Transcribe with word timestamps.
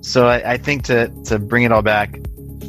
so 0.00 0.26
I, 0.26 0.52
I 0.52 0.56
think 0.56 0.84
to 0.84 1.08
to 1.24 1.38
bring 1.38 1.64
it 1.64 1.72
all 1.72 1.82
back, 1.82 2.18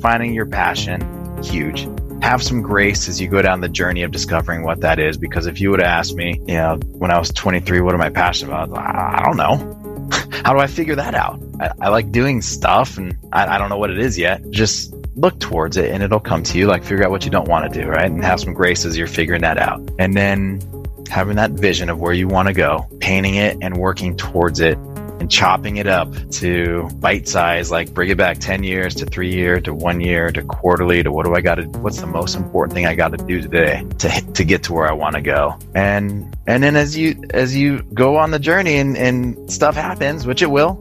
finding 0.01 0.33
your 0.33 0.45
passion, 0.45 1.01
huge. 1.43 1.87
Have 2.21 2.43
some 2.43 2.61
grace 2.61 3.09
as 3.09 3.19
you 3.19 3.27
go 3.27 3.41
down 3.41 3.61
the 3.61 3.69
journey 3.69 4.03
of 4.03 4.11
discovering 4.11 4.63
what 4.63 4.81
that 4.81 4.99
is. 4.99 5.17
Because 5.17 5.47
if 5.47 5.59
you 5.59 5.71
would 5.71 5.79
have 5.79 5.87
asked 5.87 6.15
me, 6.15 6.39
you 6.47 6.55
know, 6.55 6.75
when 6.91 7.09
I 7.09 7.17
was 7.17 7.31
23, 7.31 7.81
what 7.81 7.95
am 7.95 8.01
I 8.01 8.09
passionate 8.09 8.51
about? 8.51 8.77
I 8.77 9.23
don't 9.25 9.37
know. 9.37 10.09
How 10.43 10.53
do 10.53 10.59
I 10.59 10.67
figure 10.67 10.95
that 10.95 11.15
out? 11.15 11.41
I, 11.59 11.71
I 11.81 11.89
like 11.89 12.11
doing 12.11 12.43
stuff 12.43 12.97
and 12.97 13.17
I, 13.31 13.55
I 13.55 13.57
don't 13.57 13.69
know 13.69 13.77
what 13.77 13.89
it 13.89 13.97
is 13.97 14.19
yet. 14.19 14.47
Just 14.51 14.93
look 15.15 15.39
towards 15.39 15.77
it 15.77 15.91
and 15.91 16.03
it'll 16.03 16.19
come 16.19 16.43
to 16.43 16.57
you. 16.59 16.67
Like 16.67 16.83
figure 16.83 17.03
out 17.03 17.09
what 17.09 17.25
you 17.25 17.31
don't 17.31 17.47
want 17.47 17.73
to 17.73 17.81
do, 17.81 17.87
right? 17.87 18.11
And 18.11 18.23
have 18.23 18.39
some 18.39 18.53
grace 18.53 18.85
as 18.85 18.97
you're 18.97 19.07
figuring 19.07 19.41
that 19.41 19.57
out. 19.57 19.81
And 19.97 20.15
then 20.15 20.61
having 21.09 21.37
that 21.37 21.51
vision 21.51 21.89
of 21.89 21.99
where 21.99 22.13
you 22.13 22.27
want 22.27 22.49
to 22.49 22.53
go, 22.53 22.87
painting 22.99 23.35
it 23.35 23.57
and 23.61 23.77
working 23.77 24.15
towards 24.15 24.59
it 24.59 24.77
and 25.21 25.29
chopping 25.29 25.77
it 25.77 25.85
up 25.85 26.11
to 26.31 26.89
bite 26.95 27.27
size, 27.27 27.69
like 27.69 27.93
bring 27.93 28.09
it 28.09 28.17
back 28.17 28.39
10 28.39 28.63
years 28.63 28.95
to 28.95 29.05
three 29.05 29.31
year 29.31 29.61
to 29.61 29.71
one 29.71 30.01
year 30.01 30.31
to 30.31 30.41
quarterly 30.41 31.03
to 31.03 31.11
what 31.11 31.27
do 31.27 31.35
I 31.35 31.41
got 31.41 31.55
to, 31.55 31.65
what's 31.77 32.01
the 32.01 32.07
most 32.07 32.35
important 32.35 32.73
thing 32.73 32.87
I 32.87 32.95
got 32.95 33.09
to 33.09 33.23
do 33.23 33.39
today 33.39 33.85
to, 33.99 34.33
to 34.33 34.43
get 34.43 34.63
to 34.63 34.73
where 34.73 34.89
I 34.89 34.93
want 34.93 35.13
to 35.13 35.21
go. 35.21 35.59
And, 35.75 36.35
and 36.47 36.63
then 36.63 36.75
as 36.75 36.97
you, 36.97 37.21
as 37.35 37.55
you 37.55 37.83
go 37.93 38.17
on 38.17 38.31
the 38.31 38.39
journey 38.39 38.77
and, 38.77 38.97
and 38.97 39.51
stuff 39.51 39.75
happens, 39.75 40.25
which 40.25 40.41
it 40.41 40.49
will, 40.49 40.75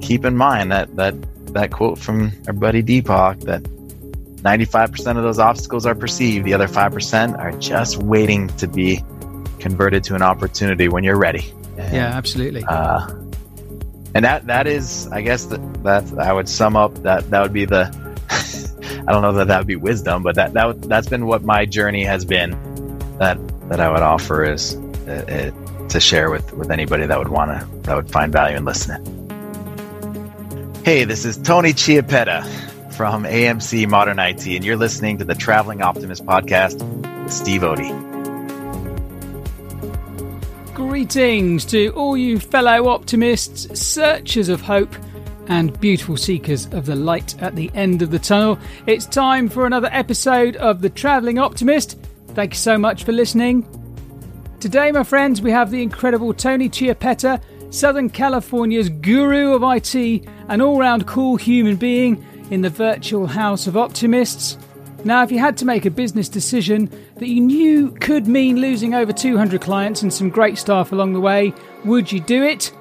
keep 0.00 0.24
in 0.24 0.36
mind 0.36 0.70
that, 0.70 0.94
that, 0.94 1.16
that 1.52 1.72
quote 1.72 1.98
from 1.98 2.30
our 2.46 2.52
buddy 2.52 2.84
Deepak 2.84 3.40
that 3.46 3.64
95% 3.64 5.16
of 5.16 5.24
those 5.24 5.40
obstacles 5.40 5.86
are 5.86 5.96
perceived. 5.96 6.44
The 6.44 6.54
other 6.54 6.68
5% 6.68 7.36
are 7.36 7.50
just 7.58 7.96
waiting 7.96 8.46
to 8.58 8.68
be 8.68 9.02
converted 9.58 10.04
to 10.04 10.14
an 10.14 10.22
opportunity 10.22 10.86
when 10.86 11.02
you're 11.02 11.18
ready. 11.18 11.52
And, 11.76 11.96
yeah, 11.96 12.16
absolutely. 12.16 12.62
Uh, 12.62 13.21
and 14.14 14.24
that 14.24 14.46
that 14.46 14.66
is, 14.66 15.08
I 15.08 15.22
guess 15.22 15.46
that, 15.46 15.82
that 15.84 16.18
I 16.18 16.32
would 16.32 16.48
sum 16.48 16.76
up 16.76 16.94
that 17.02 17.30
that 17.30 17.42
would 17.42 17.52
be 17.52 17.64
the. 17.64 17.90
I 19.08 19.10
don't 19.10 19.22
know 19.22 19.32
that 19.32 19.48
that 19.48 19.58
would 19.58 19.66
be 19.66 19.76
wisdom, 19.76 20.22
but 20.22 20.36
that 20.36 20.52
that 20.52 20.82
that's 20.82 21.08
been 21.08 21.26
what 21.26 21.42
my 21.42 21.64
journey 21.64 22.04
has 22.04 22.24
been. 22.24 22.50
That 23.18 23.38
that 23.68 23.80
I 23.80 23.90
would 23.90 24.02
offer 24.02 24.44
is 24.44 24.76
uh, 25.06 25.52
uh, 25.54 25.88
to 25.88 26.00
share 26.00 26.30
with 26.30 26.52
with 26.52 26.70
anybody 26.70 27.06
that 27.06 27.18
would 27.18 27.28
want 27.28 27.58
to 27.58 27.66
that 27.82 27.96
would 27.96 28.10
find 28.10 28.32
value 28.32 28.56
in 28.56 28.64
listening. 28.64 29.02
Hey, 30.84 31.04
this 31.04 31.24
is 31.24 31.36
Tony 31.38 31.72
Chiappetta 31.72 32.44
from 32.92 33.24
AMC 33.24 33.88
Modern 33.88 34.18
IT, 34.18 34.46
and 34.46 34.64
you're 34.64 34.76
listening 34.76 35.18
to 35.18 35.24
the 35.24 35.34
Traveling 35.34 35.80
Optimist 35.80 36.26
podcast 36.26 36.82
with 37.22 37.32
Steve 37.32 37.62
Odie. 37.62 38.11
Greetings 40.74 41.66
to 41.66 41.90
all 41.90 42.16
you 42.16 42.40
fellow 42.40 42.88
optimists, 42.88 43.78
searchers 43.78 44.48
of 44.48 44.62
hope, 44.62 44.94
and 45.48 45.78
beautiful 45.80 46.16
seekers 46.16 46.64
of 46.72 46.86
the 46.86 46.96
light 46.96 47.40
at 47.42 47.54
the 47.54 47.70
end 47.74 48.00
of 48.00 48.10
the 48.10 48.18
tunnel. 48.18 48.58
It's 48.86 49.04
time 49.04 49.50
for 49.50 49.66
another 49.66 49.90
episode 49.92 50.56
of 50.56 50.80
The 50.80 50.88
Travelling 50.88 51.38
Optimist. 51.38 51.98
Thank 52.28 52.54
you 52.54 52.58
so 52.58 52.78
much 52.78 53.04
for 53.04 53.12
listening. 53.12 53.68
Today, 54.60 54.90
my 54.92 55.04
friends, 55.04 55.42
we 55.42 55.50
have 55.50 55.70
the 55.70 55.82
incredible 55.82 56.32
Tony 56.32 56.70
Chiappetta, 56.70 57.42
Southern 57.68 58.08
California's 58.08 58.88
guru 58.88 59.52
of 59.52 59.62
IT, 59.62 60.26
an 60.48 60.62
all 60.62 60.78
round 60.78 61.06
cool 61.06 61.36
human 61.36 61.76
being 61.76 62.24
in 62.50 62.62
the 62.62 62.70
virtual 62.70 63.26
house 63.26 63.66
of 63.66 63.76
optimists. 63.76 64.56
Now, 65.04 65.24
if 65.24 65.32
you 65.32 65.40
had 65.40 65.56
to 65.58 65.64
make 65.64 65.84
a 65.84 65.90
business 65.90 66.28
decision 66.28 66.88
that 67.16 67.26
you 67.28 67.40
knew 67.40 67.90
could 67.90 68.28
mean 68.28 68.60
losing 68.60 68.94
over 68.94 69.12
200 69.12 69.60
clients 69.60 70.02
and 70.02 70.12
some 70.12 70.30
great 70.30 70.58
staff 70.58 70.92
along 70.92 71.12
the 71.12 71.20
way, 71.20 71.52
would 71.84 72.12
you 72.12 72.20
do 72.20 72.44
it? 72.44 72.72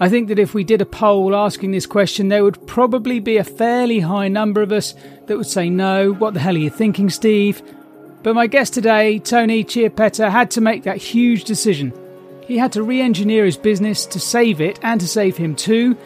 I 0.00 0.08
think 0.08 0.28
that 0.28 0.38
if 0.38 0.54
we 0.54 0.64
did 0.64 0.80
a 0.80 0.86
poll 0.86 1.36
asking 1.36 1.70
this 1.70 1.86
question, 1.86 2.28
there 2.28 2.42
would 2.42 2.66
probably 2.66 3.20
be 3.20 3.36
a 3.36 3.44
fairly 3.44 4.00
high 4.00 4.28
number 4.28 4.62
of 4.62 4.72
us 4.72 4.94
that 5.26 5.36
would 5.36 5.46
say 5.46 5.68
no. 5.68 6.12
What 6.12 6.32
the 6.32 6.40
hell 6.40 6.54
are 6.54 6.58
you 6.58 6.70
thinking, 6.70 7.10
Steve? 7.10 7.62
But 8.22 8.34
my 8.34 8.46
guest 8.46 8.72
today, 8.72 9.18
Tony 9.18 9.62
Chiappetta, 9.62 10.30
had 10.30 10.50
to 10.52 10.60
make 10.60 10.84
that 10.84 10.96
huge 10.96 11.44
decision. 11.44 11.92
He 12.46 12.56
had 12.56 12.72
to 12.72 12.82
re 12.82 13.00
engineer 13.00 13.44
his 13.44 13.56
business 13.58 14.06
to 14.06 14.18
save 14.18 14.60
it 14.60 14.80
and 14.82 15.00
to 15.00 15.06
save 15.06 15.36
him 15.36 15.54
too. 15.54 15.96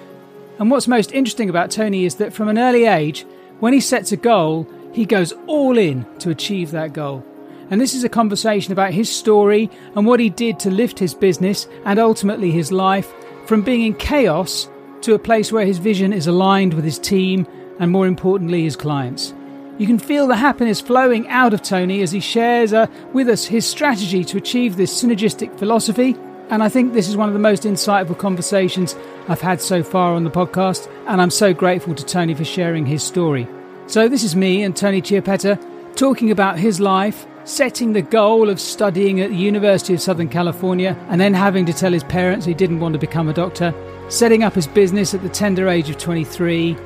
And 0.59 0.71
what's 0.71 0.89
most 0.89 1.13
interesting 1.13 1.49
about 1.49 1.71
Tony 1.71 2.05
is 2.05 2.17
that 2.17 2.33
from 2.33 2.49
an 2.49 2.59
early 2.59 2.87
age, 2.87 3.25
when 3.61 3.73
he 3.73 3.81
sets 3.81 4.13
a 4.13 4.17
goal, 4.17 4.69
he 4.97 5.05
goes 5.05 5.35
all 5.47 5.77
in 5.77 6.07
to 6.19 6.31
achieve 6.31 6.71
that 6.71 6.95
goal. 6.95 7.23
And 7.71 7.79
this 7.79 7.93
is 7.93 8.03
a 8.03 8.09
conversation 8.09 8.73
about 8.73 8.95
his 8.95 9.15
story 9.15 9.71
and 9.95 10.07
what 10.07 10.21
he 10.21 10.31
did 10.31 10.59
to 10.61 10.71
lift 10.71 10.99
his 10.99 11.13
business 11.13 11.69
and 11.85 11.99
ultimately 11.99 12.51
his 12.51 12.73
life 12.73 13.13
from 13.45 13.61
being 13.61 13.83
in 13.83 13.93
chaos 13.93 14.71
to 15.03 15.13
a 15.13 15.19
place 15.19 15.53
where 15.53 15.67
his 15.67 15.77
vision 15.77 16.15
is 16.15 16.27
aligned 16.27 16.73
with 16.73 16.85
his 16.85 16.99
team 16.99 17.47
and, 17.79 17.91
more 17.91 18.07
importantly, 18.07 18.63
his 18.63 18.75
clients. 18.75 19.35
You 19.77 19.87
can 19.87 19.99
feel 19.99 20.27
the 20.27 20.37
happiness 20.37 20.81
flowing 20.81 21.29
out 21.29 21.53
of 21.53 21.61
Tony 21.61 22.01
as 22.01 22.11
he 22.11 22.21
shares 22.21 22.73
uh, 22.73 22.87
with 23.13 23.29
us 23.29 23.45
his 23.45 23.67
strategy 23.67 24.25
to 24.25 24.39
achieve 24.39 24.77
this 24.77 25.03
synergistic 25.03 25.59
philosophy. 25.59 26.17
And 26.49 26.63
I 26.63 26.71
think 26.71 26.95
this 26.95 27.09
is 27.09 27.19
one 27.19 27.29
of 27.29 27.35
the 27.35 27.39
most 27.39 27.65
insightful 27.65 28.17
conversations 28.17 28.97
I've 29.29 29.43
had 29.43 29.61
so 29.61 29.83
far 29.83 30.15
on 30.15 30.25
the 30.25 30.31
podcast. 30.31 30.91
And 31.07 31.21
I'm 31.21 31.31
so 31.31 31.53
grateful 31.53 31.95
to 31.95 32.05
Tony 32.07 32.33
for 32.33 32.45
sharing 32.45 32.87
his 32.87 33.03
story. 33.03 33.47
So, 33.89 34.09
this 34.09 34.25
is 34.25 34.35
me 34.35 34.65
and 34.65 34.77
Tony 34.77 35.01
Chiappetta 35.01 35.95
talking 35.95 36.33
about 36.33 36.59
his 36.59 36.81
life, 36.81 37.25
setting 37.45 37.93
the 37.93 38.03
goal 38.03 38.51
of 38.51 38.61
studying 38.61 39.21
at 39.21 39.31
the 39.31 39.37
University 39.37 39.95
of 39.95 40.01
Southern 40.01 40.29
California, 40.29 40.97
and 41.09 41.21
then 41.21 41.33
having 41.33 41.65
to 41.67 41.73
tell 41.73 41.93
his 41.93 42.03
parents 42.03 42.45
he 42.45 42.53
didn't 42.53 42.81
want 42.81 42.95
to 42.95 42.99
become 42.99 43.29
a 43.29 43.33
doctor, 43.33 43.73
setting 44.09 44.43
up 44.43 44.55
his 44.55 44.67
business 44.67 45.15
at 45.15 45.23
the 45.23 45.29
tender 45.29 45.69
age 45.69 45.89
of 45.89 45.99
23, 45.99 46.77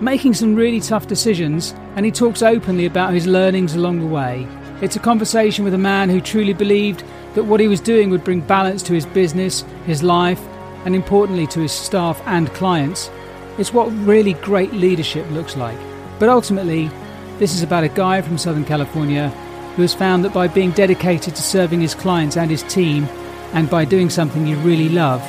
making 0.00 0.32
some 0.32 0.54
really 0.54 0.80
tough 0.80 1.08
decisions, 1.08 1.74
and 1.96 2.06
he 2.06 2.12
talks 2.12 2.40
openly 2.40 2.86
about 2.86 3.12
his 3.12 3.26
learnings 3.26 3.74
along 3.74 3.98
the 3.98 4.06
way. 4.06 4.46
It's 4.80 4.94
a 4.94 5.00
conversation 5.00 5.64
with 5.64 5.74
a 5.74 5.78
man 5.78 6.08
who 6.08 6.20
truly 6.20 6.52
believed 6.52 7.02
that 7.34 7.44
what 7.44 7.58
he 7.58 7.66
was 7.66 7.80
doing 7.80 8.10
would 8.10 8.22
bring 8.22 8.40
balance 8.40 8.80
to 8.84 8.92
his 8.92 9.06
business, 9.06 9.62
his 9.86 10.04
life, 10.04 10.40
and 10.84 10.94
importantly 10.94 11.48
to 11.48 11.60
his 11.60 11.72
staff 11.72 12.22
and 12.26 12.48
clients. 12.54 13.10
It's 13.58 13.72
what 13.72 13.86
really 14.06 14.34
great 14.34 14.72
leadership 14.72 15.28
looks 15.32 15.56
like. 15.56 15.78
But 16.18 16.28
ultimately, 16.28 16.90
this 17.38 17.54
is 17.54 17.62
about 17.62 17.84
a 17.84 17.88
guy 17.88 18.22
from 18.22 18.38
Southern 18.38 18.64
California 18.64 19.30
who 19.74 19.82
has 19.82 19.92
found 19.92 20.24
that 20.24 20.32
by 20.32 20.46
being 20.46 20.70
dedicated 20.70 21.34
to 21.34 21.42
serving 21.42 21.80
his 21.80 21.94
clients 21.94 22.36
and 22.36 22.50
his 22.50 22.62
team, 22.64 23.04
and 23.52 23.68
by 23.68 23.84
doing 23.84 24.08
something 24.08 24.46
you 24.46 24.56
really 24.58 24.88
love, 24.88 25.22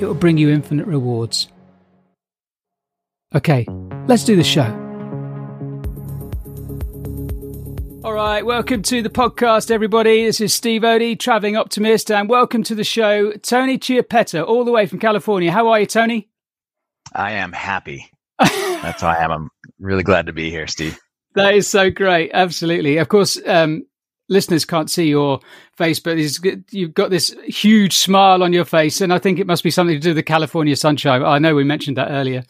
it 0.00 0.06
will 0.06 0.14
bring 0.14 0.38
you 0.38 0.48
infinite 0.48 0.86
rewards. 0.86 1.48
Okay, 3.34 3.66
let's 4.06 4.24
do 4.24 4.36
the 4.36 4.44
show. 4.44 4.72
All 8.02 8.14
right, 8.14 8.46
welcome 8.46 8.82
to 8.82 9.02
the 9.02 9.10
podcast, 9.10 9.70
everybody. 9.70 10.24
This 10.24 10.40
is 10.40 10.54
Steve 10.54 10.82
Odie, 10.82 11.18
traveling 11.18 11.56
optimist, 11.56 12.10
and 12.10 12.28
welcome 12.30 12.62
to 12.62 12.74
the 12.74 12.84
show, 12.84 13.32
Tony 13.32 13.78
Chiappetta, 13.78 14.46
all 14.46 14.64
the 14.64 14.72
way 14.72 14.86
from 14.86 14.98
California. 14.98 15.52
How 15.52 15.68
are 15.68 15.80
you, 15.80 15.86
Tony? 15.86 16.28
I 17.12 17.32
am 17.32 17.52
happy. 17.52 18.10
That's 18.38 19.02
how 19.02 19.08
I 19.08 19.16
am. 19.16 19.30
I'm 19.30 19.50
really 19.78 20.02
glad 20.02 20.26
to 20.26 20.32
be 20.32 20.50
here, 20.50 20.66
Steve. 20.66 20.98
That 21.34 21.54
is 21.54 21.68
so 21.68 21.90
great. 21.90 22.30
Absolutely. 22.32 22.96
Of 22.96 23.08
course, 23.08 23.38
um, 23.46 23.86
listeners 24.28 24.64
can't 24.64 24.90
see 24.90 25.08
your 25.08 25.40
face, 25.76 26.00
but 26.00 26.18
you've 26.72 26.94
got 26.94 27.10
this 27.10 27.34
huge 27.44 27.96
smile 27.96 28.42
on 28.42 28.52
your 28.52 28.64
face, 28.64 29.00
and 29.00 29.12
I 29.12 29.18
think 29.18 29.38
it 29.38 29.46
must 29.46 29.62
be 29.62 29.70
something 29.70 29.96
to 29.96 30.00
do 30.00 30.10
with 30.10 30.16
the 30.16 30.22
California 30.22 30.76
sunshine. 30.76 31.22
I 31.22 31.38
know 31.38 31.54
we 31.54 31.64
mentioned 31.64 31.96
that 31.98 32.10
earlier. 32.10 32.44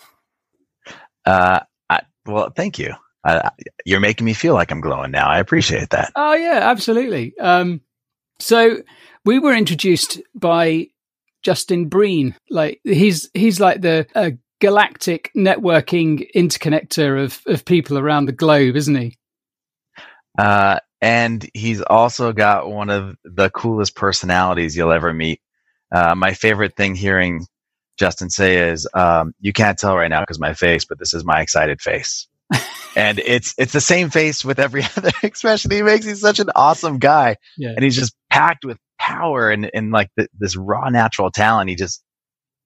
Uh, 1.24 1.60
I, 1.90 2.00
well, 2.24 2.50
thank 2.54 2.78
you. 2.78 2.94
Uh, 3.24 3.50
you're 3.84 4.00
making 4.00 4.24
me 4.24 4.34
feel 4.34 4.54
like 4.54 4.70
I'm 4.70 4.80
glowing 4.80 5.10
now. 5.10 5.28
I 5.28 5.40
appreciate 5.40 5.90
that. 5.90 6.12
Oh 6.14 6.34
yeah, 6.34 6.60
absolutely. 6.62 7.36
Um, 7.38 7.80
so 8.38 8.82
we 9.24 9.40
were 9.40 9.52
introduced 9.52 10.20
by 10.34 10.88
Justin 11.42 11.88
Breen. 11.88 12.36
Like 12.48 12.80
he's 12.84 13.28
he's 13.34 13.58
like 13.58 13.80
the 13.80 14.06
uh, 14.14 14.30
galactic 14.60 15.30
networking 15.36 16.26
interconnector 16.34 17.22
of, 17.22 17.40
of 17.46 17.64
people 17.64 17.98
around 17.98 18.26
the 18.26 18.32
globe, 18.32 18.76
isn't 18.76 18.94
he? 18.94 19.16
Uh, 20.38 20.78
and 21.00 21.48
he's 21.54 21.82
also 21.82 22.32
got 22.32 22.70
one 22.70 22.90
of 22.90 23.16
the 23.24 23.50
coolest 23.50 23.94
personalities 23.94 24.76
you'll 24.76 24.92
ever 24.92 25.12
meet. 25.12 25.40
Uh, 25.94 26.14
my 26.14 26.32
favorite 26.32 26.74
thing 26.76 26.94
hearing 26.94 27.46
Justin 27.98 28.28
say 28.30 28.70
is, 28.70 28.88
um, 28.94 29.34
"You 29.40 29.52
can't 29.52 29.78
tell 29.78 29.96
right 29.96 30.08
now 30.08 30.20
because 30.20 30.38
my 30.38 30.54
face, 30.54 30.84
but 30.84 30.98
this 30.98 31.14
is 31.14 31.24
my 31.24 31.40
excited 31.40 31.80
face." 31.80 32.28
and 32.96 33.18
it's 33.20 33.54
it's 33.58 33.72
the 33.72 33.80
same 33.80 34.10
face 34.10 34.44
with 34.44 34.58
every 34.58 34.82
other 34.96 35.12
expression 35.22 35.70
he 35.70 35.82
makes. 35.82 36.04
He's 36.04 36.20
such 36.20 36.38
an 36.38 36.50
awesome 36.54 36.98
guy, 36.98 37.36
yeah. 37.56 37.70
and 37.70 37.82
he's 37.84 37.96
just 37.96 38.14
packed 38.30 38.64
with 38.64 38.78
power 38.98 39.50
and 39.50 39.70
and 39.72 39.92
like 39.92 40.10
the, 40.16 40.28
this 40.38 40.56
raw 40.56 40.88
natural 40.88 41.30
talent. 41.30 41.70
He 41.70 41.76
just 41.76 42.02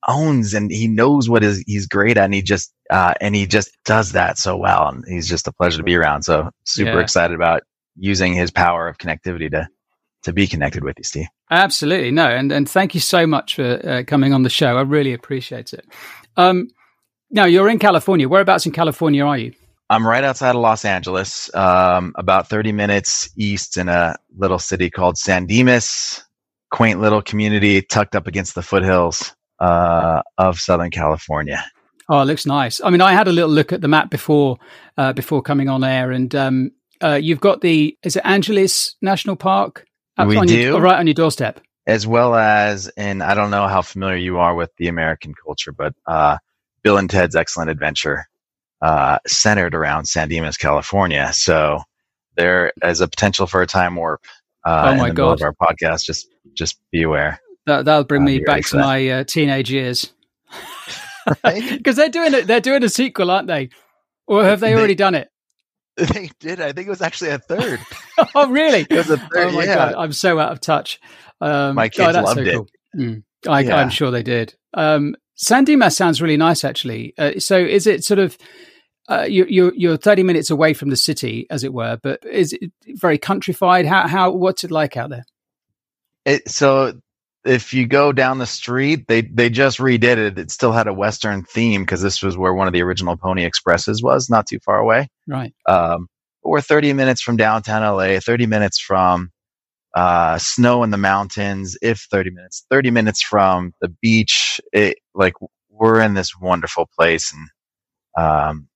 owns 0.08 0.54
and 0.54 0.70
he 0.70 0.86
knows 0.86 1.28
what 1.28 1.44
is 1.44 1.62
he's 1.66 1.86
great 1.86 2.16
at 2.16 2.24
and 2.24 2.34
he 2.34 2.42
just 2.42 2.72
uh, 2.90 3.14
and 3.20 3.34
he 3.34 3.46
just 3.46 3.70
does 3.84 4.12
that 4.12 4.38
so 4.38 4.56
well 4.56 4.88
and 4.88 5.04
he's 5.06 5.28
just 5.28 5.46
a 5.46 5.52
pleasure 5.52 5.78
to 5.78 5.84
be 5.84 5.94
around 5.94 6.22
so 6.22 6.50
super 6.64 6.92
yeah. 6.92 7.00
excited 7.00 7.34
about 7.34 7.62
using 7.96 8.32
his 8.32 8.50
power 8.50 8.88
of 8.88 8.98
connectivity 8.98 9.50
to 9.50 9.68
to 10.22 10.32
be 10.32 10.46
connected 10.46 10.84
with 10.84 10.96
you 10.98 11.04
steve 11.04 11.26
absolutely 11.50 12.10
no 12.10 12.26
and 12.26 12.52
and 12.52 12.68
thank 12.68 12.94
you 12.94 13.00
so 13.00 13.26
much 13.26 13.56
for 13.56 13.80
uh, 13.86 14.02
coming 14.06 14.32
on 14.32 14.42
the 14.42 14.50
show 14.50 14.76
i 14.76 14.82
really 14.82 15.12
appreciate 15.12 15.72
it 15.72 15.86
um 16.36 16.68
Now 17.30 17.44
you're 17.44 17.68
in 17.68 17.78
California. 17.78 18.28
Whereabouts 18.28 18.66
in 18.66 18.72
California 18.72 19.24
are 19.24 19.38
you? 19.38 19.52
I'm 19.88 20.06
right 20.06 20.22
outside 20.22 20.56
of 20.56 20.62
Los 20.62 20.84
Angeles, 20.84 21.52
um, 21.54 22.12
about 22.16 22.48
30 22.48 22.72
minutes 22.72 23.30
east 23.36 23.76
in 23.76 23.88
a 23.88 24.16
little 24.36 24.58
city 24.58 24.90
called 24.90 25.16
San 25.16 25.46
Dimas, 25.46 26.22
quaint 26.70 27.00
little 27.00 27.22
community 27.22 27.82
tucked 27.82 28.14
up 28.16 28.26
against 28.26 28.54
the 28.54 28.62
foothills 28.62 29.34
uh, 29.60 30.22
of 30.38 30.58
Southern 30.58 30.90
California. 30.90 31.62
Oh, 32.08 32.20
it 32.20 32.24
looks 32.24 32.44
nice. 32.44 32.80
I 32.82 32.90
mean, 32.90 33.00
I 33.00 33.12
had 33.12 33.28
a 33.28 33.32
little 33.32 33.50
look 33.50 33.72
at 33.72 33.82
the 33.82 33.88
map 33.88 34.10
before 34.10 34.58
uh, 34.96 35.12
before 35.12 35.42
coming 35.42 35.68
on 35.68 35.84
air, 35.84 36.10
and 36.10 36.34
um, 36.34 36.72
uh, 37.02 37.14
you've 37.14 37.40
got 37.40 37.60
the 37.60 37.96
is 38.02 38.16
it 38.16 38.22
Angeles 38.24 38.96
National 39.00 39.36
Park? 39.36 39.86
we 40.26 40.36
on 40.36 40.46
do 40.46 40.58
your, 40.58 40.80
right 40.80 40.98
on 40.98 41.06
your 41.06 41.14
doorstep, 41.14 41.60
as 41.86 42.06
well 42.06 42.34
as, 42.34 42.88
and 42.96 43.22
I 43.22 43.34
don't 43.34 43.50
know 43.50 43.68
how 43.68 43.82
familiar 43.82 44.16
you 44.16 44.38
are 44.38 44.54
with 44.54 44.70
the 44.76 44.88
American 44.88 45.34
culture, 45.34 45.72
but 45.72 45.94
uh, 46.06 46.38
Bill 46.82 46.98
and 46.98 47.08
Ted's 47.08 47.36
Excellent 47.36 47.70
Adventure, 47.70 48.26
uh, 48.82 49.18
centered 49.26 49.74
around 49.74 50.06
San 50.06 50.28
Dimas, 50.28 50.56
California. 50.56 51.30
So 51.32 51.80
there 52.36 52.72
is 52.82 53.00
a 53.00 53.08
potential 53.08 53.46
for 53.46 53.62
a 53.62 53.66
time 53.66 53.96
warp. 53.96 54.24
Uh, 54.66 54.92
oh 54.92 54.96
my 54.96 55.08
in 55.08 55.08
the 55.10 55.14
god! 55.14 55.40
Of 55.40 55.42
our 55.42 55.54
podcast, 55.54 56.04
just 56.04 56.28
just 56.54 56.80
be 56.90 57.02
aware. 57.02 57.40
That 57.66 57.84
that'll 57.84 58.04
bring 58.04 58.24
me 58.24 58.40
back 58.40 58.64
to 58.66 58.78
my 58.78 59.08
uh, 59.08 59.24
teenage 59.24 59.70
years. 59.70 60.12
Because 61.44 61.96
they're 61.96 62.08
doing 62.08 62.34
it. 62.34 62.46
They're 62.46 62.60
doing 62.60 62.82
a 62.82 62.88
sequel, 62.88 63.30
aren't 63.30 63.48
they? 63.48 63.70
Or 64.26 64.44
have 64.44 64.60
they, 64.60 64.70
they 64.70 64.78
already 64.78 64.94
done 64.94 65.14
it? 65.14 65.28
They 65.96 66.30
did. 66.40 66.62
I 66.62 66.72
think 66.72 66.86
it 66.86 66.90
was 66.90 67.02
actually 67.02 67.30
a 67.30 67.38
third. 67.38 67.78
oh, 68.34 68.48
really? 68.48 68.86
It 68.88 68.96
was 68.96 69.10
a 69.10 69.18
third. 69.18 69.48
Oh 69.48 69.52
my 69.52 69.64
yeah. 69.64 69.74
god, 69.74 69.94
I'm 69.96 70.12
so 70.12 70.38
out 70.38 70.52
of 70.52 70.60
touch. 70.60 70.98
Um, 71.42 71.74
my 71.74 71.90
kids 71.90 72.16
oh, 72.16 72.22
loved 72.22 72.38
so 72.38 72.42
it. 72.42 72.54
Cool. 72.54 72.68
Mm. 72.96 73.22
I, 73.46 73.62
am 73.64 73.90
sure 73.90 74.10
they 74.10 74.22
did. 74.22 74.54
Um, 74.72 75.14
San 75.34 75.64
Dimas 75.64 75.96
sounds 75.96 76.22
really 76.22 76.38
nice, 76.38 76.64
actually. 76.64 77.12
Uh, 77.18 77.32
so, 77.38 77.58
is 77.58 77.86
it 77.86 78.02
sort 78.02 78.18
of 78.18 78.38
uh, 79.10 79.26
you, 79.28 79.44
you're 79.46 79.74
you're 79.74 79.96
30 79.98 80.22
minutes 80.22 80.48
away 80.48 80.72
from 80.72 80.88
the 80.88 80.96
city, 80.96 81.46
as 81.50 81.64
it 81.64 81.74
were, 81.74 81.98
but 82.02 82.24
is 82.24 82.54
it 82.54 82.72
very 82.86 83.18
countrified? 83.18 83.84
How 83.84 84.08
how 84.08 84.30
what's 84.30 84.64
it 84.64 84.70
like 84.70 84.96
out 84.96 85.10
there? 85.10 85.24
It, 86.24 86.48
so 86.48 86.98
if 87.44 87.72
you 87.72 87.86
go 87.86 88.12
down 88.12 88.38
the 88.38 88.46
street, 88.46 89.06
they 89.08 89.22
they 89.22 89.48
just 89.50 89.78
redid 89.78 90.18
it. 90.18 90.38
It 90.38 90.50
still 90.50 90.72
had 90.72 90.86
a 90.86 90.94
western 90.94 91.42
theme 91.42 91.82
because 91.82 92.02
this 92.02 92.22
was 92.22 92.36
where 92.36 92.54
one 92.54 92.66
of 92.66 92.72
the 92.72 92.82
original 92.82 93.16
Pony 93.16 93.44
Expresses 93.44 94.02
was, 94.02 94.28
not 94.28 94.46
too 94.46 94.58
far 94.64 94.78
away. 94.78 95.08
Right. 95.26 95.54
Um, 95.66 96.08
we're 96.42 96.60
30 96.60 96.92
minutes 96.94 97.22
from 97.22 97.36
downtown 97.36 97.82
LA, 97.82 98.18
30 98.18 98.46
minutes 98.46 98.80
from 98.80 99.30
uh, 99.94 100.38
snow 100.38 100.82
in 100.82 100.90
the 100.90 100.96
mountains, 100.98 101.76
if 101.82 102.06
30 102.10 102.30
minutes, 102.30 102.64
30 102.70 102.90
minutes 102.90 103.22
from 103.22 103.72
the 103.80 103.88
beach. 103.88 104.60
It, 104.72 104.98
like 105.14 105.34
we're 105.70 106.00
in 106.00 106.14
this 106.14 106.32
wonderful 106.40 106.88
place, 106.98 107.32
and 107.32 107.48
um, 108.22 108.68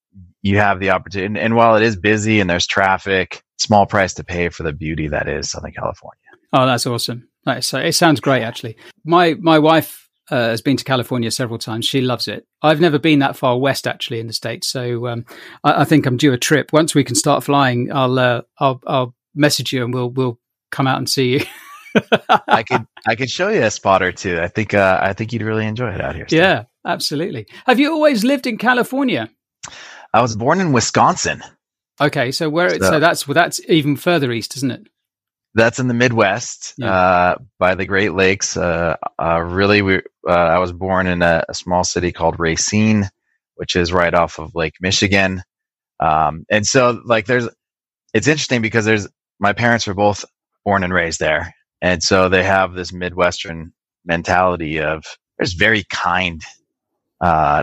you 0.43 0.59
have 0.59 0.81
the 0.81 0.91
opportunity. 0.91 1.27
And, 1.27 1.39
and 1.39 1.57
while 1.57 1.77
it 1.77 1.83
is 1.83 1.97
busy 1.97 2.41
and 2.41 2.49
there's 2.49 2.67
traffic, 2.67 3.43
small 3.59 3.87
price 3.87 4.15
to 4.15 4.25
pay 4.25 4.49
for 4.49 4.63
the 4.63 4.73
beauty 4.73 5.09
that 5.09 5.29
is 5.29 5.51
Southern 5.51 5.73
California. 5.73 6.19
Oh, 6.53 6.67
that's 6.67 6.87
awesome. 6.87 7.29
Nice. 7.47 7.73
It 7.75 7.95
sounds 7.95 8.21
great, 8.21 8.43
actually. 8.43 8.77
My 9.05 9.35
my 9.35 9.59
wife 9.59 10.09
uh, 10.31 10.49
has 10.49 10.63
been 10.63 10.77
to 10.77 10.85
California 10.85 11.31
several 11.31 11.59
times. 11.59 11.85
She 11.85 12.01
loves 12.01 12.29
it. 12.29 12.47
I've 12.63 12.81
never 12.81 12.99
been 12.99 13.19
that 13.19 13.37
far 13.37 13.59
west, 13.59 13.87
actually, 13.87 14.21
in 14.21 14.27
the 14.27 14.33
states. 14.33 14.69
So 14.69 15.07
um, 15.09 15.27
I, 15.63 15.83
I, 15.83 15.85
think 15.85 16.07
I'm 16.07 16.17
due 16.17 16.33
a 16.33 16.39
trip. 16.39 16.73
Once 16.73 16.95
we 16.95 17.05
can 17.05 17.15
start 17.15 17.45
flying, 17.45 17.93
I'll 17.93 18.19
uh, 18.19 18.43
I'll, 18.59 18.81
I'll 18.87 19.15
message 19.35 19.73
you 19.73 19.85
and 19.85 19.93
we'll 19.93 20.11
we'll 20.11 20.39
come 20.71 20.87
out 20.87 20.99
and 20.99 21.09
see 21.09 21.35
you. 21.35 21.41
I 22.49 22.63
could 22.69 22.87
I 23.07 23.15
could 23.15 23.31
show 23.31 23.49
you 23.49 23.63
a 23.63 23.71
spot 23.71 24.03
or 24.03 24.13
two. 24.13 24.41
I 24.41 24.49
think 24.49 24.75
uh, 24.75 24.99
I 25.03 25.13
think 25.13 25.33
you'd 25.33 25.43
really 25.43 25.67
enjoy 25.67 25.93
it 25.93 26.01
out 26.01 26.17
here. 26.17 26.27
Still. 26.27 26.41
Yeah, 26.41 26.65
absolutely. 26.87 27.47
Have 27.67 27.79
you 27.79 27.93
always 27.93 28.25
lived 28.25 28.47
in 28.47 28.57
California? 28.57 29.31
I 30.13 30.23
was 30.23 30.37
born 30.37 30.61
in 30.61 30.73
Wisconsin. 30.73 31.43
Okay, 32.01 32.33
so 32.33 32.49
where 32.49 32.71
so, 32.71 32.79
so 32.79 33.01
that's 33.01 33.29
well, 33.29 33.35
that's 33.35 33.61
even 33.69 33.97
further 33.97 34.33
east, 34.33 34.57
isn't 34.57 34.71
it? 34.71 34.89
That's 35.55 35.79
in 35.79 35.87
the 35.87 35.95
Midwest, 35.95 36.75
yeah. 36.79 36.93
uh, 36.93 37.39
by 37.61 37.77
the 37.77 37.87
Great 37.87 38.13
Lakes. 38.13 38.57
Uh, 38.57 38.97
uh, 39.23 39.41
really, 39.41 39.83
we 39.83 39.99
uh, 40.29 40.33
I 40.33 40.59
was 40.59 40.73
born 40.73 41.07
in 41.07 41.23
a, 41.23 41.45
a, 41.49 41.55
small 41.55 41.85
city 41.85 42.11
called 42.11 42.41
Racine, 42.41 43.09
which 43.55 43.77
is 43.77 43.93
right 43.93 44.13
off 44.13 44.41
of 44.41 44.55
Lake 44.57 44.75
Michigan. 44.81 45.43
Um, 46.01 46.45
and 46.51 46.67
so, 46.67 47.01
like, 47.05 47.27
there's 47.27 47.49
it's 48.13 48.27
interesting 48.27 48.63
because 48.63 48.85
there's 48.85 49.07
my 49.39 49.53
parents 49.53 49.87
were 49.87 49.95
both 49.95 50.25
born 50.65 50.83
and 50.83 50.93
raised 50.93 51.21
there, 51.21 51.55
and 51.81 52.03
so 52.03 52.29
they 52.29 52.43
have 52.43 52.75
this 52.75 52.93
Midwestern 52.93 53.73
mentality 54.05 54.81
of 54.81 55.05
there's 55.39 55.53
very 55.53 55.85
kind, 55.89 56.43
uh, 57.21 57.63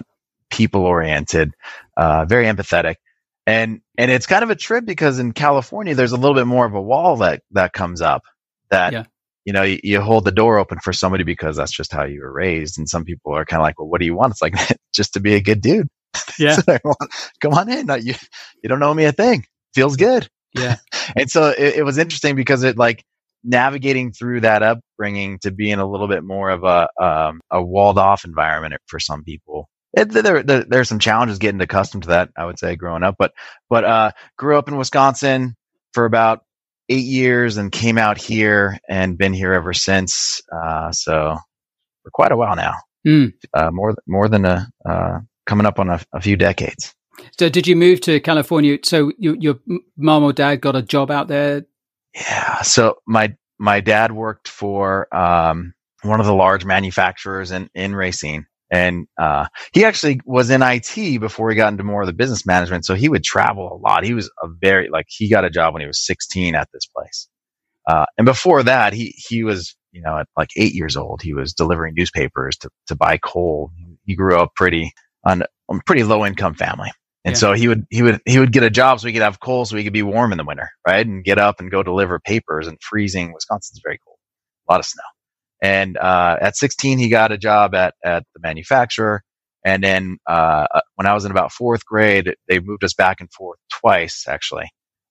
people 0.50 0.86
oriented, 0.86 1.54
uh, 1.98 2.24
very 2.26 2.46
empathetic 2.46 2.96
and 3.48 3.82
and 3.98 4.12
it's 4.12 4.28
kind 4.28 4.44
of 4.44 4.50
a 4.50 4.56
trip 4.56 4.86
because 4.86 5.20
in 5.20 5.32
California 5.32 5.96
there's 5.96 6.12
a 6.12 6.18
little 6.18 6.36
bit 6.36 6.48
more 6.48 6.66
of 6.66 6.74
a 6.74 6.82
wall 6.82 7.18
that 7.18 7.42
that 7.52 7.74
comes 7.74 8.02
up 8.02 8.24
that 8.70 8.94
yeah. 8.94 9.04
you 9.46 9.54
know 9.54 9.64
you, 9.64 9.80
you, 9.84 10.02
hold 10.02 10.26
the 10.26 10.32
door 10.32 10.58
open 10.58 10.80
for 10.80 10.94
somebody 10.94 11.24
because 11.24 11.58
that's 11.58 11.72
just 11.72 11.92
how 11.92 12.04
you 12.04 12.22
were 12.22 12.32
raised. 12.32 12.78
And 12.78 12.88
some 12.88 13.04
people 13.04 13.36
are 13.36 13.46
kind 13.46 13.60
of 13.60 13.64
like 13.64 13.80
well 13.80 13.88
what 13.88 14.00
do 14.00 14.06
you 14.06 14.16
want? 14.16 14.32
It's 14.32 14.42
like 14.42 14.56
just 14.94 15.14
to 15.14 15.20
be 15.20 15.36
a 15.36 15.42
good 15.42 15.62
dude. 15.62 15.88
Yeah. 16.40 16.58
Come 17.42 17.54
on 17.54 17.70
in. 17.70 17.88
You 18.04 18.16
you 18.64 18.70
don't 18.70 18.80
know 18.80 18.94
me 18.94 19.06
a 19.06 19.12
thing. 19.12 19.46
Feels 19.74 19.96
good. 19.96 20.28
Yeah. 20.54 20.78
And 21.16 21.30
so 21.30 21.50
it, 21.50 21.76
it 21.78 21.84
was 21.84 21.98
interesting 21.98 22.38
because 22.38 22.64
it 22.64 22.78
like 22.78 23.04
navigating 23.44 24.14
through 24.14 24.42
that 24.42 24.64
upbringing 24.64 25.40
to 25.40 25.52
be 25.52 25.70
in 25.70 25.80
a 25.80 25.86
little 25.86 26.08
bit 26.08 26.24
more 26.24 26.50
of 26.50 26.64
a 26.64 26.88
um, 27.04 27.42
a 27.50 27.62
walled 27.62 27.98
off 27.98 28.24
environment 28.24 28.76
for 28.88 29.00
some 29.00 29.24
people 29.24 29.68
it, 29.94 30.10
there, 30.10 30.44
there, 30.44 30.64
there's 30.64 30.90
some 30.90 31.00
challenges 31.00 31.38
getting 31.38 31.62
accustomed 31.62 32.04
to 32.04 32.10
that. 32.10 32.30
I 32.38 32.46
would 32.46 32.60
say 32.60 32.76
growing 32.76 33.04
up, 33.04 33.16
but 33.18 33.34
but 33.70 33.84
uh, 33.84 34.12
grew 34.38 34.58
up 34.58 34.68
in 34.68 34.78
Wisconsin 34.78 35.56
for 35.94 36.06
about 36.06 36.46
eight 36.90 37.06
years 37.06 37.58
and 37.58 37.72
came 37.72 37.98
out 37.98 38.18
here 38.18 38.80
and 38.88 39.18
been 39.18 39.34
here 39.34 39.54
ever 39.54 39.74
since. 39.74 40.42
Uh, 40.54 40.92
so 40.92 41.38
for 42.04 42.12
quite 42.12 42.32
a 42.32 42.38
while 42.38 42.56
now, 42.56 42.74
mm. 43.08 43.34
uh, 43.54 43.72
more 43.72 43.96
more 44.08 44.30
than 44.30 44.46
a 44.46 44.68
uh, 44.88 45.20
coming 45.46 45.66
up 45.66 45.80
on 45.80 45.90
a, 45.90 46.00
a, 46.14 46.22
few 46.22 46.38
decades. 46.38 46.94
So 47.38 47.50
did 47.50 47.68
you 47.68 47.76
move 47.76 48.02
to 48.02 48.20
California? 48.20 48.78
So 48.84 49.12
you, 49.18 49.36
your 49.40 49.60
mom 49.98 50.24
or 50.24 50.34
dad 50.34 50.62
got 50.62 50.76
a 50.76 50.82
job 50.82 51.12
out 51.12 51.28
there? 51.28 51.66
Yeah. 52.16 52.62
So 52.62 53.00
my 53.06 53.36
my 53.58 53.82
dad 53.82 54.12
worked 54.14 54.48
for 54.48 55.14
um, 55.16 55.74
one 56.04 56.20
of 56.20 56.26
the 56.26 56.34
large 56.34 56.64
manufacturers 56.64 57.52
in 57.52 57.70
in 57.76 57.94
Racine 57.96 58.46
and 58.72 59.06
uh, 59.20 59.48
he 59.74 59.84
actually 59.84 60.22
was 60.26 60.50
in 60.50 60.62
IT 60.64 61.20
before 61.20 61.50
he 61.50 61.56
got 61.56 61.72
into 61.72 61.84
more 61.84 62.02
of 62.02 62.08
the 62.08 62.14
business 62.14 62.46
management. 62.46 62.86
So 62.86 62.96
he 62.96 63.10
would 63.10 63.24
travel 63.24 63.72
a 63.72 63.78
lot. 63.78 64.06
He 64.06 64.14
was 64.14 64.32
a 64.42 64.48
very 64.62 64.90
like 64.90 65.08
he 65.10 65.30
got 65.30 65.46
a 65.46 65.50
job 65.50 65.74
when 65.74 65.82
he 65.82 65.88
was 65.88 66.06
16 66.06 66.56
at 66.56 66.70
this 66.74 66.86
place, 66.86 67.28
uh, 67.88 68.06
and 68.18 68.26
before 68.26 68.64
that, 68.64 68.94
he 68.94 69.14
he 69.18 69.44
was 69.44 69.76
you 69.92 70.02
know 70.02 70.20
at 70.20 70.28
like 70.38 70.50
eight 70.56 70.74
years 70.74 70.96
old, 70.96 71.22
he 71.22 71.34
was 71.34 71.54
delivering 71.54 71.94
newspapers 71.96 72.58
to 72.58 72.70
to 72.88 72.96
buy 72.96 73.18
coal. 73.18 73.72
He 74.06 74.16
grew 74.16 74.40
up 74.40 74.56
pretty 74.56 74.92
on 75.26 75.44
a 75.44 75.80
pretty 75.86 76.04
low 76.04 76.26
income 76.26 76.56
family. 76.56 76.92
And 77.24 77.36
yeah. 77.36 77.40
so 77.40 77.54
he 77.54 77.68
would 77.68 77.86
he 77.90 78.02
would 78.02 78.20
he 78.26 78.40
would 78.40 78.52
get 78.52 78.64
a 78.64 78.70
job 78.70 79.00
so 79.00 79.08
he 79.08 79.14
could 79.14 79.22
have 79.22 79.40
coal 79.40 79.66
so 79.66 79.78
he 79.78 79.84
could 79.84 79.94
be 79.94 80.02
warm 80.02 80.32
in 80.32 80.38
the 80.38 80.44
winter, 80.44 80.70
right? 80.88 81.06
And 81.06 81.24
get 81.24 81.38
up 81.38 81.60
and 81.60 81.70
go 81.70 81.84
deliver 81.84 82.20
papers 82.20 82.68
and 82.68 82.78
freezing. 82.82 83.32
Wisconsin's 83.34 83.80
very 83.84 84.00
cold, 84.06 84.18
a 84.68 84.74
lot 84.74 84.80
of 84.80 84.86
snow. 84.86 85.04
And 85.62 85.98
uh, 85.98 86.38
at 86.42 86.58
16, 86.58 86.98
he 86.98 87.10
got 87.10 87.32
a 87.32 87.38
job 87.38 87.76
at, 87.76 87.94
at 88.04 88.24
the 88.34 88.42
manufacturer. 88.42 89.24
And 89.64 89.84
then 89.84 90.18
uh, 90.28 90.66
uh, 90.74 90.82
when 90.96 91.06
I 91.06 91.14
was 91.14 91.24
in 91.24 91.32
about 91.32 91.52
fourth 91.52 91.86
grade, 91.86 92.34
they 92.48 92.60
moved 92.60 92.84
us 92.84 92.96
back 92.96 93.20
and 93.20 93.32
forth 93.32 93.60
twice, 93.72 94.26
actually. 94.28 94.70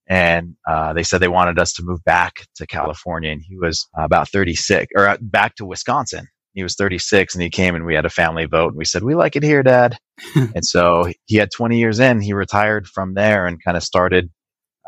And 0.09 0.57
uh, 0.69 0.93
they 0.93 1.05
said 1.05 1.21
they 1.21 1.29
wanted 1.29 1.61
us 1.61 1.73
to 1.75 1.85
move 1.85 2.03
back 2.05 2.47
to 2.57 2.67
California. 2.67 3.31
And 3.31 3.43
he 3.47 3.57
was 3.57 3.87
about 3.97 4.29
36, 4.29 4.89
or 4.97 5.09
uh, 5.09 5.17
back 5.21 5.55
to 5.57 5.65
Wisconsin. 5.65 6.27
He 6.53 6.65
was 6.65 6.75
36 6.75 7.37
and 7.37 7.43
he 7.43 7.49
came 7.49 7.77
and 7.77 7.87
we 7.87 7.95
had 7.95 8.05
a 8.05 8.11
family 8.11 8.45
vote. 8.45 8.71
And 8.71 8.77
we 8.77 8.85
said, 8.85 9.05
We 9.05 9.15
like 9.15 9.37
it 9.37 9.45
here, 9.45 9.63
Dad. 9.63 9.97
and 10.35 10.67
so 10.67 11.13
he 11.27 11.37
had 11.37 11.51
20 11.55 11.79
years 11.79 12.01
in. 12.01 12.21
He 12.21 12.33
retired 12.33 12.89
from 12.89 13.15
there 13.15 13.47
and 13.47 13.63
kind 13.63 13.77
of 13.77 13.85
started 13.85 14.31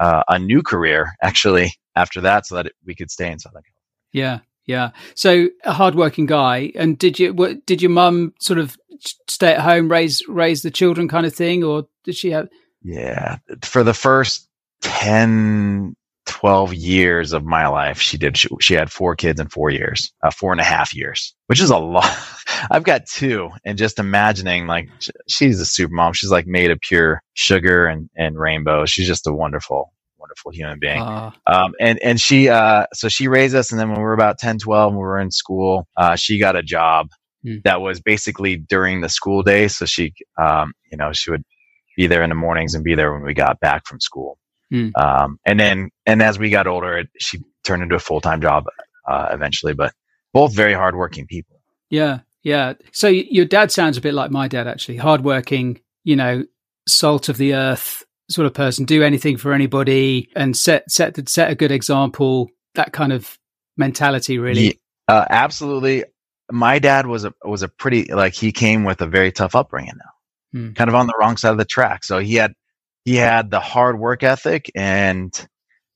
uh, 0.01 0.25
a 0.29 0.41
new 0.41 0.63
career, 0.63 1.13
actually, 1.23 1.73
after 1.95 2.23
that, 2.23 2.47
so 2.47 2.57
that 2.57 2.73
we 2.85 2.97
could 2.97 3.13
stay 3.13 3.31
in 3.31 3.39
Southern 3.39 3.63
California. 3.63 3.73
Yeah. 4.13 4.39
Yeah. 4.65 4.91
So 5.15 5.49
a 5.65 5.73
hardworking 5.73 6.27
guy. 6.27 6.73
And 6.75 6.99
did 6.99 7.19
you 7.19 7.35
what, 7.35 7.67
did 7.67 7.83
your 7.83 7.91
mum 7.91 8.35
sort 8.41 8.59
of 8.59 8.77
stay 9.29 9.53
at 9.53 9.61
home, 9.61 9.91
raise 9.91 10.23
raise 10.29 10.63
the 10.63 10.71
children, 10.71 11.09
kind 11.09 11.27
of 11.27 11.35
thing, 11.35 11.65
or 11.65 11.87
did 12.05 12.17
she 12.17 12.31
have? 12.31 12.49
Yeah, 12.83 13.39
for 13.63 13.85
the 13.85 13.95
first 13.95 14.49
10, 14.83 15.95
12 16.27 16.75
years 16.75 17.33
of 17.33 17.45
my 17.45 17.67
life, 17.69 18.01
she 18.01 18.19
did. 18.19 18.37
She, 18.37 18.49
she 18.61 18.75
had 18.75 18.91
four 18.91 19.15
kids 19.15 19.41
in 19.41 19.49
four 19.49 19.71
years, 19.71 20.13
uh, 20.23 20.31
four 20.31 20.53
and 20.53 20.61
a 20.61 20.65
half 20.65 20.95
years, 20.95 21.35
which 21.47 21.61
is 21.61 21.71
a 21.71 21.79
lot. 21.79 22.11
I've 22.71 22.85
got 22.85 23.07
two, 23.07 23.51
and 23.65 23.79
just 23.79 23.99
imagining 23.99 24.67
like 24.67 24.89
she's 25.29 25.61
a 25.61 25.67
super 25.67 25.95
mom. 25.95 26.13
She's 26.13 26.31
like 26.31 26.47
made 26.47 26.71
of 26.71 26.81
pure 26.81 27.23
sugar 27.35 27.87
and 27.87 28.09
and 28.17 28.39
rainbow. 28.39 28.85
She's 28.87 29.07
just 29.07 29.27
a 29.27 29.33
wonderful 29.33 29.93
wonderful 30.23 30.53
human 30.53 30.79
being. 30.79 31.01
Uh, 31.01 31.33
um, 31.47 31.75
and 31.81 31.99
and 32.03 32.21
she 32.21 32.49
uh, 32.49 32.87
so 32.95 33.09
she 33.09 33.29
raised 33.29 33.55
us, 33.55 33.71
and 33.73 33.81
then 33.81 33.89
when 33.89 33.99
we 33.99 34.05
were 34.05 34.15
about 34.15 34.39
10, 34.39 34.59
12, 34.59 34.93
and 34.93 34.97
we 34.97 35.03
were 35.03 35.19
in 35.19 35.31
school, 35.31 35.87
uh, 35.97 36.17
she 36.17 36.39
got 36.39 36.57
a 36.57 36.63
job 36.63 37.09
mm. 37.45 37.63
that 37.65 37.81
was 37.81 38.01
basically 38.01 38.57
during 38.57 39.01
the 39.01 39.09
school 39.09 39.43
day. 39.43 39.69
So 39.69 39.85
she, 39.85 40.15
um, 40.41 40.73
you 40.91 40.97
know, 40.97 41.13
she 41.13 41.31
would 41.31 41.45
be 41.97 42.07
there 42.07 42.23
in 42.23 42.31
the 42.31 42.37
mornings 42.37 42.75
and 42.75 42.85
be 42.85 42.95
there 42.95 43.13
when 43.13 43.23
we 43.23 43.35
got 43.35 43.61
back 43.61 43.87
from 43.87 44.01
school. 44.01 44.39
Mm. 44.73 44.93
Um, 44.99 45.39
and 45.45 45.61
then, 45.61 45.91
and 46.07 46.23
as 46.23 46.39
we 46.39 46.49
got 46.49 46.67
older, 46.67 46.99
it, 46.99 47.09
she 47.19 47.41
turned 47.65 47.83
into 47.83 47.95
a 47.95 48.01
full 48.01 48.21
time 48.21 48.41
job 48.41 48.65
uh, 49.07 49.29
eventually. 49.33 49.75
But 49.75 49.93
both 50.33 50.55
very 50.55 50.73
hardworking 50.73 51.27
people. 51.27 51.61
Yeah, 51.91 52.21
yeah. 52.43 52.75
So 52.93 53.09
your 53.09 53.45
dad 53.45 53.71
sounds 53.71 53.99
a 53.99 54.01
bit 54.01 54.15
like 54.15 54.31
my 54.31 54.49
dad, 54.49 54.67
actually. 54.67 54.97
Hardworking, 54.97 55.81
you 56.05 56.17
know, 56.17 56.45
salt 56.89 57.29
of 57.29 57.37
the 57.37 57.55
earth 57.55 58.05
sort 58.31 58.47
of 58.47 58.55
person. 58.55 58.85
Do 58.85 59.03
anything 59.03 59.37
for 59.37 59.53
anybody 59.53 60.29
and 60.35 60.57
set 60.57 60.91
set 60.91 61.29
set 61.29 61.51
a 61.51 61.55
good 61.55 61.73
example. 61.73 62.51
That 62.75 62.93
kind 62.93 63.13
of 63.13 63.39
mentality, 63.77 64.39
really. 64.39 64.65
Yeah, 64.67 64.73
uh, 65.09 65.27
absolutely. 65.29 66.05
My 66.51 66.79
dad 66.79 67.07
was 67.07 67.25
a 67.25 67.35
was 67.45 67.63
a 67.63 67.69
pretty 67.69 68.13
like 68.13 68.35
he 68.35 68.53
came 68.53 68.85
with 68.85 69.01
a 69.01 69.07
very 69.07 69.33
tough 69.33 69.55
upbringing 69.55 69.95
now, 69.97 70.59
hmm. 70.59 70.73
kind 70.73 70.89
of 70.89 70.95
on 70.95 71.07
the 71.07 71.15
wrong 71.19 71.37
side 71.37 71.53
of 71.53 71.59
the 71.59 71.65
track. 71.65 72.05
So 72.05 72.19
he 72.19 72.35
had 72.35 72.53
he 73.05 73.17
had 73.17 73.51
the 73.51 73.61
hard 73.61 73.99
work 73.99 74.23
ethic, 74.23 74.71
and 74.75 75.33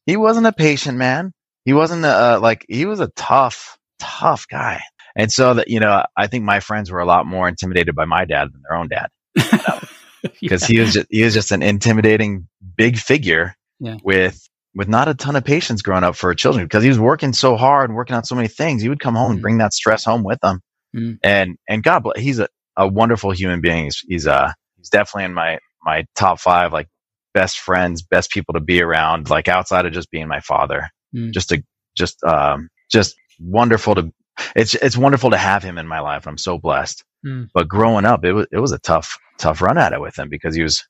he 0.07 0.17
wasn't 0.17 0.47
a 0.47 0.53
patient 0.53 0.99
man. 0.99 1.33
He 1.65 1.73
wasn't 1.73 2.05
a, 2.05 2.39
like 2.39 2.65
he 2.69 2.87
was 2.87 3.01
a 3.01 3.09
tough 3.09 3.79
tough 3.99 4.47
guy. 4.49 4.83
And 5.15 5.33
so 5.33 5.55
that 5.55 5.69
you 5.69 5.81
know, 5.81 6.05
I 6.17 6.27
think 6.27 6.45
my 6.45 6.61
friends 6.61 6.91
were 6.91 7.01
a 7.01 7.07
lot 7.07 7.27
more 7.27 7.49
intimidated 7.49 7.95
by 7.95 8.05
my 8.05 8.25
dad 8.25 8.53
than 8.53 8.63
their 8.69 8.77
own 8.79 8.89
dad. 8.89 9.09
Because 10.41 10.63
yeah. 10.63 10.75
he 10.75 10.81
was 10.81 10.93
just, 10.95 11.07
he 11.11 11.23
was 11.23 11.35
just 11.35 11.53
an 11.53 11.63
intimidating 11.63 12.49
big 12.77 12.99
figure 12.99 13.55
yeah. 13.79 13.97
with 14.03 14.41
with 14.75 14.89
not 14.89 15.09
a 15.09 15.15
ton 15.15 15.37
of 15.37 15.45
patience 15.45 15.83
growing 15.83 16.05
up 16.05 16.15
for 16.17 16.35
children 16.35 16.65
because 16.65 16.83
he 16.83 16.89
was 16.89 16.99
working 16.99 17.33
so 17.33 17.57
hard 17.57 17.89
and 17.89 17.97
working 17.97 18.15
on 18.15 18.25
so 18.25 18.35
many 18.35 18.47
things. 18.49 18.83
He 18.83 18.89
would 18.91 19.01
come 19.01 19.15
home 19.15 19.31
mm. 19.31 19.35
and 19.35 19.43
bring 19.43 19.59
that 19.59 19.73
stress 19.73 20.05
home 20.05 20.23
with 20.23 20.39
him. 20.45 20.61
Mm. 20.95 21.19
And 21.23 21.57
and 21.69 21.83
God 21.83 22.03
bless, 22.03 22.19
he's 22.19 22.39
a, 22.39 22.49
a 22.77 22.87
wonderful 22.87 23.31
human 23.31 23.61
being. 23.61 23.85
He's, 23.85 24.03
he's 24.07 24.27
uh 24.27 24.53
he's 24.77 24.91
definitely 24.91 25.25
in 25.25 25.35
my 25.35 25.59
my 25.83 26.05
top 26.15 26.41
five 26.41 26.73
like 26.73 26.89
best 27.33 27.59
friends, 27.59 28.03
best 28.03 28.31
people 28.31 28.55
to 28.55 28.61
be 28.61 28.83
around. 28.83 29.31
Like 29.31 29.49
outside 29.49 29.87
of 29.87 29.93
just 29.93 30.11
being 30.11 30.29
my 30.29 30.41
father, 30.41 30.89
mm. 31.15 31.33
just 31.33 31.49
to 31.51 31.63
just 31.97 32.23
um 32.25 32.69
just 32.91 33.15
wonderful 33.41 33.95
to 33.95 34.13
it's 34.55 34.75
it's 34.75 34.97
wonderful 34.97 35.31
to 35.31 35.39
have 35.39 35.63
him 35.63 35.79
in 35.79 35.87
my 35.87 36.01
life. 36.01 36.27
I'm 36.27 36.39
so 36.39 36.59
blessed. 36.59 37.03
Mm. 37.25 37.49
But 37.55 37.69
growing 37.69 38.05
up, 38.05 38.25
it 38.25 38.33
was 38.33 38.47
it 38.53 38.59
was 38.59 38.73
a 38.73 38.79
tough 38.79 39.19
tough 39.39 39.61
run 39.61 39.79
at 39.79 39.93
it 39.93 40.01
with 40.01 40.19
him 40.19 40.29
because 40.29 40.55
he 40.55 40.63
was 40.63 40.85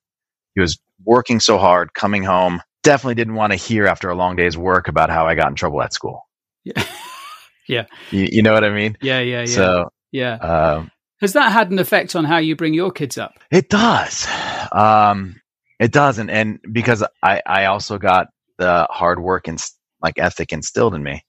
he 0.54 0.60
was 0.60 0.78
working 1.04 1.40
so 1.40 1.58
hard, 1.58 1.94
coming 1.94 2.22
home. 2.22 2.62
Definitely 2.82 3.16
didn't 3.16 3.34
want 3.34 3.52
to 3.52 3.56
hear 3.56 3.86
after 3.86 4.08
a 4.08 4.14
long 4.14 4.36
day's 4.36 4.56
work 4.56 4.88
about 4.88 5.10
how 5.10 5.26
I 5.26 5.34
got 5.34 5.48
in 5.48 5.54
trouble 5.54 5.82
at 5.82 5.92
school. 5.92 6.22
Yeah, 6.64 6.84
yeah. 7.68 7.86
You, 8.10 8.28
you 8.30 8.42
know 8.42 8.52
what 8.52 8.64
I 8.64 8.70
mean? 8.70 8.96
Yeah, 9.00 9.20
yeah, 9.20 9.40
yeah. 9.40 9.46
So 9.46 9.90
yeah. 10.12 10.34
Um, 10.34 10.90
Has 11.20 11.32
that 11.32 11.52
had 11.52 11.70
an 11.70 11.78
effect 11.78 12.14
on 12.14 12.24
how 12.24 12.38
you 12.38 12.56
bring 12.56 12.74
your 12.74 12.92
kids 12.92 13.18
up? 13.18 13.34
It 13.50 13.68
does. 13.68 14.26
Um, 14.72 15.40
it 15.80 15.92
does, 15.92 16.18
and 16.18 16.30
and 16.30 16.60
because 16.72 17.02
I 17.22 17.42
I 17.46 17.64
also 17.66 17.98
got 17.98 18.28
the 18.58 18.86
hard 18.90 19.20
work 19.20 19.48
and 19.48 19.62
like 20.02 20.18
ethic 20.18 20.52
instilled 20.52 20.94
in 20.94 21.02
me 21.02 21.22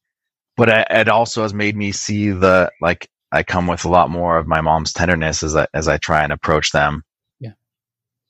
but 0.57 0.87
it 0.89 1.07
also 1.07 1.43
has 1.43 1.53
made 1.53 1.77
me 1.77 1.91
see 1.91 2.31
the 2.31 2.69
like 2.81 3.07
I 3.31 3.43
come 3.43 3.67
with 3.67 3.85
a 3.85 3.89
lot 3.89 4.09
more 4.09 4.37
of 4.37 4.47
my 4.47 4.59
mom's 4.59 4.91
tenderness 4.91 5.43
as 5.43 5.55
I 5.55 5.67
as 5.73 5.87
I 5.87 5.97
try 5.97 6.23
and 6.23 6.33
approach 6.33 6.71
them. 6.71 7.03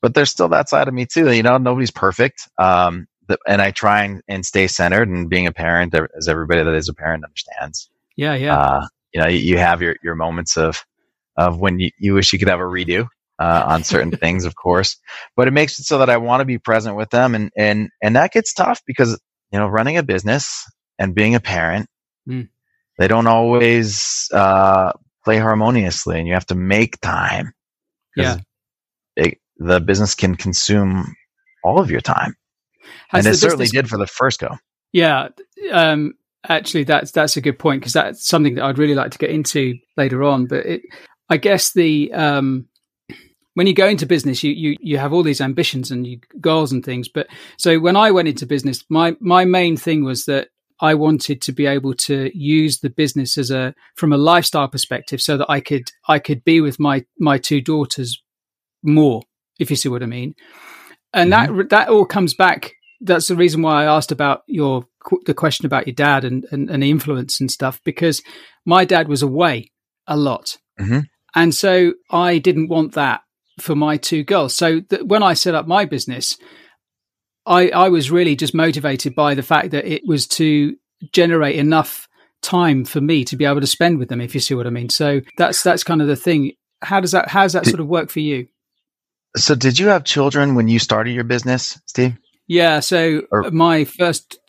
But 0.01 0.13
there's 0.13 0.29
still 0.29 0.49
that 0.49 0.69
side 0.69 0.87
of 0.87 0.93
me 0.93 1.05
too. 1.05 1.31
You 1.31 1.43
know, 1.43 1.57
nobody's 1.57 1.91
perfect. 1.91 2.47
Um, 2.57 3.07
and 3.47 3.61
I 3.61 3.71
try 3.71 4.03
and, 4.03 4.21
and 4.27 4.45
stay 4.45 4.67
centered 4.67 5.09
and 5.09 5.29
being 5.29 5.47
a 5.47 5.51
parent, 5.51 5.93
as 6.17 6.27
everybody 6.27 6.63
that 6.63 6.73
is 6.73 6.87
a 6.87 6.93
parent 6.93 7.25
understands. 7.25 7.89
Yeah, 8.15 8.35
yeah. 8.35 8.57
Uh, 8.57 8.87
you 9.13 9.21
know, 9.21 9.27
you, 9.27 9.57
have 9.57 9.81
your 9.81 9.95
your 10.03 10.15
moments 10.15 10.57
of 10.57 10.85
of 11.37 11.59
when 11.59 11.79
you, 11.79 11.91
you 11.99 12.13
wish 12.13 12.31
you 12.31 12.39
could 12.39 12.47
have 12.47 12.59
a 12.59 12.63
redo 12.63 13.07
uh, 13.39 13.63
on 13.67 13.83
certain 13.83 14.11
things, 14.17 14.45
of 14.45 14.55
course. 14.55 14.97
But 15.35 15.47
it 15.47 15.51
makes 15.51 15.79
it 15.79 15.83
so 15.83 15.97
that 15.99 16.09
I 16.09 16.17
want 16.17 16.41
to 16.41 16.45
be 16.45 16.57
present 16.57 16.95
with 16.95 17.09
them, 17.09 17.35
and 17.35 17.51
and 17.57 17.89
and 18.01 18.15
that 18.15 18.31
gets 18.31 18.53
tough 18.53 18.81
because 18.85 19.19
you 19.51 19.59
know, 19.59 19.67
running 19.67 19.97
a 19.97 20.03
business 20.03 20.69
and 20.99 21.15
being 21.15 21.35
a 21.35 21.39
parent 21.39 21.87
Mm. 22.27 22.49
They 22.97 23.07
don't 23.07 23.27
always 23.27 24.29
uh, 24.33 24.91
play 25.23 25.37
harmoniously, 25.37 26.19
and 26.19 26.27
you 26.27 26.33
have 26.33 26.47
to 26.47 26.55
make 26.55 26.99
time. 26.99 27.53
Yeah, 28.15 28.37
the 29.59 29.79
business 29.79 30.15
can 30.15 30.35
consume 30.35 31.15
all 31.63 31.79
of 31.79 31.91
your 31.91 32.01
time, 32.01 32.35
Has 33.09 33.25
and 33.25 33.33
it 33.33 33.37
certainly 33.37 33.67
did 33.67 33.89
for 33.89 33.97
the 33.97 34.07
first 34.07 34.39
go. 34.39 34.57
Yeah, 34.93 35.29
um, 35.71 36.13
actually, 36.47 36.83
that's 36.83 37.11
that's 37.11 37.37
a 37.37 37.41
good 37.41 37.59
point 37.59 37.81
because 37.81 37.93
that's 37.93 38.27
something 38.27 38.55
that 38.55 38.63
I'd 38.63 38.77
really 38.77 38.95
like 38.95 39.11
to 39.11 39.17
get 39.17 39.31
into 39.31 39.75
later 39.95 40.23
on. 40.23 40.45
But 40.45 40.65
it, 40.65 40.81
I 41.29 41.37
guess 41.37 41.73
the 41.73 42.11
um, 42.13 42.67
when 43.53 43.67
you 43.67 43.73
go 43.73 43.87
into 43.87 44.05
business, 44.05 44.43
you 44.43 44.51
you 44.51 44.77
you 44.79 44.97
have 44.97 45.13
all 45.13 45.23
these 45.23 45.41
ambitions 45.41 45.91
and 45.91 46.05
you, 46.05 46.19
goals 46.39 46.71
and 46.71 46.83
things. 46.83 47.07
But 47.07 47.27
so 47.57 47.79
when 47.79 47.95
I 47.95 48.11
went 48.11 48.27
into 48.27 48.45
business, 48.45 48.85
my 48.89 49.15
my 49.19 49.45
main 49.45 49.77
thing 49.77 50.03
was 50.03 50.25
that 50.25 50.49
I 50.79 50.93
wanted 50.93 51.41
to 51.41 51.51
be 51.51 51.65
able 51.65 51.95
to 51.95 52.31
use 52.37 52.79
the 52.79 52.89
business 52.89 53.37
as 53.37 53.49
a 53.49 53.73
from 53.95 54.13
a 54.13 54.17
lifestyle 54.17 54.67
perspective 54.67 55.21
so 55.21 55.37
that 55.37 55.49
I 55.49 55.59
could 55.59 55.91
I 56.07 56.19
could 56.19 56.43
be 56.43 56.61
with 56.61 56.79
my 56.79 57.05
my 57.19 57.37
two 57.37 57.61
daughters 57.61 58.21
more 58.83 59.23
if 59.59 59.69
you 59.69 59.75
see 59.75 59.89
what 59.89 60.03
I 60.03 60.07
mean 60.07 60.35
and 61.13 61.31
mm-hmm. 61.31 61.57
that 61.57 61.69
that 61.69 61.89
all 61.89 62.05
comes 62.05 62.33
back 62.33 62.73
that's 63.01 63.27
the 63.27 63.35
reason 63.35 63.61
why 63.61 63.83
I 63.83 63.95
asked 63.95 64.11
about 64.11 64.41
your 64.47 64.85
the 65.25 65.33
question 65.33 65.65
about 65.65 65.87
your 65.87 65.93
dad 65.93 66.23
and 66.23 66.45
and, 66.51 66.69
and 66.69 66.83
the 66.83 66.89
influence 66.89 67.39
and 67.39 67.51
stuff 67.51 67.81
because 67.83 68.21
my 68.65 68.85
dad 68.85 69.07
was 69.07 69.21
away 69.21 69.71
a 70.07 70.17
lot 70.17 70.57
mm-hmm. 70.79 71.01
and 71.35 71.53
so 71.53 71.93
I 72.11 72.37
didn't 72.39 72.69
want 72.69 72.93
that 72.93 73.21
for 73.59 73.75
my 73.75 73.97
two 73.97 74.23
girls 74.23 74.53
so 74.55 74.81
th- 74.81 75.03
when 75.03 75.23
I 75.23 75.33
set 75.33 75.55
up 75.55 75.67
my 75.67 75.85
business 75.85 76.37
I, 77.47 77.69
I 77.69 77.89
was 77.89 78.11
really 78.11 78.35
just 78.35 78.53
motivated 78.53 79.15
by 79.15 79.33
the 79.33 79.41
fact 79.41 79.71
that 79.71 79.85
it 79.85 80.01
was 80.05 80.27
to 80.27 80.75
generate 81.13 81.55
enough 81.55 82.07
time 82.41 82.85
for 82.85 83.01
me 83.01 83.23
to 83.25 83.35
be 83.35 83.45
able 83.45 83.61
to 83.61 83.67
spend 83.67 83.99
with 83.99 84.09
them, 84.09 84.21
if 84.21 84.33
you 84.33 84.41
see 84.41 84.53
what 84.53 84.67
I 84.67 84.69
mean. 84.69 84.89
So 84.89 85.21
that's 85.37 85.63
that's 85.63 85.83
kind 85.83 86.01
of 86.01 86.07
the 86.07 86.15
thing. 86.15 86.53
How 86.81 86.99
does 86.99 87.11
that 87.11 87.29
how 87.29 87.43
does 87.43 87.53
that 87.53 87.63
did, 87.63 87.71
sort 87.71 87.81
of 87.81 87.87
work 87.87 88.09
for 88.09 88.19
you? 88.19 88.47
So 89.35 89.55
did 89.55 89.77
you 89.77 89.87
have 89.87 90.03
children 90.03 90.55
when 90.55 90.67
you 90.67 90.79
started 90.79 91.11
your 91.11 91.23
business, 91.23 91.79
Steve? 91.85 92.17
Yeah. 92.47 92.79
So 92.79 93.23
or, 93.31 93.51
my 93.51 93.85
first 93.85 94.39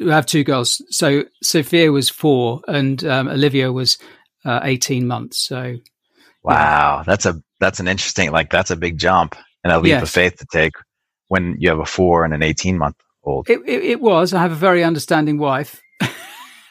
we 0.00 0.10
have 0.10 0.26
two 0.26 0.44
girls. 0.44 0.82
So 0.90 1.24
Sophia 1.42 1.90
was 1.92 2.10
four 2.10 2.60
and 2.68 3.02
um, 3.04 3.28
Olivia 3.28 3.72
was 3.72 3.98
uh, 4.44 4.60
eighteen 4.62 5.06
months. 5.06 5.46
So 5.46 5.76
wow, 6.42 6.98
yeah. 6.98 7.02
that's 7.06 7.26
a 7.26 7.42
that's 7.60 7.80
an 7.80 7.88
interesting 7.88 8.30
like 8.32 8.50
that's 8.50 8.70
a 8.70 8.76
big 8.76 8.98
jump 8.98 9.36
and 9.64 9.72
a 9.72 9.78
leap 9.78 9.90
yes. 9.90 10.02
of 10.02 10.10
faith 10.10 10.36
to 10.38 10.46
take 10.52 10.74
when 11.28 11.56
you 11.58 11.68
have 11.68 11.78
a 11.78 11.86
four 11.86 12.24
and 12.24 12.34
an 12.34 12.42
18 12.42 12.78
month 12.78 12.96
old. 13.22 13.48
It, 13.48 13.60
it, 13.66 13.84
it, 13.84 14.00
was. 14.00 14.32
I 14.32 14.40
have 14.40 14.52
a 14.52 14.56
very 14.56 14.82
understanding 14.82 15.38
wife. 15.38 15.80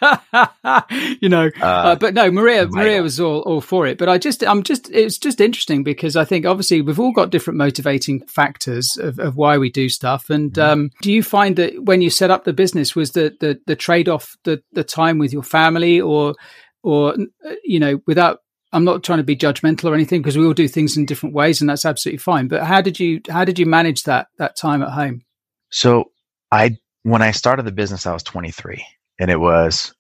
you 1.22 1.30
know, 1.30 1.50
uh, 1.62 1.66
uh, 1.66 1.96
but 1.96 2.14
no, 2.14 2.32
Maria, 2.32 2.68
Maria 2.68 3.02
was 3.02 3.20
all, 3.20 3.40
all 3.42 3.62
for 3.62 3.88
it. 3.88 3.98
But 3.98 4.10
I 4.10 4.18
just, 4.18 4.44
I'm 4.44 4.64
just, 4.64 4.90
it's 4.92 5.18
just 5.18 5.42
interesting 5.42 5.84
because 5.84 6.16
I 6.16 6.26
think 6.26 6.46
obviously 6.46 6.82
we've 6.82 7.00
all 7.00 7.14
got 7.14 7.30
different 7.30 7.58
motivating 7.58 8.26
factors 8.28 8.98
of, 8.98 9.20
of 9.20 9.36
why 9.36 9.58
we 9.58 9.70
do 9.70 9.90
stuff. 9.90 10.30
And 10.30 10.54
mm-hmm. 10.54 10.70
um, 10.70 10.90
do 11.02 11.12
you 11.12 11.24
find 11.24 11.56
that 11.56 11.84
when 11.84 12.02
you 12.02 12.10
set 12.10 12.32
up 12.32 12.44
the 12.44 12.54
business, 12.54 12.96
was 12.96 13.12
the 13.12 13.36
the, 13.40 13.60
the 13.68 13.76
trade 13.76 14.10
off 14.10 14.36
the 14.44 14.62
the 14.74 14.84
time 14.84 15.18
with 15.18 15.34
your 15.34 15.44
family, 15.44 16.00
or 16.02 16.36
or 16.84 17.14
uh, 17.14 17.54
you 17.64 17.80
know, 17.80 18.02
without 18.08 18.40
I'm 18.74 18.84
not 18.84 19.04
trying 19.04 19.20
to 19.20 19.24
be 19.24 19.36
judgmental 19.36 19.86
or 19.86 19.94
anything 19.94 20.22
because 20.22 20.38
we 20.38 20.46
all 20.46 20.54
do 20.54 20.68
things 20.68 20.98
in 20.98 21.06
different 21.06 21.36
ways, 21.36 21.62
and 21.62 21.70
that's 21.70 21.86
absolutely 21.86 22.20
fine. 22.20 22.48
But 22.48 22.64
how 22.64 22.82
did 22.82 23.00
you 23.00 23.22
how 23.30 23.46
did 23.46 23.60
you 23.60 23.66
manage 23.66 24.04
that 24.04 24.28
that 24.38 24.56
time 24.56 24.84
at 24.84 24.92
home? 24.92 25.22
So 25.70 26.12
I 26.52 26.78
when 27.04 27.22
I 27.22 27.32
started 27.32 27.64
the 27.64 27.72
business, 27.72 28.06
I 28.06 28.14
was 28.14 28.24
23, 28.24 28.86
and 29.20 29.32
it 29.32 29.40
was 29.40 29.94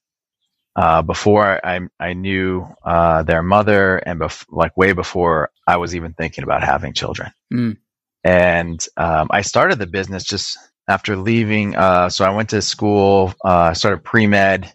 uh, 0.75 1.01
before 1.01 1.65
I 1.65 1.81
I 1.99 2.13
knew 2.13 2.67
uh, 2.85 3.23
their 3.23 3.43
mother, 3.43 3.97
and 3.97 4.19
bef- 4.19 4.45
like 4.49 4.75
way 4.77 4.93
before 4.93 5.49
I 5.67 5.77
was 5.77 5.95
even 5.95 6.13
thinking 6.13 6.43
about 6.43 6.63
having 6.63 6.93
children. 6.93 7.31
Mm. 7.53 7.77
And 8.23 8.85
um, 8.97 9.27
I 9.31 9.41
started 9.41 9.79
the 9.79 9.87
business 9.87 10.23
just 10.23 10.57
after 10.87 11.15
leaving. 11.15 11.75
Uh, 11.75 12.09
so 12.09 12.25
I 12.25 12.29
went 12.29 12.49
to 12.49 12.61
school, 12.61 13.33
uh, 13.43 13.73
started 13.73 14.03
pre 14.03 14.27
med. 14.27 14.71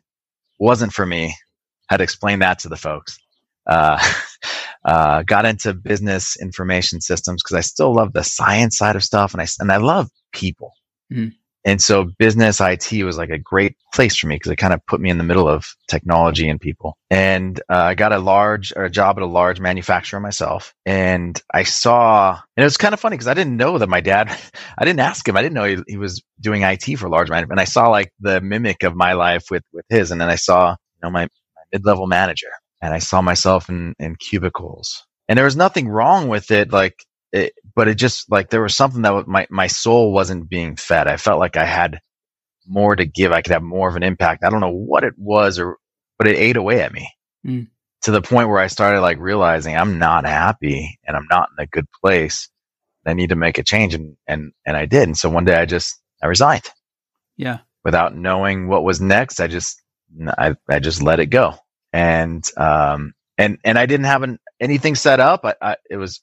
wasn't 0.59 0.93
for 0.93 1.07
me. 1.07 1.37
Had 1.89 1.99
to 1.99 2.05
explain 2.05 2.39
that 2.41 2.61
to 2.61 2.69
the 2.69 2.77
folks 2.77 3.19
uh, 3.67 4.03
uh, 4.85 5.23
got 5.23 5.45
into 5.45 5.75
business 5.75 6.37
information 6.41 7.01
systems 7.01 7.43
because 7.43 7.57
I 7.57 7.61
still 7.61 7.95
love 7.95 8.13
the 8.13 8.25
science 8.25 8.77
side 8.77 8.97
of 8.97 9.05
stuff, 9.05 9.33
and 9.33 9.41
I 9.43 9.47
and 9.61 9.71
I 9.71 9.77
love 9.77 10.09
people. 10.33 10.73
Mm. 11.13 11.33
And 11.65 11.81
so 11.81 12.07
business 12.19 12.61
IT 12.61 13.05
was 13.05 13.17
like 13.17 13.31
a 13.31 13.39
great 13.39 13.77
place 13.95 14.17
for 14.17 14.27
me 14.27 14.37
because 14.37 14.51
it 14.51 14.57
kind 14.57 14.75
of 14.75 14.85
put 14.87 15.01
me 15.01 15.11
in 15.11 15.19
the 15.19 15.25
middle 15.25 15.49
of 15.49 15.67
technology 15.89 16.49
and 16.49 16.61
people. 16.61 16.97
And 17.11 17.61
uh, 17.71 17.77
I 17.77 17.95
got 17.95 18.13
a 18.13 18.19
large 18.19 18.73
or 18.75 18.85
a 18.85 18.91
job 18.91 19.17
at 19.17 19.23
a 19.23 19.27
large 19.27 19.61
manufacturer 19.61 20.21
myself. 20.21 20.75
And 20.85 21.41
I 21.53 21.63
saw, 21.63 22.33
and 22.57 22.63
it 22.63 22.67
was 22.67 22.77
kind 22.77 22.95
of 22.95 23.01
funny 23.01 23.15
because 23.15 23.29
I 23.29 23.35
didn't 23.35 23.57
know 23.57 23.79
that 23.79 23.89
my 23.89 24.01
dad, 24.01 24.29
I 24.79 24.85
didn't 24.85 25.01
ask 25.01 25.27
him. 25.27 25.37
I 25.37 25.43
didn't 25.43 25.55
know 25.55 25.65
he, 25.65 25.79
he 25.87 25.97
was 25.97 26.23
doing 26.41 26.63
IT 26.63 26.97
for 26.97 27.07
a 27.07 27.11
large 27.11 27.31
manufacturer. 27.31 27.53
And 27.53 27.61
I 27.61 27.65
saw 27.65 27.89
like 27.89 28.13
the 28.21 28.41
mimic 28.41 28.83
of 28.83 28.97
my 28.97 29.13
life 29.13 29.45
with, 29.51 29.63
with 29.73 29.87
his. 29.89 30.11
And 30.11 30.21
then 30.21 30.29
I 30.29 30.37
saw, 30.37 30.71
you 30.71 31.01
know, 31.03 31.11
my, 31.11 31.25
my 31.25 31.63
mid-level 31.73 32.07
manager 32.07 32.51
and 32.81 32.93
I 32.93 32.99
saw 32.99 33.23
myself 33.23 33.69
in, 33.69 33.95
in 33.99 34.17
cubicles 34.17 35.05
and 35.29 35.39
there 35.39 35.45
was 35.45 35.57
nothing 35.57 35.89
wrong 35.89 36.29
with 36.29 36.51
it. 36.51 36.73
Like, 36.73 37.07
it, 37.33 37.55
but 37.75 37.89
it 37.89 37.95
just 37.95 38.31
like 38.31 38.51
there 38.51 38.63
was 38.63 38.77
something 38.77 39.03
that 39.03 39.27
my, 39.27 39.47
my 39.51 39.67
soul 39.67 40.13
wasn't 40.13 40.49
being 40.49 40.77
fed. 40.77 41.09
I 41.09 41.17
felt 41.17 41.41
like 41.41 41.57
I 41.57 41.65
had 41.65 42.01
more 42.67 42.95
to 42.95 43.05
give. 43.05 43.33
I 43.33 43.43
could 43.43 43.53
have 43.53 43.63
more 43.63 43.89
of 43.89 43.97
an 43.97 44.03
impact. 44.03 44.45
I 44.45 44.51
don't 44.51 44.61
know 44.61 44.71
what 44.71 45.05
it 45.05 45.15
was 45.17 45.59
or, 45.59 45.79
but 46.19 46.29
it 46.29 46.37
ate 46.37 46.57
away 46.57 46.83
at 46.83 46.93
me 46.93 47.11
mm. 47.45 47.67
to 48.03 48.11
the 48.11 48.23
point 48.23 48.49
where 48.49 48.59
I 48.61 48.69
started 48.69 49.01
like 49.01 49.19
realizing 49.19 49.77
I'm 49.77 49.99
not 49.99 50.27
happy 50.27 50.99
and 51.05 51.17
I'm 51.17 51.27
not 51.31 51.49
in 51.57 51.63
a 51.63 51.67
good 51.67 51.87
place. 52.03 52.49
I 53.05 53.15
need 53.15 53.31
to 53.31 53.37
make 53.37 53.59
a 53.59 53.65
change. 53.65 53.95
And, 53.95 54.17
and, 54.29 54.53
and 54.65 54.77
I 54.77 54.87
did. 54.87 55.05
And 55.05 55.17
so 55.17 55.29
one 55.29 55.45
day 55.45 55.57
I 55.57 55.65
just, 55.65 55.99
I 56.23 56.27
resigned. 56.27 56.69
Yeah. 57.37 57.59
Without 57.85 58.15
knowing 58.15 58.69
what 58.69 58.85
was 58.85 59.01
next, 59.01 59.41
I 59.41 59.49
just, 59.49 59.83
I, 60.39 60.55
I 60.69 60.79
just 60.79 61.03
let 61.03 61.19
it 61.19 61.27
go. 61.27 61.55
And, 61.93 62.49
um, 62.57 63.15
and, 63.39 63.59
and 63.65 63.77
I 63.79 63.87
didn't 63.87 64.07
have 64.07 64.23
an, 64.23 64.39
anything 64.61 64.95
set 64.95 65.19
up. 65.19 65.41
I, 65.45 65.55
I, 65.61 65.77
it 65.91 65.97
was 65.97 66.21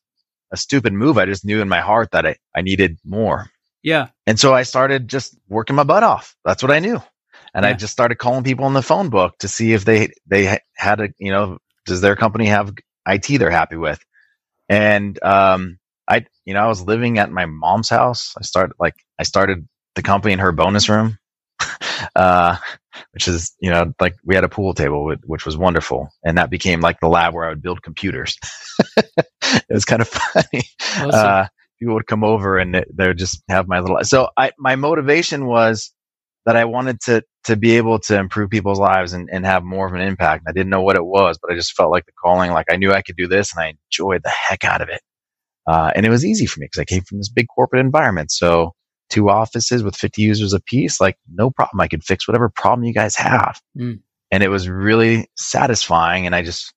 a 0.51 0.57
stupid 0.57 0.93
move. 0.93 1.17
I 1.17 1.25
just 1.25 1.45
knew 1.45 1.61
in 1.61 1.69
my 1.69 1.81
heart 1.81 2.11
that 2.11 2.25
I, 2.25 2.35
I 2.55 2.61
needed 2.61 2.97
more. 3.05 3.49
Yeah. 3.83 4.09
And 4.27 4.39
so 4.39 4.53
I 4.53 4.63
started 4.63 5.07
just 5.07 5.37
working 5.47 5.75
my 5.75 5.83
butt 5.83 6.03
off. 6.03 6.35
That's 6.43 6.63
what 6.63 6.71
I 6.71 6.79
knew. 6.79 7.01
And 7.53 7.63
yeah. 7.63 7.69
I 7.69 7.73
just 7.73 7.93
started 7.93 8.15
calling 8.15 8.43
people 8.43 8.67
in 8.67 8.73
the 8.73 8.81
phone 8.81 9.09
book 9.09 9.37
to 9.39 9.47
see 9.47 9.73
if 9.73 9.85
they, 9.85 10.11
they 10.27 10.59
had 10.75 10.99
a, 10.99 11.09
you 11.17 11.31
know, 11.31 11.59
does 11.85 12.01
their 12.01 12.15
company 12.15 12.47
have 12.47 12.73
IT 13.07 13.39
they're 13.39 13.49
happy 13.49 13.77
with? 13.77 14.03
And, 14.67 15.21
um, 15.23 15.79
I, 16.07 16.25
you 16.45 16.53
know, 16.53 16.61
I 16.61 16.67
was 16.67 16.81
living 16.81 17.19
at 17.19 17.31
my 17.31 17.45
mom's 17.45 17.89
house. 17.89 18.33
I 18.37 18.43
started 18.43 18.75
like, 18.79 18.95
I 19.17 19.23
started 19.23 19.67
the 19.95 20.01
company 20.01 20.33
in 20.33 20.39
her 20.39 20.51
bonus 20.51 20.89
room. 20.89 21.17
uh, 22.15 22.57
which 23.19 23.27
is, 23.27 23.53
you 23.59 23.69
know, 23.69 23.91
like 23.99 24.15
we 24.23 24.33
had 24.33 24.45
a 24.45 24.49
pool 24.49 24.73
table, 24.73 25.13
which 25.25 25.45
was 25.45 25.57
wonderful. 25.57 26.07
And 26.23 26.37
that 26.37 26.49
became 26.49 26.79
like 26.79 27.01
the 27.01 27.09
lab 27.09 27.33
where 27.33 27.45
I 27.45 27.49
would 27.49 27.61
build 27.61 27.83
computers. 27.83 28.37
it 28.97 29.65
was 29.69 29.83
kind 29.83 30.01
of 30.01 30.07
funny. 30.07 30.63
Awesome. 30.95 31.09
Uh, 31.11 31.47
people 31.77 31.95
would 31.95 32.07
come 32.07 32.23
over 32.23 32.57
and 32.57 32.73
they 32.73 33.07
would 33.07 33.17
just 33.17 33.43
have 33.49 33.67
my 33.67 33.81
little, 33.81 33.97
so 34.03 34.29
I, 34.37 34.53
my 34.57 34.77
motivation 34.77 35.47
was 35.47 35.91
that 36.45 36.55
I 36.55 36.63
wanted 36.63 37.01
to, 37.01 37.21
to 37.43 37.57
be 37.57 37.75
able 37.75 37.99
to 37.99 38.17
improve 38.17 38.51
people's 38.51 38.79
lives 38.79 39.11
and, 39.11 39.27
and 39.29 39.45
have 39.45 39.65
more 39.65 39.85
of 39.85 39.93
an 39.93 39.99
impact. 39.99 40.45
I 40.47 40.53
didn't 40.53 40.69
know 40.69 40.81
what 40.81 40.95
it 40.95 41.05
was, 41.05 41.37
but 41.41 41.51
I 41.51 41.55
just 41.55 41.73
felt 41.73 41.91
like 41.91 42.05
the 42.05 42.13
calling, 42.23 42.51
like 42.51 42.67
I 42.71 42.77
knew 42.77 42.93
I 42.93 43.01
could 43.01 43.17
do 43.17 43.27
this 43.27 43.53
and 43.53 43.61
I 43.61 43.73
enjoyed 43.91 44.21
the 44.23 44.29
heck 44.29 44.63
out 44.63 44.79
of 44.79 44.87
it. 44.87 45.01
Uh, 45.67 45.91
and 45.93 46.05
it 46.05 46.09
was 46.09 46.23
easy 46.23 46.45
for 46.45 46.61
me 46.61 46.67
because 46.67 46.79
I 46.79 46.85
came 46.85 47.03
from 47.03 47.17
this 47.17 47.27
big 47.27 47.47
corporate 47.53 47.83
environment. 47.85 48.31
So 48.31 48.75
two 49.09 49.29
offices 49.29 49.83
with 49.83 49.95
50 49.95 50.21
users 50.21 50.53
a 50.53 50.59
piece, 50.59 51.01
like 51.01 51.17
no 51.31 51.49
problem. 51.49 51.81
I 51.81 51.87
could 51.87 52.03
fix 52.03 52.27
whatever 52.27 52.49
problem 52.49 52.85
you 52.85 52.93
guys 52.93 53.15
have. 53.15 53.59
Mm. 53.77 53.99
And 54.31 54.43
it 54.43 54.49
was 54.49 54.69
really 54.69 55.27
satisfying. 55.35 56.25
And 56.25 56.35
I 56.35 56.43
just, 56.43 56.73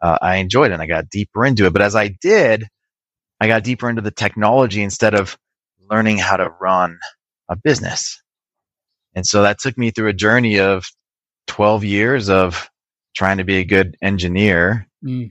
uh, 0.00 0.18
I 0.22 0.36
enjoyed 0.36 0.70
it 0.70 0.74
and 0.74 0.82
I 0.82 0.86
got 0.86 1.10
deeper 1.10 1.44
into 1.44 1.66
it. 1.66 1.72
But 1.72 1.82
as 1.82 1.96
I 1.96 2.08
did, 2.08 2.64
I 3.40 3.48
got 3.48 3.64
deeper 3.64 3.90
into 3.90 4.02
the 4.02 4.10
technology 4.10 4.82
instead 4.82 5.14
of 5.14 5.36
learning 5.90 6.18
how 6.18 6.36
to 6.36 6.50
run 6.60 6.98
a 7.48 7.56
business. 7.56 8.20
And 9.14 9.26
so 9.26 9.42
that 9.42 9.58
took 9.58 9.76
me 9.76 9.90
through 9.90 10.08
a 10.08 10.14
journey 10.14 10.60
of 10.60 10.86
12 11.48 11.84
years 11.84 12.28
of 12.28 12.68
trying 13.14 13.38
to 13.38 13.44
be 13.44 13.56
a 13.56 13.64
good 13.64 13.96
engineer 14.02 14.88
mm 15.04 15.30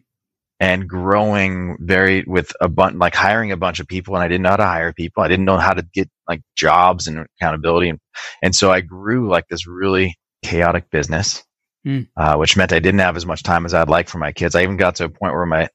and 0.64 0.88
growing 0.88 1.76
very 1.82 2.24
with 2.26 2.54
a 2.62 2.70
bunch, 2.70 2.96
like 2.96 3.14
hiring 3.14 3.52
a 3.52 3.58
bunch 3.58 3.82
of 3.82 3.88
people 3.88 4.16
and 4.16 4.24
I 4.24 4.30
didn't 4.30 4.44
know 4.44 4.52
how 4.52 4.56
to 4.56 4.66
hire 4.66 4.94
people. 4.94 5.22
I 5.22 5.28
didn't 5.28 5.44
know 5.44 5.58
how 5.58 5.74
to 5.74 5.86
get 5.94 6.10
like 6.26 6.42
jobs 6.56 7.06
and 7.06 7.26
accountability. 7.38 7.90
And, 7.90 8.00
and 8.42 8.56
so 8.56 8.72
I 8.72 8.80
grew 8.80 9.28
like 9.28 9.46
this 9.50 9.68
really 9.68 10.16
chaotic 10.42 10.90
business, 10.90 11.44
mm. 11.86 12.08
uh, 12.16 12.38
which 12.38 12.56
meant 12.56 12.72
I 12.72 12.80
didn't 12.80 13.02
have 13.02 13.18
as 13.18 13.26
much 13.26 13.44
time 13.44 13.66
as 13.66 13.74
I'd 13.74 13.90
like 13.90 14.08
for 14.08 14.20
my 14.20 14.32
kids. 14.32 14.56
I 14.56 14.64
even 14.64 14.78
got 14.78 14.96
to 14.96 15.04
a 15.04 15.10
point 15.10 15.34
where 15.34 15.46
my, 15.46 15.68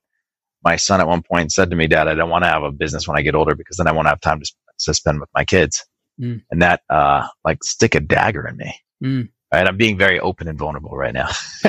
my 0.64 0.76
son 0.76 1.02
at 1.02 1.07
one 1.07 1.23
point 1.23 1.52
said 1.52 1.68
to 1.68 1.76
me, 1.76 1.87
dad, 1.87 2.09
I 2.09 2.14
don't 2.14 2.30
want 2.30 2.45
to 2.45 2.50
have 2.50 2.62
a 2.62 2.73
business 2.73 3.07
when 3.07 3.18
I 3.18 3.21
get 3.21 3.35
older 3.35 3.54
because 3.54 3.76
then 3.76 3.88
I 3.88 3.92
won't 3.92 4.08
have 4.08 4.23
time 4.23 4.41
to, 4.41 4.52
to 4.84 4.95
spend 4.95 5.21
with 5.21 5.28
my 5.34 5.45
kids. 5.45 5.84
Mm. 6.19 6.41
And 6.50 6.63
that, 6.63 6.80
uh, 6.89 7.28
like 7.45 7.63
stick 7.63 7.95
a 7.95 8.00
dagger 8.00 8.49
in 8.49 8.56
me. 8.56 8.75
Mm. 9.04 9.28
Right. 9.52 9.67
I'm 9.67 9.76
being 9.76 9.99
very 9.99 10.19
open 10.19 10.49
and 10.49 10.58
vulnerable 10.58 10.97
right 10.97 11.13
now. 11.13 11.28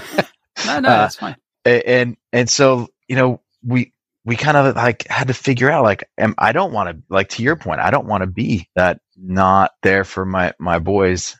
no, 0.65 0.79
no, 0.79 0.81
that's 0.83 1.17
fine. 1.17 1.35
And, 1.65 2.15
and 2.31 2.49
so 2.49 2.87
you 3.09 3.17
know, 3.17 3.41
we, 3.65 3.93
we 4.25 4.37
kind 4.37 4.57
of 4.57 4.75
like 4.77 5.07
had 5.09 5.29
to 5.29 5.35
figure 5.35 5.71
out 5.71 5.85
like, 5.85 6.05
am, 6.19 6.35
I 6.39 6.53
don't 6.53 6.73
want 6.73 6.91
to, 6.97 7.03
like 7.09 7.29
to 7.31 7.43
your 7.43 7.57
point, 7.57 7.81
I 7.81 7.91
don't 7.91 8.07
want 8.07 8.23
to 8.23 8.27
be 8.27 8.69
that 8.75 9.01
not 9.17 9.71
there 9.83 10.05
for 10.05 10.25
my, 10.25 10.53
my 10.59 10.79
boys 10.79 11.37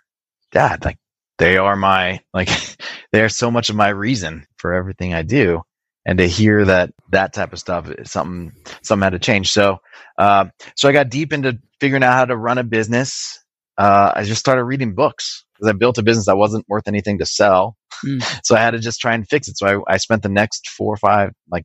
dad. 0.51 0.86
Like 0.86 0.99
they 1.39 1.58
are 1.58 1.77
my, 1.77 2.21
like, 2.34 2.49
they 3.13 3.21
are 3.23 3.29
so 3.29 3.51
much 3.51 3.69
of 3.69 3.77
my 3.77 3.89
reason 3.89 4.47
for 4.58 4.73
everything 4.73 5.13
I 5.13 5.23
do. 5.23 5.63
And 6.05 6.19
to 6.19 6.27
hear 6.27 6.65
that, 6.65 6.91
that 7.12 7.34
type 7.34 7.53
of 7.53 7.60
stuff, 7.60 7.91
something, 8.05 8.53
something 8.84 9.03
had 9.03 9.12
to 9.12 9.19
change. 9.19 9.51
So, 9.51 9.79
uh, 10.17 10.47
so 10.75 10.89
I 10.89 10.93
got 10.93 11.10
deep 11.12 11.34
into 11.34 11.60
figuring 11.79 12.03
out 12.03 12.13
how 12.13 12.25
to 12.25 12.38
run 12.38 12.58
a 12.60 12.63
business. 12.63 13.38
Uh, 13.80 14.12
I 14.13 14.24
just 14.24 14.42
started 14.42 14.65
reading 14.65 14.94
books 14.94 15.46
because 15.56 15.70
I 15.70 15.74
built 15.74 15.98
a 15.98 16.04
business 16.04 16.26
that 16.26 16.36
wasn't 16.36 16.68
worth 16.68 16.88
anything 16.88 17.18
to 17.20 17.26
sell. 17.26 17.78
Mm. 18.06 18.24
So 18.44 18.56
I 18.56 18.60
had 18.60 18.72
to 18.72 18.80
just 18.80 19.00
try 19.00 19.13
and 19.13 19.28
fix 19.28 19.48
it. 19.48 19.58
So 19.58 19.84
I, 19.88 19.94
I 19.94 19.98
spent 19.98 20.22
the 20.22 20.30
next 20.30 20.68
four 20.68 20.94
or 20.94 20.98
five 20.98 21.32
like 21.50 21.63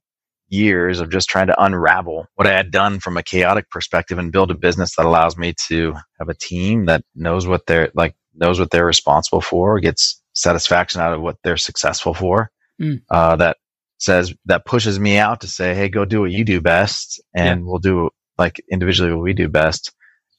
years 0.49 1.01
of 1.01 1.11
just 1.11 1.29
trying 1.29 1.49
to 1.49 1.63
unravel 1.63 2.27
what 2.37 2.47
I 2.47 2.53
had 2.53 2.71
done 2.71 3.01
from 3.01 3.17
a 3.17 3.23
chaotic 3.23 3.69
perspective 3.71 4.19
and 4.19 4.31
build 4.31 4.51
a 4.51 4.55
business 4.55 4.95
that 4.97 5.07
allows 5.07 5.37
me 5.37 5.55
to 5.69 5.95
have 6.19 6.29
a 6.29 6.35
team 6.35 6.87
that 6.87 7.03
knows 7.17 7.47
what 7.47 7.67
they're 7.67 7.91
like, 7.95 8.15
knows 8.35 8.61
what 8.61 8.71
they're 8.71 8.87
responsible 8.87 9.41
for, 9.41 9.81
gets 9.81 10.23
satisfaction 10.35 11.01
out 11.01 11.15
of 11.15 11.21
what 11.21 11.37
they're 11.43 11.57
successful 11.57 12.15
for. 12.15 12.51
Mm. 12.81 13.03
Uh, 13.11 13.37
that 13.37 13.57
says, 13.99 14.35
that 14.47 14.67
pushes 14.67 15.01
me 15.01 15.19
out 15.19 15.41
to 15.41 15.49
say, 15.49 15.75
Hey, 15.75 15.89
go 15.89 16.05
do 16.05 16.21
what 16.21 16.31
you 16.31 16.45
do 16.45 16.61
best 16.61 17.21
and 17.35 17.61
yeah. 17.61 17.67
we'll 17.67 17.81
do 17.81 18.11
like 18.39 18.63
individually 18.71 19.13
what 19.13 19.23
we 19.23 19.33
do 19.33 19.49
best. 19.49 19.93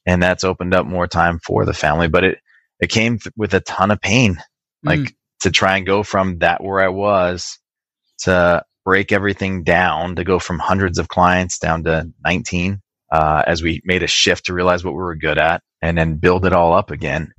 And 0.06 0.22
that's 0.22 0.44
opened 0.44 0.74
up 0.74 0.86
more 0.86 1.08
time 1.08 1.40
for 1.40 1.66
the 1.66 1.74
family, 1.74 2.08
but 2.08 2.24
it, 2.24 2.40
it 2.80 2.90
came 2.90 3.20
th- 3.20 3.34
with 3.36 3.54
a 3.54 3.60
ton 3.62 3.92
of 3.92 4.02
pain. 4.02 4.38
Like 4.84 5.00
mm 5.00 5.12
to 5.42 5.52
try 5.52 5.78
and 5.78 5.86
go 5.86 6.04
from 6.04 6.40
that 6.40 6.64
where 6.64 6.82
I 6.82 6.90
was 6.90 7.60
to 8.20 8.64
break 8.84 9.12
everything 9.12 9.64
down 9.64 10.16
to 10.16 10.24
go 10.24 10.40
from 10.40 10.60
hundreds 10.60 10.98
of 10.98 11.08
clients 11.08 11.60
down 11.60 11.84
to 11.84 12.10
19 12.24 12.82
uh, 13.12 13.44
as 13.46 13.62
we 13.62 13.82
made 13.86 14.04
a 14.04 14.08
shift 14.08 14.46
to 14.46 14.54
realize 14.54 14.84
what 14.84 14.94
we 14.94 14.98
were 14.98 15.16
good 15.16 15.38
at 15.38 15.62
and 15.82 15.98
then 15.98 16.16
build 16.16 16.46
it 16.46 16.54
all 16.54 16.74
up 16.74 16.92
again 16.92 17.32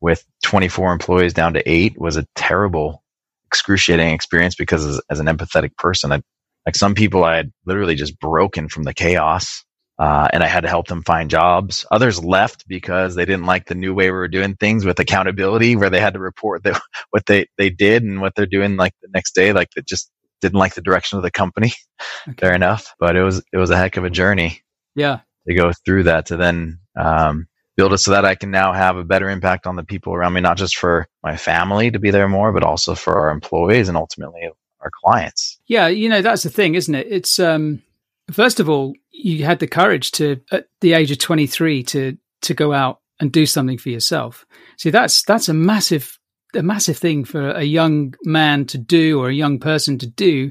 with 0.00 0.24
24 0.44 0.92
employees 0.92 1.32
down 1.32 1.54
to 1.54 1.70
eight 1.70 1.98
was 1.98 2.16
a 2.16 2.26
terrible 2.34 3.02
excruciating 3.46 4.10
experience 4.10 4.54
because 4.54 4.84
as, 4.84 5.00
as 5.08 5.20
an 5.20 5.26
empathetic 5.26 5.74
person 5.78 6.12
I, 6.12 6.20
like 6.66 6.76
some 6.76 6.94
people 6.94 7.24
i 7.24 7.36
had 7.36 7.52
literally 7.64 7.94
just 7.94 8.18
broken 8.18 8.68
from 8.68 8.82
the 8.82 8.92
chaos 8.94 9.64
uh, 9.98 10.28
and 10.32 10.42
I 10.42 10.46
had 10.46 10.60
to 10.62 10.68
help 10.68 10.88
them 10.88 11.02
find 11.02 11.30
jobs. 11.30 11.86
Others 11.90 12.22
left 12.22 12.68
because 12.68 13.14
they 13.14 13.24
didn't 13.24 13.46
like 13.46 13.66
the 13.66 13.74
new 13.74 13.94
way 13.94 14.06
we 14.06 14.16
were 14.16 14.28
doing 14.28 14.54
things 14.56 14.84
with 14.84 14.98
accountability, 14.98 15.76
where 15.76 15.90
they 15.90 16.00
had 16.00 16.14
to 16.14 16.20
report 16.20 16.64
that 16.64 16.80
what 17.10 17.26
they, 17.26 17.46
they 17.56 17.70
did 17.70 18.02
and 18.02 18.20
what 18.20 18.34
they're 18.34 18.46
doing 18.46 18.76
like 18.76 18.92
the 19.02 19.08
next 19.14 19.34
day. 19.34 19.52
Like 19.52 19.70
they 19.74 19.82
just 19.82 20.10
didn't 20.40 20.58
like 20.58 20.74
the 20.74 20.82
direction 20.82 21.16
of 21.16 21.22
the 21.22 21.30
company. 21.30 21.72
Okay. 22.28 22.48
Fair 22.48 22.54
enough, 22.54 22.92
but 22.98 23.16
it 23.16 23.22
was 23.22 23.42
it 23.52 23.56
was 23.56 23.70
a 23.70 23.76
heck 23.76 23.96
of 23.96 24.04
a 24.04 24.10
journey. 24.10 24.60
Yeah, 24.96 25.20
to 25.48 25.54
go 25.54 25.70
through 25.84 26.02
that 26.04 26.26
to 26.26 26.36
then 26.36 26.80
um, 26.94 27.46
build 27.76 27.92
it 27.92 27.98
so 27.98 28.10
that 28.10 28.24
I 28.24 28.34
can 28.34 28.50
now 28.50 28.72
have 28.72 28.96
a 28.96 29.04
better 29.04 29.30
impact 29.30 29.66
on 29.66 29.76
the 29.76 29.84
people 29.84 30.12
around 30.12 30.32
me, 30.34 30.40
not 30.40 30.58
just 30.58 30.76
for 30.76 31.06
my 31.22 31.36
family 31.36 31.90
to 31.92 31.98
be 31.98 32.10
there 32.10 32.28
more, 32.28 32.52
but 32.52 32.64
also 32.64 32.94
for 32.94 33.18
our 33.18 33.30
employees 33.30 33.88
and 33.88 33.96
ultimately 33.96 34.50
our 34.80 34.90
clients. 35.04 35.58
Yeah, 35.68 35.86
you 35.86 36.08
know 36.08 36.20
that's 36.20 36.42
the 36.42 36.50
thing, 36.50 36.74
isn't 36.74 36.94
it? 36.94 37.06
It's 37.08 37.38
um 37.38 37.82
First 38.30 38.58
of 38.58 38.68
all, 38.68 38.94
you 39.16 39.44
had 39.44 39.58
the 39.58 39.66
courage 39.66 40.10
to, 40.12 40.40
at 40.52 40.66
the 40.80 40.92
age 40.92 41.10
of 41.10 41.18
23, 41.18 41.82
to 41.84 42.16
to 42.42 42.54
go 42.54 42.72
out 42.72 43.00
and 43.18 43.32
do 43.32 43.46
something 43.46 43.78
for 43.78 43.88
yourself. 43.88 44.44
See, 44.78 44.90
that's 44.90 45.22
that's 45.22 45.48
a 45.48 45.54
massive 45.54 46.18
a 46.54 46.62
massive 46.62 46.96
thing 46.96 47.24
for 47.24 47.50
a 47.50 47.62
young 47.62 48.14
man 48.24 48.66
to 48.66 48.78
do 48.78 49.20
or 49.20 49.28
a 49.28 49.34
young 49.34 49.58
person 49.58 49.98
to 49.98 50.06
do, 50.06 50.50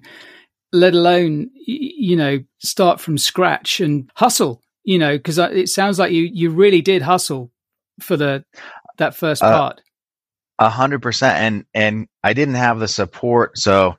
let 0.71 0.93
alone 0.93 1.49
you 1.65 2.15
know 2.15 2.39
start 2.59 2.99
from 2.99 3.17
scratch 3.17 3.79
and 3.79 4.09
hustle. 4.15 4.61
You 4.83 4.99
know, 4.99 5.17
because 5.17 5.39
it 5.39 5.69
sounds 5.69 5.97
like 5.97 6.11
you 6.11 6.29
you 6.31 6.51
really 6.51 6.81
did 6.81 7.01
hustle 7.01 7.51
for 7.99 8.17
the 8.17 8.43
that 8.97 9.15
first 9.15 9.43
uh, 9.43 9.51
part. 9.51 9.81
A 10.59 10.69
hundred 10.69 11.01
percent, 11.01 11.37
and 11.37 11.65
and 11.73 12.07
I 12.23 12.33
didn't 12.33 12.55
have 12.55 12.79
the 12.79 12.87
support. 12.87 13.57
So 13.57 13.95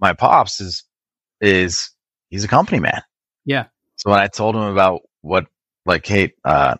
my 0.00 0.12
pops 0.12 0.60
is 0.60 0.84
is 1.40 1.90
he's 2.30 2.44
a 2.44 2.48
company 2.48 2.80
man. 2.80 3.02
Yeah. 3.48 3.64
So 3.96 4.10
when 4.10 4.20
I 4.20 4.26
told 4.26 4.54
him 4.54 4.62
about 4.62 5.00
what, 5.22 5.46
like, 5.86 6.06
hey, 6.06 6.34
uh, 6.44 6.76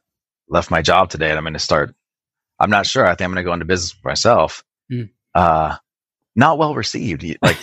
left 0.49 0.71
my 0.71 0.83
job 0.83 1.09
today 1.09 1.31
and 1.31 1.39
I'm 1.39 1.45
going 1.45 1.55
to 1.55 1.59
start, 1.59 1.95
I'm 2.61 2.69
not 2.69 2.87
sure. 2.87 3.07
I 3.07 3.15
think 3.15 3.23
I'm 3.23 3.33
going 3.33 3.43
to 3.43 3.49
go 3.49 3.55
into 3.55 3.65
business 3.65 3.97
myself. 4.05 4.65
Mm. 4.93 5.09
Uh, 5.35 5.77
not 6.37 6.59
well 6.59 6.75
received. 6.75 7.25
Like, 7.41 7.57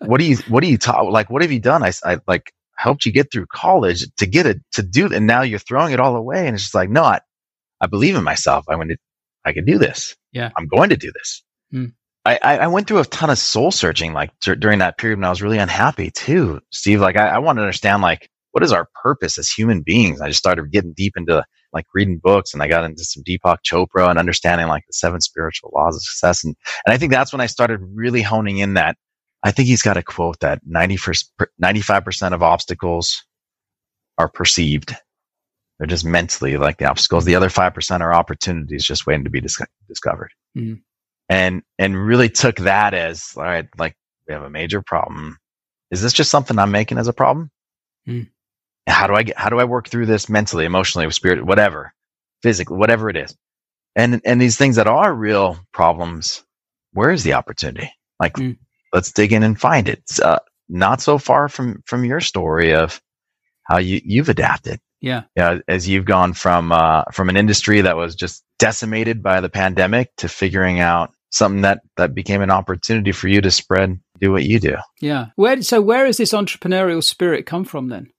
what 0.00 0.20
do 0.20 0.26
you, 0.26 0.36
what 0.48 0.62
do 0.62 0.68
you 0.68 0.76
talk? 0.76 1.10
Like, 1.10 1.30
what 1.30 1.40
have 1.40 1.50
you 1.50 1.60
done? 1.60 1.82
I, 1.82 1.92
I 2.04 2.18
like 2.26 2.52
helped 2.76 3.06
you 3.06 3.12
get 3.12 3.32
through 3.32 3.46
college 3.46 4.04
to 4.16 4.26
get 4.26 4.44
it, 4.44 4.60
to 4.72 4.82
do 4.82 5.06
it. 5.06 5.12
And 5.12 5.26
now 5.26 5.40
you're 5.42 5.58
throwing 5.58 5.94
it 5.94 6.00
all 6.00 6.14
away. 6.14 6.46
And 6.46 6.54
it's 6.54 6.64
just 6.64 6.74
like, 6.74 6.90
no, 6.90 7.02
I, 7.02 7.20
I 7.80 7.86
believe 7.86 8.16
in 8.16 8.22
myself. 8.22 8.66
I 8.68 8.76
want 8.76 8.90
to, 8.90 8.98
I 9.46 9.52
can 9.52 9.64
do 9.64 9.78
this. 9.78 10.14
Yeah. 10.32 10.50
I'm 10.58 10.66
going 10.66 10.90
to 10.90 10.96
do 10.96 11.10
this. 11.10 11.42
Mm. 11.72 11.94
I, 12.26 12.38
I 12.42 12.66
went 12.66 12.86
through 12.86 12.98
a 12.98 13.04
ton 13.06 13.30
of 13.30 13.38
soul 13.38 13.70
searching 13.70 14.12
like 14.12 14.30
during 14.40 14.80
that 14.80 14.98
period 14.98 15.18
when 15.18 15.24
I 15.24 15.30
was 15.30 15.42
really 15.42 15.58
unhappy 15.58 16.10
too, 16.10 16.60
Steve. 16.70 17.00
Like 17.00 17.16
I, 17.16 17.28
I 17.28 17.38
want 17.38 17.56
to 17.56 17.62
understand 17.62 18.02
like 18.02 18.28
what 18.52 18.62
is 18.62 18.72
our 18.72 18.88
purpose 19.02 19.38
as 19.38 19.48
human 19.48 19.82
beings. 19.82 20.20
I 20.20 20.28
just 20.28 20.38
started 20.38 20.70
getting 20.70 20.92
deep 20.92 21.14
into 21.16 21.42
like 21.72 21.86
reading 21.94 22.20
books 22.22 22.52
and 22.52 22.62
I 22.62 22.68
got 22.68 22.84
into 22.84 23.04
some 23.04 23.22
Deepak 23.22 23.58
Chopra 23.64 24.10
and 24.10 24.18
understanding 24.18 24.66
like 24.68 24.84
the 24.86 24.92
seven 24.92 25.20
spiritual 25.20 25.70
laws 25.74 25.96
of 25.96 26.02
success. 26.02 26.44
And, 26.44 26.54
and 26.84 26.92
I 26.92 26.98
think 26.98 27.12
that's 27.12 27.32
when 27.32 27.40
I 27.40 27.46
started 27.46 27.80
really 27.94 28.22
honing 28.22 28.58
in 28.58 28.74
that 28.74 28.96
I 29.42 29.52
think 29.52 29.68
he's 29.68 29.82
got 29.82 29.96
a 29.96 30.02
quote 30.02 30.40
that 30.40 30.60
90 30.66 30.96
95% 31.62 32.32
of 32.34 32.42
obstacles 32.42 33.24
are 34.18 34.28
perceived. 34.28 34.94
They're 35.78 35.86
just 35.86 36.04
mentally 36.04 36.58
like 36.58 36.76
the 36.76 36.90
obstacles. 36.90 37.24
The 37.24 37.36
other 37.36 37.48
5% 37.48 38.00
are 38.00 38.14
opportunities 38.14 38.84
just 38.84 39.06
waiting 39.06 39.24
to 39.24 39.30
be 39.30 39.40
dis- 39.40 39.62
discovered. 39.88 40.30
Mm-hmm. 40.58 40.74
And, 41.30 41.62
and 41.78 41.96
really 41.96 42.28
took 42.28 42.56
that 42.56 42.92
as, 42.92 43.34
all 43.36 43.44
right, 43.44 43.68
like 43.78 43.94
we 44.26 44.34
have 44.34 44.42
a 44.42 44.50
major 44.50 44.82
problem. 44.82 45.38
Is 45.92 46.02
this 46.02 46.12
just 46.12 46.28
something 46.28 46.58
I'm 46.58 46.72
making 46.72 46.98
as 46.98 47.06
a 47.06 47.12
problem? 47.12 47.52
Mm. 48.08 48.28
How 48.88 49.06
do 49.06 49.14
I 49.14 49.22
get, 49.22 49.38
how 49.38 49.48
do 49.48 49.60
I 49.60 49.64
work 49.64 49.88
through 49.88 50.06
this 50.06 50.28
mentally, 50.28 50.64
emotionally, 50.64 51.08
spirit, 51.12 51.46
whatever, 51.46 51.92
physically, 52.42 52.76
whatever 52.76 53.08
it 53.08 53.16
is? 53.16 53.36
And, 53.94 54.20
and 54.24 54.42
these 54.42 54.56
things 54.56 54.74
that 54.74 54.88
are 54.88 55.14
real 55.14 55.60
problems, 55.72 56.44
where 56.94 57.12
is 57.12 57.22
the 57.22 57.34
opportunity? 57.34 57.92
Like, 58.18 58.34
mm. 58.34 58.56
let's 58.92 59.12
dig 59.12 59.32
in 59.32 59.44
and 59.44 59.58
find 59.58 59.88
it. 59.88 60.02
Uh, 60.20 60.40
not 60.68 61.00
so 61.00 61.16
far 61.16 61.48
from, 61.48 61.80
from 61.86 62.04
your 62.04 62.20
story 62.20 62.74
of 62.74 63.00
how 63.62 63.78
you, 63.78 64.00
you've 64.04 64.28
adapted. 64.28 64.80
Yeah. 65.00 65.22
Yeah. 65.36 65.58
As 65.68 65.88
you've 65.88 66.06
gone 66.06 66.32
from, 66.32 66.72
uh, 66.72 67.04
from 67.12 67.28
an 67.28 67.36
industry 67.36 67.82
that 67.82 67.96
was 67.96 68.16
just 68.16 68.42
decimated 68.58 69.22
by 69.22 69.40
the 69.40 69.48
pandemic 69.48 70.10
to 70.16 70.28
figuring 70.28 70.80
out 70.80 71.12
something 71.30 71.62
that, 71.62 71.80
that 71.96 72.14
became 72.14 72.42
an 72.42 72.50
opportunity 72.50 73.12
for 73.12 73.28
you 73.28 73.40
to 73.40 73.50
spread, 73.50 74.00
do 74.20 74.32
what 74.32 74.44
you 74.44 74.60
do. 74.60 74.76
Yeah. 75.00 75.26
Where, 75.36 75.62
so 75.62 75.80
where 75.80 76.06
has 76.06 76.16
this 76.16 76.32
entrepreneurial 76.32 77.02
spirit 77.02 77.46
come 77.46 77.64
from 77.64 77.88
then? 77.88 78.12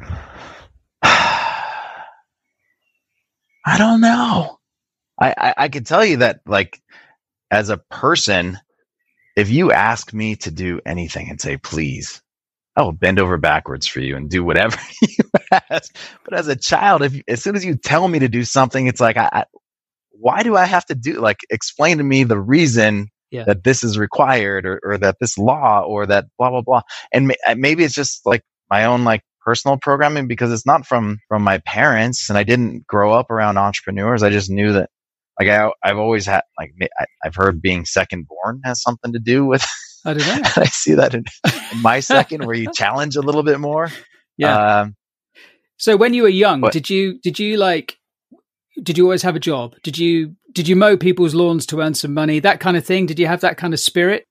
I 1.02 2.08
don't 3.78 4.00
know. 4.00 4.58
I, 5.20 5.34
I, 5.36 5.54
I 5.56 5.68
can 5.68 5.84
tell 5.84 6.04
you 6.04 6.18
that, 6.18 6.40
like, 6.46 6.80
as 7.50 7.68
a 7.68 7.78
person, 7.78 8.58
if 9.36 9.50
you 9.50 9.72
ask 9.72 10.12
me 10.12 10.36
to 10.36 10.50
do 10.50 10.80
anything 10.86 11.30
and 11.30 11.40
say, 11.40 11.56
please, 11.56 12.22
I 12.76 12.82
will 12.82 12.92
bend 12.92 13.18
over 13.18 13.38
backwards 13.38 13.86
for 13.86 14.00
you 14.00 14.16
and 14.16 14.28
do 14.28 14.44
whatever 14.44 14.76
you 15.02 15.24
ask. 15.70 15.96
But 16.24 16.38
as 16.38 16.48
a 16.48 16.56
child, 16.56 17.02
if 17.02 17.20
as 17.26 17.42
soon 17.42 17.56
as 17.56 17.64
you 17.64 17.76
tell 17.76 18.06
me 18.06 18.20
to 18.20 18.28
do 18.28 18.44
something, 18.44 18.86
it's 18.86 19.00
like, 19.00 19.16
I, 19.16 19.28
I 19.32 19.44
why 20.18 20.42
do 20.42 20.56
I 20.56 20.64
have 20.64 20.86
to 20.86 20.94
do, 20.94 21.20
like, 21.20 21.38
explain 21.50 21.98
to 21.98 22.04
me 22.04 22.24
the 22.24 22.38
reason 22.38 23.08
yeah. 23.30 23.44
that 23.44 23.64
this 23.64 23.84
is 23.84 23.98
required 23.98 24.66
or, 24.66 24.80
or 24.84 24.98
that 24.98 25.16
this 25.20 25.36
law 25.38 25.82
or 25.82 26.06
that 26.06 26.26
blah, 26.38 26.50
blah, 26.50 26.62
blah. 26.62 26.82
And 27.12 27.28
may, 27.28 27.36
maybe 27.56 27.84
it's 27.84 27.94
just 27.94 28.24
like 28.24 28.42
my 28.70 28.84
own, 28.84 29.04
like, 29.04 29.22
personal 29.46 29.78
programming 29.78 30.26
because 30.26 30.52
it's 30.52 30.66
not 30.66 30.84
from 30.84 31.20
from 31.28 31.40
my 31.40 31.58
parents 31.58 32.28
and 32.28 32.36
I 32.36 32.42
didn't 32.42 32.84
grow 32.84 33.12
up 33.12 33.30
around 33.30 33.56
entrepreneurs. 33.58 34.24
I 34.24 34.28
just 34.28 34.50
knew 34.50 34.72
that 34.72 34.90
like 35.38 35.48
I 35.48 35.70
I've 35.82 35.98
always 35.98 36.26
had 36.26 36.42
like 36.58 36.74
I, 36.98 37.04
have 37.22 37.36
heard 37.36 37.62
being 37.62 37.84
second 37.84 38.26
born 38.26 38.60
has 38.64 38.82
something 38.82 39.12
to 39.12 39.20
do 39.20 39.46
with. 39.46 39.64
I 40.04 40.14
do 40.14 40.20
I 40.24 40.66
see 40.66 40.94
that 40.94 41.14
in, 41.14 41.24
in, 41.72 41.82
my 41.82 42.00
second 42.14 42.44
where 42.44 42.56
you 42.56 42.70
challenge 42.72 43.16
a 43.16 43.20
little 43.20 43.42
bit 43.42 43.60
more. 43.60 43.90
Yeah. 44.36 44.80
Um, 44.80 44.96
so 45.78 45.96
when 45.96 46.14
you 46.14 46.22
were 46.22 46.28
young, 46.28 46.60
but, 46.60 46.72
did 46.72 46.90
you 46.90 47.18
did 47.20 47.38
you 47.38 47.56
like 47.56 47.98
did 48.82 48.98
you 48.98 49.04
always 49.04 49.22
have 49.22 49.36
a 49.36 49.40
job? 49.40 49.74
Did 49.82 49.98
you 49.98 50.36
did 50.52 50.68
you 50.68 50.76
mow 50.76 50.96
people's 50.96 51.34
lawns 51.34 51.66
to 51.66 51.80
earn 51.80 51.94
some 51.94 52.14
money? 52.14 52.40
That 52.40 52.60
kind 52.60 52.76
of 52.76 52.84
thing. 52.84 53.06
Did 53.06 53.18
you 53.18 53.26
have 53.26 53.40
that 53.40 53.56
kind 53.56 53.74
of 53.74 53.80
spirit? 53.80 54.26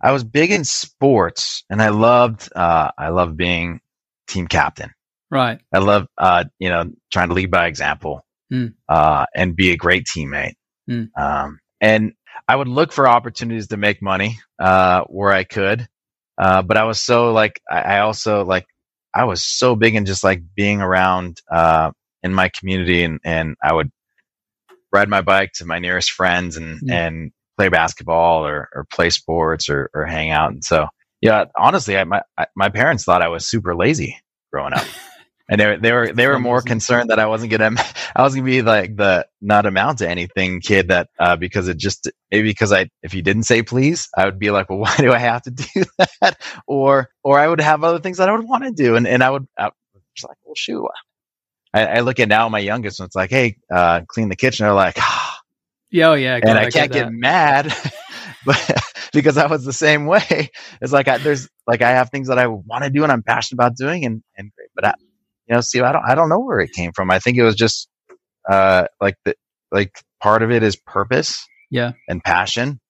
I 0.00 0.12
was 0.12 0.24
big 0.24 0.50
in 0.50 0.64
sports, 0.64 1.64
and 1.70 1.80
I 1.80 1.88
loved 1.88 2.50
uh, 2.54 2.90
I 2.98 3.08
loved 3.08 3.36
being 3.36 3.80
team 4.26 4.46
captain. 4.46 4.90
Right. 5.30 5.60
I 5.72 5.78
love, 5.78 6.06
uh, 6.18 6.44
you 6.58 6.68
know, 6.68 6.92
trying 7.12 7.28
to 7.28 7.34
lead 7.34 7.50
by 7.50 7.66
example 7.66 8.24
mm. 8.52 8.72
uh, 8.88 9.26
and 9.34 9.56
be 9.56 9.72
a 9.72 9.76
great 9.76 10.06
teammate. 10.06 10.54
Mm. 10.88 11.08
Um, 11.18 11.58
and 11.80 12.12
I 12.46 12.54
would 12.54 12.68
look 12.68 12.92
for 12.92 13.08
opportunities 13.08 13.68
to 13.68 13.76
make 13.76 14.00
money 14.02 14.38
uh, 14.58 15.02
where 15.04 15.32
I 15.32 15.44
could. 15.44 15.88
Uh, 16.38 16.62
but 16.62 16.76
I 16.76 16.84
was 16.84 17.00
so 17.00 17.32
like, 17.32 17.60
I, 17.70 17.80
I, 17.80 17.98
also 18.00 18.44
like, 18.44 18.66
I 19.14 19.24
was 19.24 19.42
so 19.42 19.76
big 19.76 19.94
in 19.94 20.04
just 20.04 20.24
like 20.24 20.42
being 20.54 20.80
around 20.80 21.40
uh, 21.50 21.92
in 22.24 22.34
my 22.34 22.48
community 22.48 23.04
and, 23.04 23.20
and 23.24 23.54
I 23.62 23.72
would 23.72 23.90
ride 24.92 25.08
my 25.08 25.20
bike 25.20 25.52
to 25.54 25.64
my 25.64 25.78
nearest 25.78 26.10
friends 26.10 26.56
and, 26.56 26.80
mm. 26.80 26.90
and 26.90 27.30
play 27.56 27.68
basketball 27.68 28.44
or, 28.44 28.68
or 28.74 28.86
play 28.92 29.10
sports 29.10 29.68
or, 29.68 29.90
or 29.94 30.04
hang 30.04 30.30
out. 30.30 30.50
And 30.50 30.64
so 30.64 30.88
yeah, 31.24 31.46
honestly, 31.56 31.96
I, 31.96 32.04
my 32.04 32.20
I, 32.36 32.46
my 32.54 32.68
parents 32.68 33.04
thought 33.04 33.22
I 33.22 33.28
was 33.28 33.46
super 33.46 33.74
lazy 33.74 34.20
growing 34.52 34.74
up, 34.74 34.84
and 35.48 35.58
they 35.58 35.66
were 35.66 35.76
they 35.78 35.92
were 35.92 36.12
they 36.12 36.26
were 36.26 36.38
more 36.38 36.60
concerned 36.60 37.08
that 37.08 37.18
I 37.18 37.24
wasn't 37.24 37.50
gonna 37.50 37.82
I 38.14 38.22
was 38.22 38.34
gonna 38.34 38.44
be 38.44 38.60
like 38.60 38.94
the 38.94 39.26
not 39.40 39.64
amount 39.64 39.98
to 39.98 40.08
anything 40.08 40.60
kid 40.60 40.88
that 40.88 41.08
uh, 41.18 41.36
because 41.36 41.66
it 41.68 41.78
just 41.78 42.10
maybe 42.30 42.50
because 42.50 42.72
I 42.72 42.90
if 43.02 43.14
you 43.14 43.22
didn't 43.22 43.44
say 43.44 43.62
please, 43.62 44.06
I 44.14 44.26
would 44.26 44.38
be 44.38 44.50
like, 44.50 44.68
well, 44.68 44.78
why 44.80 44.94
do 44.98 45.12
I 45.12 45.18
have 45.18 45.40
to 45.44 45.50
do 45.50 45.84
that? 46.20 46.38
Or 46.66 47.08
or 47.22 47.38
I 47.38 47.48
would 47.48 47.62
have 47.62 47.82
other 47.82 48.00
things 48.00 48.18
that 48.18 48.28
I 48.28 48.32
would 48.32 48.46
want 48.46 48.64
to 48.64 48.72
do, 48.72 48.94
and 48.94 49.08
and 49.08 49.24
I 49.24 49.30
would 49.30 49.46
I 49.58 49.70
was 49.94 50.24
like, 50.28 50.36
well, 50.44 50.54
shoot. 50.54 50.86
I, 51.74 51.86
I, 51.86 52.00
look 52.00 52.20
at 52.20 52.28
now 52.28 52.48
my 52.48 52.60
youngest, 52.60 53.00
and 53.00 53.06
it's 53.06 53.16
like, 53.16 53.30
hey, 53.30 53.56
uh, 53.74 54.02
clean 54.06 54.28
the 54.28 54.36
kitchen. 54.36 54.64
They're 54.64 54.72
like, 54.72 54.96
ah. 54.98 55.40
yeah, 55.90 56.10
oh 56.10 56.14
yeah, 56.14 56.38
and 56.40 56.50
I, 56.50 56.66
I 56.66 56.70
can't 56.70 56.92
get, 56.92 57.04
get 57.04 57.12
mad, 57.12 57.74
but 58.46 58.84
because 59.12 59.36
I 59.38 59.46
was 59.46 59.64
the 59.64 59.72
same 59.72 60.06
way. 60.06 60.50
It's 60.80 60.92
like 60.92 61.08
I, 61.08 61.18
there's 61.18 61.48
like 61.66 61.82
I 61.82 61.90
have 61.90 62.10
things 62.10 62.28
that 62.28 62.38
I 62.38 62.46
want 62.46 62.84
to 62.84 62.90
do 62.90 63.02
and 63.02 63.12
I'm 63.12 63.22
passionate 63.22 63.56
about 63.56 63.76
doing, 63.76 64.04
and 64.04 64.22
and 64.36 64.52
great. 64.54 64.68
But 64.74 64.84
I, 64.84 64.94
you 65.48 65.54
know, 65.54 65.60
see, 65.60 65.80
I 65.80 65.92
don't 65.92 66.04
I 66.04 66.14
don't 66.14 66.28
know 66.28 66.40
where 66.40 66.60
it 66.60 66.72
came 66.72 66.92
from. 66.92 67.10
I 67.10 67.18
think 67.18 67.38
it 67.38 67.42
was 67.42 67.56
just 67.56 67.88
uh 68.48 68.86
like 69.00 69.16
the 69.24 69.34
like 69.72 69.98
part 70.20 70.42
of 70.42 70.50
it 70.50 70.62
is 70.62 70.76
purpose, 70.76 71.46
yeah, 71.70 71.92
and 72.08 72.22
passion. 72.22 72.80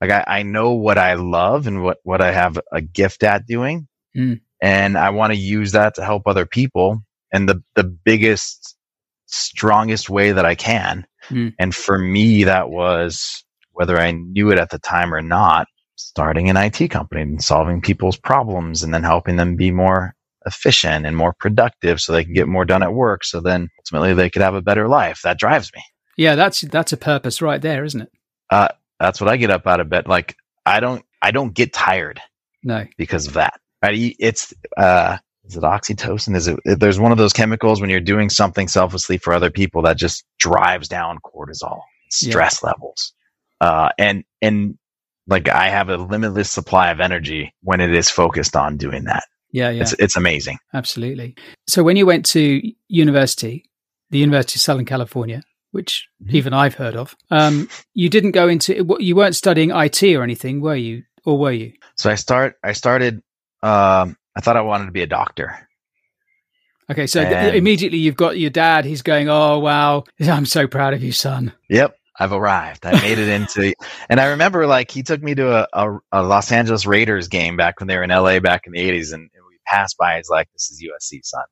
Like 0.00 0.10
I, 0.10 0.24
I 0.26 0.42
know 0.42 0.72
what 0.72 0.98
I 0.98 1.14
love 1.14 1.66
and 1.66 1.82
what 1.82 1.98
what 2.02 2.20
I 2.20 2.32
have 2.32 2.58
a 2.72 2.80
gift 2.80 3.22
at 3.22 3.46
doing, 3.46 3.88
mm. 4.16 4.40
and 4.60 4.98
I 4.98 5.10
want 5.10 5.32
to 5.32 5.38
use 5.38 5.72
that 5.72 5.94
to 5.94 6.04
help 6.04 6.24
other 6.26 6.46
people. 6.46 7.02
And 7.32 7.48
the 7.48 7.62
the 7.74 7.84
biggest, 7.84 8.76
strongest 9.26 10.08
way 10.08 10.32
that 10.32 10.44
I 10.44 10.54
can. 10.54 11.06
Mm. 11.28 11.54
And 11.58 11.74
for 11.74 11.98
me, 11.98 12.44
that 12.44 12.70
was 12.70 13.44
whether 13.72 14.00
I 14.00 14.12
knew 14.12 14.50
it 14.50 14.58
at 14.58 14.70
the 14.70 14.78
time 14.78 15.12
or 15.12 15.20
not, 15.20 15.66
starting 15.96 16.48
an 16.48 16.56
IT 16.56 16.88
company 16.88 17.22
and 17.22 17.42
solving 17.42 17.80
people's 17.80 18.16
problems 18.16 18.82
and 18.82 18.94
then 18.94 19.02
helping 19.02 19.36
them 19.36 19.56
be 19.56 19.70
more 19.70 20.14
efficient 20.46 21.04
and 21.04 21.16
more 21.16 21.34
productive 21.38 22.00
so 22.00 22.12
they 22.12 22.24
can 22.24 22.32
get 22.32 22.48
more 22.48 22.64
done 22.64 22.82
at 22.82 22.94
work. 22.94 23.24
So 23.24 23.40
then 23.40 23.68
ultimately 23.80 24.14
they 24.14 24.30
could 24.30 24.42
have 24.42 24.54
a 24.54 24.62
better 24.62 24.88
life. 24.88 25.20
That 25.24 25.38
drives 25.38 25.70
me. 25.74 25.82
Yeah, 26.16 26.34
that's 26.34 26.62
that's 26.62 26.92
a 26.92 26.96
purpose 26.96 27.42
right 27.42 27.60
there, 27.60 27.84
isn't 27.84 28.00
it? 28.00 28.10
Uh, 28.48 28.68
that's 28.98 29.20
what 29.20 29.28
I 29.28 29.36
get 29.36 29.50
up 29.50 29.66
out 29.66 29.80
of 29.80 29.90
bed. 29.90 30.08
Like 30.08 30.36
I 30.64 30.80
don't 30.80 31.04
I 31.20 31.30
don't 31.30 31.52
get 31.52 31.72
tired. 31.72 32.20
No, 32.62 32.86
because 32.96 33.26
of 33.26 33.34
that. 33.34 33.60
Right? 33.82 34.16
It's 34.18 34.54
uh, 34.76 35.18
is 35.46 35.56
it 35.56 35.62
oxytocin? 35.62 36.36
Is 36.36 36.48
it? 36.48 36.58
There's 36.64 36.98
one 36.98 37.12
of 37.12 37.18
those 37.18 37.32
chemicals 37.32 37.80
when 37.80 37.90
you're 37.90 38.00
doing 38.00 38.30
something 38.30 38.68
selflessly 38.68 39.18
for 39.18 39.32
other 39.32 39.50
people 39.50 39.82
that 39.82 39.96
just 39.96 40.24
drives 40.38 40.88
down 40.88 41.18
cortisol, 41.24 41.80
stress 42.10 42.60
yeah. 42.62 42.70
levels. 42.70 43.12
Uh, 43.60 43.90
and, 43.98 44.24
and 44.42 44.78
like 45.26 45.48
I 45.48 45.68
have 45.68 45.88
a 45.88 45.96
limitless 45.96 46.50
supply 46.50 46.90
of 46.90 47.00
energy 47.00 47.54
when 47.62 47.80
it 47.80 47.94
is 47.94 48.10
focused 48.10 48.56
on 48.56 48.76
doing 48.76 49.04
that. 49.04 49.24
Yeah, 49.52 49.70
yeah. 49.70 49.82
It's, 49.82 49.94
it's 49.94 50.16
amazing. 50.16 50.58
Absolutely. 50.74 51.36
So 51.66 51.82
when 51.82 51.96
you 51.96 52.06
went 52.06 52.26
to 52.26 52.60
university, 52.88 53.70
the 54.10 54.18
University 54.18 54.58
of 54.58 54.62
Southern 54.62 54.84
California, 54.84 55.42
which 55.70 56.08
mm-hmm. 56.22 56.36
even 56.36 56.52
I've 56.52 56.74
heard 56.74 56.96
of, 56.96 57.16
um, 57.30 57.68
you 57.94 58.08
didn't 58.08 58.32
go 58.32 58.48
into, 58.48 58.96
you 58.98 59.16
weren't 59.16 59.36
studying 59.36 59.70
IT 59.70 60.02
or 60.02 60.22
anything, 60.22 60.60
were 60.60 60.76
you? 60.76 61.04
Or 61.24 61.38
were 61.38 61.52
you? 61.52 61.72
So 61.96 62.10
I 62.10 62.14
start, 62.14 62.56
I 62.62 62.72
started, 62.72 63.22
um, 63.62 64.16
I 64.36 64.40
thought 64.40 64.56
I 64.56 64.60
wanted 64.60 64.86
to 64.86 64.92
be 64.92 65.02
a 65.02 65.06
doctor. 65.06 65.66
Okay, 66.90 67.06
so 67.06 67.24
th- 67.24 67.54
immediately 67.54 67.98
you've 67.98 68.16
got 68.16 68.38
your 68.38 68.50
dad. 68.50 68.84
He's 68.84 69.02
going, 69.02 69.28
"Oh 69.28 69.58
wow, 69.58 70.04
I'm 70.20 70.46
so 70.46 70.68
proud 70.68 70.94
of 70.94 71.02
you, 71.02 71.10
son." 71.10 71.52
Yep, 71.68 71.96
I've 72.20 72.32
arrived. 72.32 72.86
I 72.86 73.00
made 73.00 73.18
it 73.18 73.28
into, 73.28 73.74
and 74.08 74.20
I 74.20 74.26
remember 74.26 74.66
like 74.66 74.90
he 74.90 75.02
took 75.02 75.22
me 75.22 75.34
to 75.34 75.52
a, 75.52 75.68
a, 75.72 75.98
a, 76.12 76.22
Los 76.22 76.52
Angeles 76.52 76.86
Raiders 76.86 77.26
game 77.26 77.56
back 77.56 77.80
when 77.80 77.88
they 77.88 77.96
were 77.96 78.04
in 78.04 78.10
LA 78.10 78.38
back 78.38 78.66
in 78.66 78.72
the 78.72 78.78
80s, 78.78 79.12
and, 79.12 79.22
and 79.34 79.44
we 79.48 79.58
passed 79.66 79.96
by. 79.98 80.16
He's 80.16 80.28
like, 80.28 80.48
"This 80.52 80.70
is 80.70 80.84
USC, 80.84 81.24
son. 81.24 81.44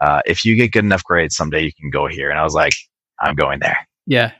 Uh, 0.00 0.20
if 0.26 0.44
you 0.44 0.54
get 0.54 0.70
good 0.70 0.84
enough 0.84 1.02
grades, 1.02 1.34
someday 1.34 1.64
you 1.64 1.72
can 1.72 1.90
go 1.90 2.06
here." 2.06 2.30
And 2.30 2.38
I 2.38 2.44
was 2.44 2.54
like, 2.54 2.74
"I'm 3.20 3.34
going 3.34 3.58
there." 3.58 3.78
Yeah. 4.06 4.32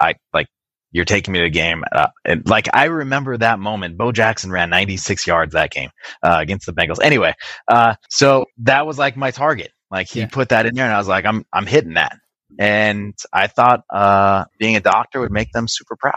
I 0.00 0.14
like 0.34 0.48
you're 0.92 1.04
taking 1.04 1.32
me 1.32 1.40
to 1.40 1.44
the 1.44 1.50
game. 1.50 1.84
Uh, 1.92 2.08
and 2.24 2.48
like 2.48 2.68
I 2.74 2.86
remember 2.86 3.36
that 3.36 3.58
moment. 3.58 3.96
Bo 3.96 4.12
Jackson 4.12 4.50
ran 4.50 4.70
96 4.70 5.26
yards 5.26 5.52
that 5.52 5.70
game 5.70 5.90
uh, 6.22 6.38
against 6.40 6.66
the 6.66 6.72
Bengals. 6.72 7.00
Anyway, 7.02 7.34
uh, 7.68 7.94
so 8.08 8.46
that 8.58 8.86
was 8.86 8.98
like 8.98 9.16
my 9.16 9.30
target. 9.30 9.72
Like 9.90 10.08
he 10.08 10.20
yeah. 10.20 10.26
put 10.26 10.50
that 10.50 10.66
in 10.66 10.74
there, 10.74 10.84
and 10.84 10.94
I 10.94 10.98
was 10.98 11.08
like, 11.08 11.24
I'm 11.24 11.44
I'm 11.52 11.66
hitting 11.66 11.94
that. 11.94 12.16
And 12.58 13.14
I 13.32 13.46
thought 13.46 13.84
uh, 13.90 14.44
being 14.58 14.76
a 14.76 14.80
doctor 14.80 15.20
would 15.20 15.32
make 15.32 15.52
them 15.52 15.66
super 15.68 15.96
proud. 15.96 16.14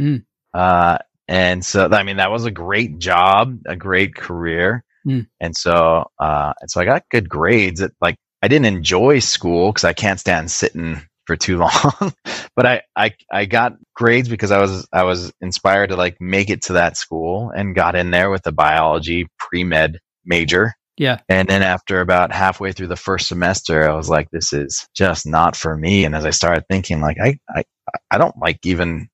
Mm. 0.00 0.24
Uh, 0.54 0.98
and 1.28 1.64
so, 1.64 1.88
I 1.90 2.02
mean, 2.02 2.16
that 2.18 2.30
was 2.30 2.44
a 2.44 2.50
great 2.50 2.98
job, 2.98 3.58
a 3.66 3.76
great 3.76 4.14
career. 4.14 4.84
Mm. 5.06 5.26
And 5.40 5.56
so, 5.56 6.10
uh, 6.18 6.52
and 6.60 6.70
so 6.70 6.80
I 6.80 6.84
got 6.84 7.08
good 7.10 7.28
grades. 7.28 7.80
It, 7.80 7.92
like, 8.00 8.16
I 8.42 8.48
didn't 8.48 8.66
enjoy 8.66 9.20
school 9.20 9.70
because 9.70 9.84
I 9.84 9.92
can't 9.92 10.20
stand 10.20 10.50
sitting 10.50 11.00
for 11.26 11.36
too 11.36 11.58
long, 11.58 12.12
but 12.56 12.66
I, 12.66 12.82
I, 12.96 13.14
I 13.32 13.44
got 13.44 13.74
grades 13.94 14.28
because 14.28 14.50
I 14.50 14.60
was, 14.60 14.86
I 14.92 15.04
was 15.04 15.32
inspired 15.40 15.88
to 15.88 15.96
like 15.96 16.20
make 16.20 16.50
it 16.50 16.62
to 16.62 16.74
that 16.74 16.96
school 16.96 17.50
and 17.54 17.74
got 17.74 17.94
in 17.96 18.10
there 18.10 18.30
with 18.30 18.46
a 18.46 18.52
biology 18.52 19.28
pre 19.38 19.64
med 19.64 19.98
major. 20.24 20.74
Yeah. 20.98 21.18
And 21.28 21.48
then 21.48 21.62
after 21.62 22.00
about 22.00 22.32
halfway 22.32 22.72
through 22.72 22.88
the 22.88 22.96
first 22.96 23.26
semester, 23.26 23.88
I 23.88 23.94
was 23.94 24.08
like, 24.08 24.30
this 24.30 24.52
is 24.52 24.86
just 24.94 25.26
not 25.26 25.56
for 25.56 25.76
me. 25.76 26.04
And 26.04 26.14
as 26.14 26.24
I 26.24 26.30
started 26.30 26.64
thinking, 26.68 27.00
like, 27.00 27.16
I, 27.22 27.38
I, 27.48 27.64
I 28.10 28.18
don't 28.18 28.36
like 28.36 28.58
even 28.64 29.08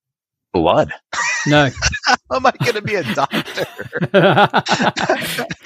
blood. 0.53 0.93
No. 1.47 1.71
How 2.07 2.17
am 2.37 2.47
I 2.47 2.53
going 2.63 2.75
to 2.75 2.83
be 2.83 2.97
a 2.97 3.05
doctor? 3.15 3.65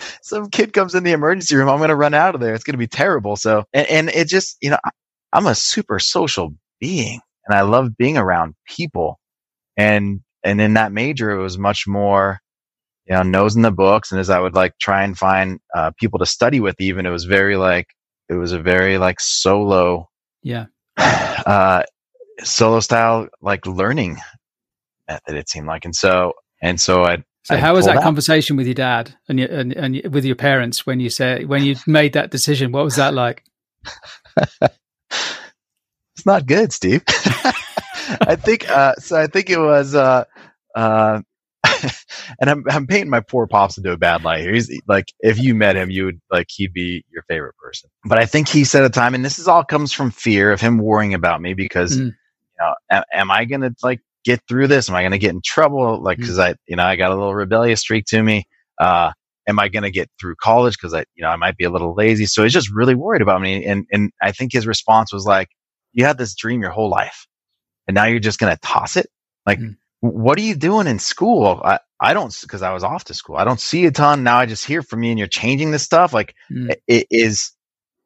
Some 0.23 0.51
kid 0.51 0.73
comes 0.73 0.95
in 0.95 1.03
the 1.05 1.13
emergency 1.13 1.57
room. 1.57 1.69
I'm 1.69 1.79
going 1.79 1.89
to 1.89 1.97
run 1.97 2.15
out 2.15 2.35
of 2.35 2.41
there. 2.41 2.55
It's 2.55 2.65
going 2.65 2.75
to 2.75 2.79
be 2.79 2.87
terrible. 2.87 3.37
So, 3.37 3.65
and, 3.73 3.89
and 3.89 4.09
it 4.11 4.29
just, 4.29 4.59
you 4.61 4.71
know, 4.71 4.79
I'm 5.33 5.47
a 5.47 5.55
super 5.55 5.99
social 5.99 6.55
being 6.81 7.21
and 7.47 7.57
I 7.57 7.63
love 7.63 7.97
being 7.97 8.17
around 8.17 8.55
people. 8.67 9.19
And, 9.77 10.21
and 10.45 10.61
in 10.61 10.75
that 10.75 10.93
major, 10.93 11.31
it 11.31 11.43
was 11.43 11.59
much 11.59 11.87
more, 11.87 12.41
you 13.07 13.15
know, 13.15 13.23
nose 13.23 13.57
in 13.57 13.63
the 13.63 13.71
books. 13.71 14.13
And 14.13 14.21
as 14.21 14.31
I 14.31 14.39
would 14.39 14.55
like 14.55 14.79
try 14.79 15.03
and 15.03 15.17
find 15.17 15.61
uh, 15.75 15.93
people 15.99 16.19
to 16.19 16.27
study 16.27 16.61
with, 16.61 16.81
even 16.81 17.07
it 17.07 17.11
was 17.11 17.25
very 17.25 17.57
like, 17.57 17.87
it 18.29 18.35
was 18.35 18.53
a 18.53 18.59
very 18.59 18.99
like 18.99 19.21
solo, 19.21 20.09
yeah, 20.43 20.67
uh, 20.97 21.83
solo 22.41 22.81
style, 22.81 23.29
like 23.41 23.67
learning 23.67 24.19
method, 25.09 25.37
it 25.37 25.49
seemed 25.49 25.67
like. 25.67 25.85
And 25.85 25.95
so, 25.95 26.33
and 26.63 26.81
so 26.81 27.05
I, 27.05 27.19
so 27.45 27.57
I 27.57 27.59
how 27.59 27.75
was 27.75 27.87
that 27.87 27.97
out. 27.97 28.03
conversation 28.03 28.57
with 28.57 28.67
your 28.67 28.75
dad 28.75 29.17
and, 29.29 29.41
your, 29.41 29.49
and 29.49 29.73
and 29.73 30.15
with 30.15 30.25
your 30.25 30.37
parents 30.37 30.87
when 30.87 31.01
you 31.01 31.11
said 31.11 31.47
when 31.49 31.65
you 31.65 31.75
made 31.89 32.13
that 32.13 32.31
decision? 32.31 32.71
What 32.71 32.85
was 32.85 32.97
that 32.97 33.15
like? 33.15 33.45
it's 36.17 36.27
not 36.27 36.47
good, 36.47 36.73
Steve. 36.73 37.03
I 37.09 38.37
think 38.37 38.69
uh, 38.71 38.95
so. 38.97 39.17
I 39.17 39.27
think 39.27 39.49
it 39.51 39.59
was, 39.59 39.95
uh, 39.95 40.25
uh, 40.75 41.21
and 42.41 42.51
I'm 42.51 42.65
I'm 42.69 42.87
painting 42.87 43.11
my 43.11 43.21
poor 43.21 43.47
pops 43.47 43.79
into 43.79 43.93
a 43.93 43.97
bad 43.97 44.23
light 44.25 44.41
here. 44.41 44.53
He's 44.53 44.71
like, 44.87 45.07
if 45.21 45.39
you 45.39 45.55
met 45.55 45.77
him, 45.77 45.91
you 45.91 46.07
would 46.07 46.21
like 46.31 46.49
he'd 46.51 46.73
be 46.73 47.05
your 47.11 47.23
favorite 47.29 47.57
person. 47.57 47.91
But 48.05 48.19
I 48.19 48.27
think 48.27 48.49
he 48.49 48.65
said 48.65 48.83
at 48.85 48.91
a 48.91 48.91
time, 48.91 49.15
and 49.15 49.25
this 49.25 49.39
is 49.39 49.49
all 49.49 49.65
comes 49.65 49.93
from 49.93 50.11
fear 50.11 50.53
of 50.53 50.61
him 50.61 50.79
worrying 50.79 51.15
about 51.15 51.41
me 51.41 51.55
because 51.55 51.97
Mhm. 51.99 52.07
you 52.07 52.13
know, 52.61 52.75
am, 52.91 53.03
am 53.13 53.31
I 53.31 53.45
gonna 53.45 53.73
like 53.83 54.01
get 54.25 54.43
through 54.49 54.69
this? 54.69 54.89
Am 54.91 54.97
I 54.97 55.03
gonna 55.03 55.19
get 55.19 55.31
in 55.31 55.41
trouble? 55.45 56.03
Like, 56.03 56.19
Mm. 56.19 56.23
because 56.23 56.39
I 56.39 56.55
you 56.67 56.77
know 56.77 56.85
I 56.85 56.97
got 56.97 57.11
a 57.11 57.15
little 57.15 57.35
rebellious 57.35 57.81
streak 57.81 58.05
to 58.07 58.23
me. 58.23 58.45
Uh, 58.79 59.13
am 59.49 59.59
I 59.59 59.69
going 59.69 59.83
to 59.83 59.91
get 59.91 60.09
through 60.21 60.37
college? 60.37 60.75
Because 60.75 60.95
I, 60.95 61.01
you 61.15 61.23
know, 61.23 61.29
I 61.29 61.37
might 61.37 61.57
be 61.57 61.65
a 61.65 61.71
little 61.71 61.95
lazy. 61.95 62.27
So 62.27 62.43
he's 62.45 62.53
just 62.53 62.71
really 62.71 62.95
worried 62.95 63.23
about 63.23 63.41
me. 63.41 63.65
And 63.65 63.87
and 63.93 64.11
I 64.21 64.33
think 64.33 64.53
his 64.53 64.67
response 64.67 65.13
was 65.13 65.25
like, 65.25 65.49
"You 65.93 66.05
had 66.05 66.19
this 66.19 66.35
dream 66.35 66.61
your 66.63 66.71
whole 66.71 66.89
life, 66.91 67.27
and 67.87 67.95
now 67.95 68.05
you're 68.05 68.21
just 68.21 68.39
going 68.39 68.55
to 68.55 68.61
toss 68.61 68.97
it. 68.97 69.07
Like, 69.47 69.59
Mm. 69.59 69.77
what 70.01 70.39
are 70.39 70.43
you 70.43 70.55
doing 70.55 70.87
in 70.87 70.99
school? 70.99 71.61
I 71.65 71.79
I 72.01 72.15
don't 72.15 72.37
because 72.43 72.63
I 72.63 72.73
was 72.73 72.83
off 72.85 73.05
to 73.05 73.15
school. 73.15 73.37
I 73.37 73.45
don't 73.45 73.61
see 73.61 73.87
a 73.87 73.91
ton. 73.93 74.23
Now 74.25 74.39
I 74.39 74.47
just 74.47 74.65
hear 74.67 74.83
from 74.83 75.03
you, 75.03 75.11
and 75.11 75.19
you're 75.19 75.29
changing 75.29 75.71
this 75.71 75.83
stuff. 75.85 76.13
Like, 76.13 76.35
Mm. 76.51 76.71
it, 76.71 76.83
it 76.89 77.07
is." 77.11 77.53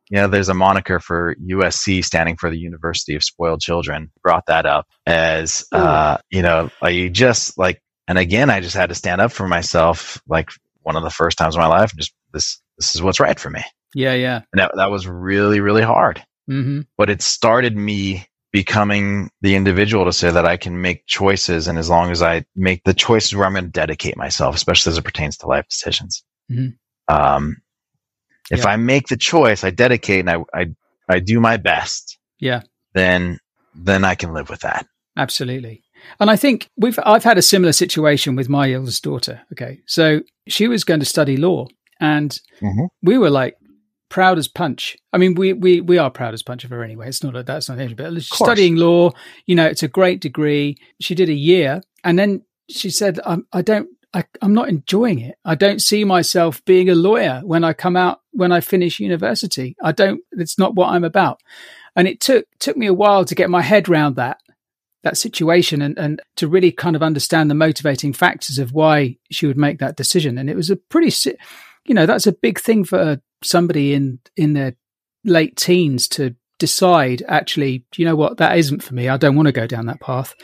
You 0.09 0.19
know, 0.19 0.29
there's 0.29 0.49
a 0.49 0.55
moniker 0.55 1.01
for 1.01 1.35
USC 1.45 2.05
standing 2.05 2.37
for 2.37 2.49
the 2.49 2.57
University 2.59 3.17
of 3.17 3.25
Spoiled 3.25 3.61
Children. 3.61 4.13
Brought 4.23 4.47
that 4.47 4.65
up 4.65 4.87
as, 5.05 5.67
uh, 5.73 6.19
you 6.31 6.43
know, 6.43 6.71
are 6.81 6.91
you 6.93 7.11
just 7.11 7.59
like, 7.59 7.83
and 8.07 8.17
again, 8.17 8.49
I 8.49 8.61
just 8.61 8.77
had 8.77 8.91
to 8.91 8.95
stand 8.95 9.21
up 9.21 9.33
for 9.33 9.49
myself, 9.49 10.23
like 10.29 10.51
one 10.83 10.95
of 10.95 11.03
the 11.03 11.11
first 11.11 11.37
times 11.39 11.57
in 11.57 11.61
my 11.61 11.67
life. 11.67 11.91
Just 11.97 12.15
this, 12.33 12.63
this 12.79 12.95
is 12.95 13.03
what's 13.03 13.19
right 13.19 13.37
for 13.41 13.51
me, 13.51 13.65
Yeah, 13.97 14.13
yeah. 14.15 14.43
and 14.53 14.61
that 14.61 14.71
that 14.77 14.93
was 14.93 15.09
really, 15.09 15.59
really 15.59 15.83
hard. 15.83 16.23
Hmm 16.47 16.81
But 16.97 17.11
it 17.11 17.23
started 17.23 17.77
me 17.77 18.27
becoming 18.53 19.31
the 19.43 19.55
individual 19.55 20.05
to 20.07 20.13
say 20.13 20.31
that 20.31 20.47
I 20.47 20.57
can 20.57 20.81
make 20.81 21.07
choices, 21.07 21.69
and 21.69 21.79
as 21.79 21.91
long 21.91 22.11
as 22.11 22.23
I 22.23 22.45
make 22.55 22.85
the 22.85 22.95
choices 22.95 23.35
where 23.35 23.47
I'm 23.47 23.53
going 23.53 23.65
to 23.67 23.71
dedicate 23.71 24.17
myself, 24.17 24.55
especially 24.55 24.93
as 24.93 24.99
it 24.99 25.05
pertains 25.05 25.37
to 25.39 25.47
life 25.47 25.69
decisions. 25.69 26.25
Mhm. 26.51 26.77
Um, 27.09 27.57
if 28.51 28.61
Yeah. 28.65 28.71
I 28.71 28.77
make 28.77 29.09
the 29.09 29.17
choice, 29.17 29.65
I 29.65 29.71
dedicate 29.71 30.21
and 30.21 30.31
I, 30.31 30.39
I, 30.55 30.67
I 31.09 31.19
do 31.21 31.41
my 31.41 31.57
best, 31.57 32.19
Yeah. 32.39 32.63
then, 32.95 33.39
then 33.75 34.05
I 34.05 34.15
can 34.15 34.33
live 34.33 34.49
with 34.49 34.61
that. 34.61 34.87
Absolutely. 35.17 35.83
And 36.21 36.31
I 36.31 36.37
think 36.37 36.69
we've 36.77 36.99
I've 37.05 37.25
had 37.25 37.39
a 37.39 37.43
similar 37.43 37.73
situation 37.73 38.37
with 38.37 38.49
my 38.49 38.73
eldest 38.73 39.03
daughter. 39.03 39.41
Okay. 39.53 39.81
So 39.87 40.21
she 40.47 40.69
was 40.69 40.85
going 40.85 41.01
to 41.01 41.07
study 41.07 41.37
law 41.37 41.67
and 42.01 42.39
Mhm. 42.61 42.89
we 43.03 43.19
were 43.19 43.31
like 43.31 43.57
proud 44.09 44.39
as 44.39 44.49
punch. 44.49 44.97
I 45.13 45.19
mean, 45.19 45.35
we 45.35 45.53
we 45.53 45.81
we 45.81 45.99
are 45.99 46.11
proud 46.11 46.35
as 46.35 46.43
punch 46.43 46.65
of 46.65 46.71
her 46.71 46.83
anyway. 46.83 47.09
It's 47.09 47.23
not 47.23 47.37
a, 47.37 47.43
that's 47.43 47.69
not 47.69 47.79
it, 47.79 47.97
but 47.97 48.23
studying 48.23 48.77
law, 48.77 49.13
you 49.47 49.55
know, 49.55 49.67
it's 49.67 49.83
a 49.83 49.89
great 49.89 50.21
degree. 50.21 50.77
She 51.01 51.15
did 51.15 51.29
a 51.29 51.35
year 51.35 51.83
and 52.05 52.19
then 52.19 52.43
she 52.69 52.91
said, 52.91 53.21
I'm, 53.25 53.47
I 53.53 53.63
don't, 53.63 53.89
I, 54.13 54.25
I'm 54.43 54.55
not 54.55 54.69
enjoying 54.69 55.21
it. 55.21 55.37
I 55.45 55.55
don't 55.55 55.81
see 55.81 56.05
myself 56.05 56.65
being 56.65 56.89
a 56.89 56.95
lawyer 56.95 57.43
when 57.45 57.65
I 57.65 57.73
come 57.73 57.97
out, 57.97 58.21
when 58.33 58.53
I 58.53 58.61
finish 58.61 59.01
university. 59.01 59.77
I 59.83 59.93
don't, 59.93 60.21
it's 60.33 60.59
not 60.59 60.75
what 60.75 60.91
I'm 60.91 61.05
about. 61.05 61.41
And 61.95 62.09
it 62.09 62.21
took, 62.21 62.47
took 62.59 62.77
me 62.77 62.87
a 62.87 62.95
while 62.95 63.25
to 63.25 63.35
get 63.35 63.51
my 63.51 63.63
head 63.63 63.89
around 63.89 64.17
that 64.17 64.39
that 65.03 65.17
situation 65.17 65.83
and, 65.83 65.97
and 65.99 66.21
to 66.35 66.49
really 66.49 66.73
kind 66.73 66.97
of 66.97 67.03
understand 67.03 67.49
the 67.49 67.55
motivating 67.55 68.13
factors 68.13 68.59
of 68.59 68.73
why 68.73 69.17
she 69.31 69.47
would 69.47 69.57
make 69.57 69.79
that 69.79 69.97
decision. 69.97 70.37
And 70.37 70.51
it 70.51 70.57
was 70.57 70.69
a 70.69 70.75
pretty, 70.75 71.15
you 71.89 71.95
know, 71.95 72.07
that's 72.07 72.27
a 72.27 72.33
big 72.33 72.61
thing 72.61 72.85
for 72.85 73.21
somebody 73.43 73.95
in 73.95 74.19
in 74.37 74.55
their 74.55 74.77
late 75.25 75.57
teens 75.57 76.09
to 76.09 76.35
decide. 76.59 77.23
Actually, 77.29 77.85
you 77.97 78.05
know 78.05 78.17
what, 78.17 78.39
that 78.39 78.59
isn't 78.59 78.83
for 78.83 78.95
me. 78.95 79.09
I 79.09 79.17
don't 79.17 79.37
want 79.37 79.47
to 79.47 79.53
go 79.53 79.67
down 79.67 79.87
that 79.87 80.01
path. 80.01 80.35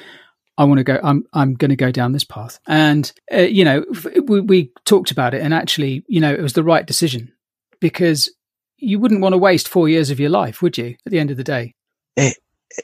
I 0.59 0.64
want 0.64 0.78
to 0.78 0.85
go. 0.85 0.98
I'm 1.02 1.24
I'm 1.33 1.55
going 1.55 1.70
to 1.70 1.76
go 1.76 1.90
down 1.90 2.12
this 2.12 2.24
path. 2.24 2.59
And 2.66 3.11
uh, 3.33 3.40
you 3.40 3.64
know, 3.64 3.85
we, 4.26 4.40
we 4.40 4.72
talked 4.85 5.11
about 5.11 5.35
it, 5.35 5.42
and 5.42 5.55
actually, 5.55 6.05
you 6.09 6.20
know, 6.20 6.33
it 6.33 6.42
was 6.42 6.52
the 6.52 6.64
right 6.64 6.87
decision 6.87 7.33
because 7.81 8.33
you 8.76 8.98
wouldn't 8.98 9.20
want 9.20 9.33
to 9.33 9.38
waste 9.38 9.68
four 9.68 9.88
years 9.88 10.11
of 10.11 10.20
your 10.20 10.31
life, 10.31 10.61
would 10.61 10.76
you? 10.76 10.96
At 11.07 11.12
the 11.12 11.18
end 11.18 11.31
of 11.31 11.37
the 11.37 11.44
day, 11.44 11.74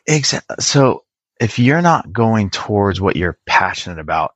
Exactly. 0.06 0.56
So 0.60 1.04
if 1.40 1.58
you're 1.58 1.82
not 1.82 2.12
going 2.12 2.50
towards 2.50 3.00
what 3.00 3.16
you're 3.16 3.38
passionate 3.46 3.98
about, 3.98 4.32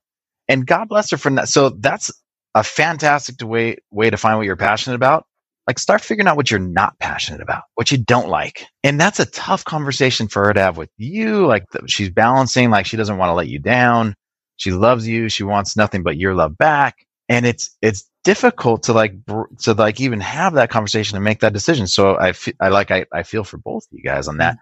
and 0.48 0.66
God 0.66 0.88
bless 0.88 1.10
her 1.10 1.16
for 1.16 1.30
that. 1.30 1.48
So 1.48 1.70
that's 1.70 2.10
a 2.54 2.62
fantastic 2.62 3.36
way 3.42 3.78
way 3.90 4.10
to 4.10 4.16
find 4.16 4.36
what 4.36 4.46
you're 4.46 4.56
passionate 4.56 4.96
about. 4.96 5.26
Like 5.66 5.78
start 5.78 6.00
figuring 6.00 6.26
out 6.26 6.36
what 6.36 6.50
you're 6.50 6.60
not 6.60 6.98
passionate 6.98 7.40
about, 7.40 7.62
what 7.76 7.92
you 7.92 7.98
don't 7.98 8.28
like. 8.28 8.66
And 8.82 9.00
that's 9.00 9.20
a 9.20 9.26
tough 9.26 9.64
conversation 9.64 10.26
for 10.26 10.44
her 10.44 10.52
to 10.52 10.60
have 10.60 10.76
with 10.76 10.90
you. 10.96 11.46
Like 11.46 11.64
th- 11.70 11.84
she's 11.88 12.10
balancing, 12.10 12.70
like 12.70 12.84
she 12.84 12.96
doesn't 12.96 13.16
want 13.16 13.30
to 13.30 13.34
let 13.34 13.48
you 13.48 13.60
down. 13.60 14.14
She 14.56 14.72
loves 14.72 15.06
you. 15.06 15.28
She 15.28 15.44
wants 15.44 15.76
nothing 15.76 16.02
but 16.02 16.16
your 16.16 16.34
love 16.34 16.58
back. 16.58 17.06
And 17.28 17.46
it's, 17.46 17.70
it's 17.80 18.10
difficult 18.24 18.82
to 18.84 18.92
like, 18.92 19.24
br- 19.24 19.54
to 19.60 19.74
like 19.74 20.00
even 20.00 20.20
have 20.20 20.54
that 20.54 20.70
conversation 20.70 21.16
and 21.16 21.24
make 21.24 21.40
that 21.40 21.52
decision. 21.52 21.86
So 21.86 22.18
I, 22.18 22.32
fe- 22.32 22.54
I 22.60 22.68
like, 22.68 22.90
I, 22.90 23.06
I 23.12 23.22
feel 23.22 23.44
for 23.44 23.56
both 23.56 23.84
of 23.84 23.90
you 23.92 24.02
guys 24.02 24.26
on 24.26 24.38
that. 24.38 24.58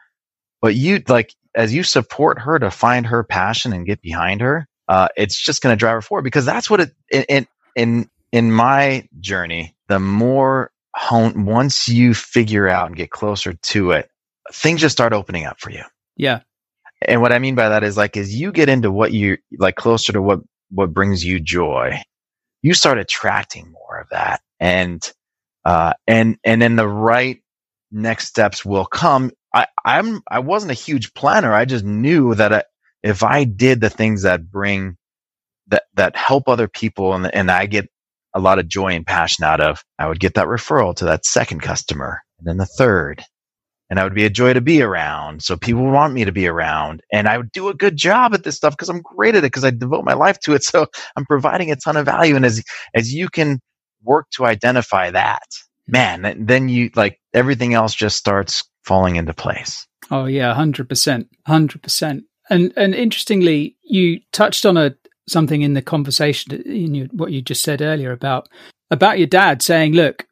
But 0.60 0.74
you 0.74 1.02
like, 1.08 1.34
as 1.54 1.72
you 1.74 1.82
support 1.82 2.38
her 2.38 2.58
to 2.58 2.70
find 2.70 3.06
her 3.06 3.24
passion 3.24 3.72
and 3.72 3.86
get 3.86 4.02
behind 4.02 4.42
her, 4.42 4.68
uh, 4.88 5.08
it's 5.16 5.42
just 5.42 5.62
going 5.62 5.72
to 5.72 5.78
drive 5.78 5.94
her 5.94 6.02
forward 6.02 6.24
because 6.24 6.44
that's 6.44 6.68
what 6.68 6.80
it, 6.80 6.92
in, 7.10 7.24
in, 7.28 7.46
in, 7.76 8.08
in 8.32 8.52
my 8.52 9.08
journey, 9.20 9.74
the 9.88 10.00
more 10.00 10.70
hone, 10.94 11.44
once 11.46 11.88
you 11.88 12.14
figure 12.14 12.68
out 12.68 12.86
and 12.88 12.96
get 12.96 13.10
closer 13.10 13.54
to 13.54 13.92
it, 13.92 14.10
things 14.52 14.80
just 14.80 14.92
start 14.92 15.12
opening 15.12 15.46
up 15.46 15.60
for 15.60 15.70
you. 15.70 15.82
yeah, 16.16 16.40
And 17.06 17.22
what 17.22 17.32
I 17.32 17.38
mean 17.38 17.54
by 17.54 17.68
that 17.68 17.82
is 17.84 17.96
like, 17.96 18.16
as 18.16 18.34
you 18.34 18.52
get 18.52 18.68
into 18.68 18.90
what 18.90 19.12
you 19.12 19.38
like 19.58 19.76
closer 19.76 20.12
to 20.12 20.22
what, 20.22 20.40
what 20.70 20.92
brings 20.92 21.24
you 21.24 21.40
joy, 21.40 22.00
you 22.62 22.74
start 22.74 22.98
attracting 22.98 23.72
more 23.72 24.00
of 24.00 24.08
that. 24.10 24.40
And, 24.58 25.02
uh, 25.64 25.94
and, 26.06 26.38
and 26.44 26.60
then 26.60 26.76
the 26.76 26.88
right 26.88 27.42
next 27.90 28.28
steps 28.28 28.64
will 28.64 28.86
come. 28.86 29.30
I, 29.54 29.66
I'm, 29.84 30.22
I 30.30 30.40
wasn't 30.40 30.72
a 30.72 30.74
huge 30.74 31.14
planner. 31.14 31.52
I 31.52 31.64
just 31.64 31.84
knew 31.84 32.34
that 32.34 32.52
I, 32.52 32.64
if 33.02 33.22
I 33.22 33.44
did 33.44 33.80
the 33.80 33.90
things 33.90 34.22
that 34.22 34.50
bring, 34.50 34.96
that, 35.70 35.84
that 35.94 36.16
help 36.16 36.48
other 36.48 36.68
people 36.68 37.14
and, 37.14 37.32
and 37.34 37.50
I 37.50 37.66
get 37.66 37.88
a 38.34 38.40
lot 38.40 38.58
of 38.58 38.68
joy 38.68 38.92
and 38.92 39.06
passion 39.06 39.44
out 39.44 39.60
of, 39.60 39.82
I 39.98 40.06
would 40.06 40.20
get 40.20 40.34
that 40.34 40.46
referral 40.46 40.94
to 40.96 41.06
that 41.06 41.24
second 41.24 41.62
customer 41.62 42.20
and 42.38 42.46
then 42.46 42.58
the 42.58 42.66
third 42.66 43.24
and 43.90 43.98
I 43.98 44.04
would 44.04 44.14
be 44.14 44.24
a 44.24 44.30
joy 44.30 44.52
to 44.52 44.60
be 44.60 44.82
around. 44.82 45.42
So 45.42 45.56
people 45.56 45.82
want 45.82 46.14
me 46.14 46.24
to 46.24 46.30
be 46.30 46.46
around 46.46 47.02
and 47.12 47.26
I 47.26 47.36
would 47.36 47.50
do 47.50 47.68
a 47.68 47.74
good 47.74 47.96
job 47.96 48.32
at 48.34 48.44
this 48.44 48.56
stuff 48.56 48.74
because 48.74 48.88
I'm 48.88 49.02
great 49.02 49.34
at 49.34 49.38
it 49.38 49.48
because 49.48 49.64
I 49.64 49.70
devote 49.70 50.04
my 50.04 50.14
life 50.14 50.38
to 50.40 50.54
it. 50.54 50.64
So 50.70 50.86
I'm 51.16 51.26
providing 51.26 51.72
a 51.72 51.76
ton 51.76 51.96
of 51.96 52.06
value. 52.06 52.36
And 52.36 52.46
as, 52.46 52.62
as 52.94 53.12
you 53.12 53.28
can 53.28 53.58
work 54.04 54.26
to 54.36 54.46
identify 54.46 55.10
that, 55.10 55.42
man, 55.88 56.46
then 56.46 56.68
you 56.68 56.90
like 56.94 57.18
everything 57.34 57.74
else 57.74 57.92
just 57.92 58.16
starts 58.16 58.62
falling 58.84 59.16
into 59.16 59.34
place. 59.34 59.86
Oh 60.10 60.26
yeah, 60.26 60.54
hundred 60.54 60.88
percent, 60.88 61.28
hundred 61.46 61.82
percent. 61.82 62.24
And 62.48 62.72
and 62.76 62.94
interestingly, 62.94 63.76
you 63.82 64.20
touched 64.32 64.64
on 64.64 64.76
a 64.76 64.94
something 65.30 65.62
in 65.62 65.74
the 65.74 65.82
conversation 65.82 66.52
in 66.62 66.94
you, 66.94 67.08
what 67.12 67.32
you 67.32 67.42
just 67.42 67.62
said 67.62 67.82
earlier 67.82 68.12
about 68.12 68.48
about 68.90 69.18
your 69.18 69.26
dad 69.26 69.62
saying, 69.62 69.94
"Look, 69.94 70.26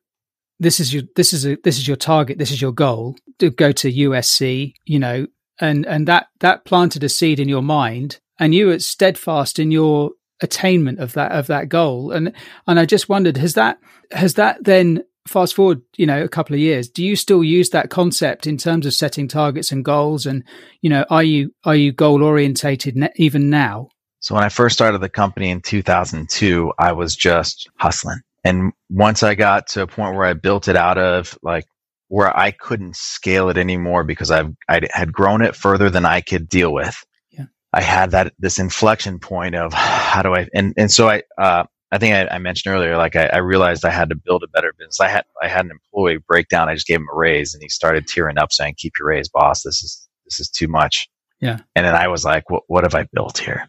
this 0.59 0.81
is 0.81 0.93
your 0.93 1.05
this 1.17 1.33
is 1.33 1.47
a 1.47 1.57
this 1.65 1.79
is 1.79 1.87
your 1.87 1.97
target, 1.97 2.39
this 2.39 2.51
is 2.51 2.61
your 2.61 2.73
goal 2.73 3.17
to 3.39 3.51
go 3.51 3.73
to 3.73 3.93
USC." 3.93 4.75
You 4.85 4.99
know, 4.99 5.27
and 5.61 5.87
and 5.87 6.07
that 6.09 6.29
that 6.41 6.65
planted 6.65 7.05
a 7.05 7.09
seed 7.09 7.41
in 7.41 7.49
your 7.49 7.63
mind, 7.63 8.19
and 8.39 8.55
you 8.55 8.67
were 8.67 8.79
steadfast 8.79 9.59
in 9.59 9.71
your 9.71 10.13
attainment 10.41 11.01
of 11.01 11.13
that 11.15 11.33
of 11.33 11.47
that 11.49 11.69
goal. 11.69 12.11
And 12.13 12.33
and 12.67 12.79
I 12.79 12.85
just 12.85 13.09
wondered, 13.09 13.37
has 13.37 13.55
that 13.55 13.79
has 14.13 14.35
that 14.35 14.65
then 14.65 15.05
fast 15.27 15.55
forward, 15.55 15.83
you 15.97 16.07
know, 16.07 16.23
a 16.23 16.29
couple 16.29 16.55
of 16.55 16.61
years, 16.61 16.89
do 16.89 17.05
you 17.05 17.15
still 17.15 17.45
use 17.45 17.71
that 17.71 17.91
concept 17.91 18.47
in 18.47 18.57
terms 18.57 18.87
of 18.87 18.95
setting 18.95 19.29
targets 19.29 19.71
and 19.71 19.85
goals? 19.85 20.27
And 20.27 20.43
you 20.81 20.91
know, 20.91 21.05
are 21.11 21.23
you 21.23 21.55
are 21.65 21.77
you 21.77 21.93
goal 21.93 22.23
orientated 22.23 22.97
ne- 22.97 23.13
even 23.17 23.51
now? 23.51 23.89
So 24.21 24.35
when 24.35 24.45
I 24.45 24.49
first 24.49 24.75
started 24.75 24.99
the 24.99 25.09
company 25.09 25.51
in 25.51 25.61
2002, 25.61 26.73
I 26.79 26.93
was 26.93 27.15
just 27.15 27.69
hustling. 27.77 28.21
And 28.45 28.73
once 28.91 29.23
I 29.23 29.35
got 29.35 29.67
to 29.69 29.83
a 29.83 29.87
point 29.87 30.17
where 30.17 30.27
I 30.27 30.33
built 30.33 30.69
it 30.69 30.77
out 30.77 30.99
of 30.99 31.39
like 31.43 31.67
where 32.09 32.35
I 32.37 32.51
couldn't 32.51 32.97
scale 32.97 33.51
it 33.51 33.59
anymore 33.59 34.05
because 34.05 34.31
I've 34.31 34.55
I 34.69 34.81
had 34.91 35.13
grown 35.13 35.43
it 35.43 35.55
further 35.55 35.91
than 35.91 36.05
I 36.05 36.21
could 36.21 36.49
deal 36.49 36.73
with. 36.73 37.05
Yeah. 37.31 37.47
I 37.73 37.83
had 37.83 38.13
that 38.13 38.33
this 38.39 38.59
inflection 38.59 39.19
point 39.19 39.55
of 39.55 39.73
how 39.73 40.23
do 40.23 40.35
I 40.35 40.49
and 40.55 40.73
and 40.77 40.91
so 40.91 41.09
I 41.09 41.23
uh, 41.37 41.65
I 41.91 41.99
think 41.99 42.15
I, 42.15 42.35
I, 42.35 42.39
mentioned 42.39 42.75
earlier, 42.75 42.99
like 42.99 43.17
I, 43.17 43.27
I, 43.27 43.39
realized 43.39 43.83
I 43.83 43.91
had 43.91 44.11
to 44.11 44.15
build 44.15 44.43
a 44.43 44.49
better 44.49 44.75
business. 44.79 45.01
I 45.01 45.09
had 45.09 45.25
I 45.43 45.49
had 45.49 45.65
an 45.65 45.71
employee 45.71 46.19
break 46.19 46.49
down. 46.49 46.69
I 46.69 46.75
just 46.75 46.87
gave 46.87 46.99
him 46.99 47.09
a 47.11 47.17
raise, 47.17 47.55
and 47.55 47.63
he 47.63 47.71
started 47.71 48.07
tearing 48.07 48.37
up, 48.37 48.53
saying, 48.53 48.75
"Keep 48.77 48.95
your 48.99 49.09
raise, 49.09 49.31
boss. 49.31 49.63
This 49.63 49.83
is 49.83 50.09
this 50.27 50.39
is 50.39 50.51
too 50.51 50.69
much." 50.69 51.09
Yeah. 51.41 51.61
And 51.75 51.87
then 51.87 51.95
I 51.95 52.09
was 52.09 52.25
like, 52.25 52.51
"What 52.51 52.65
what 52.67 52.85
have 52.85 52.95
I 52.95 53.07
built 53.11 53.39
here? 53.39 53.69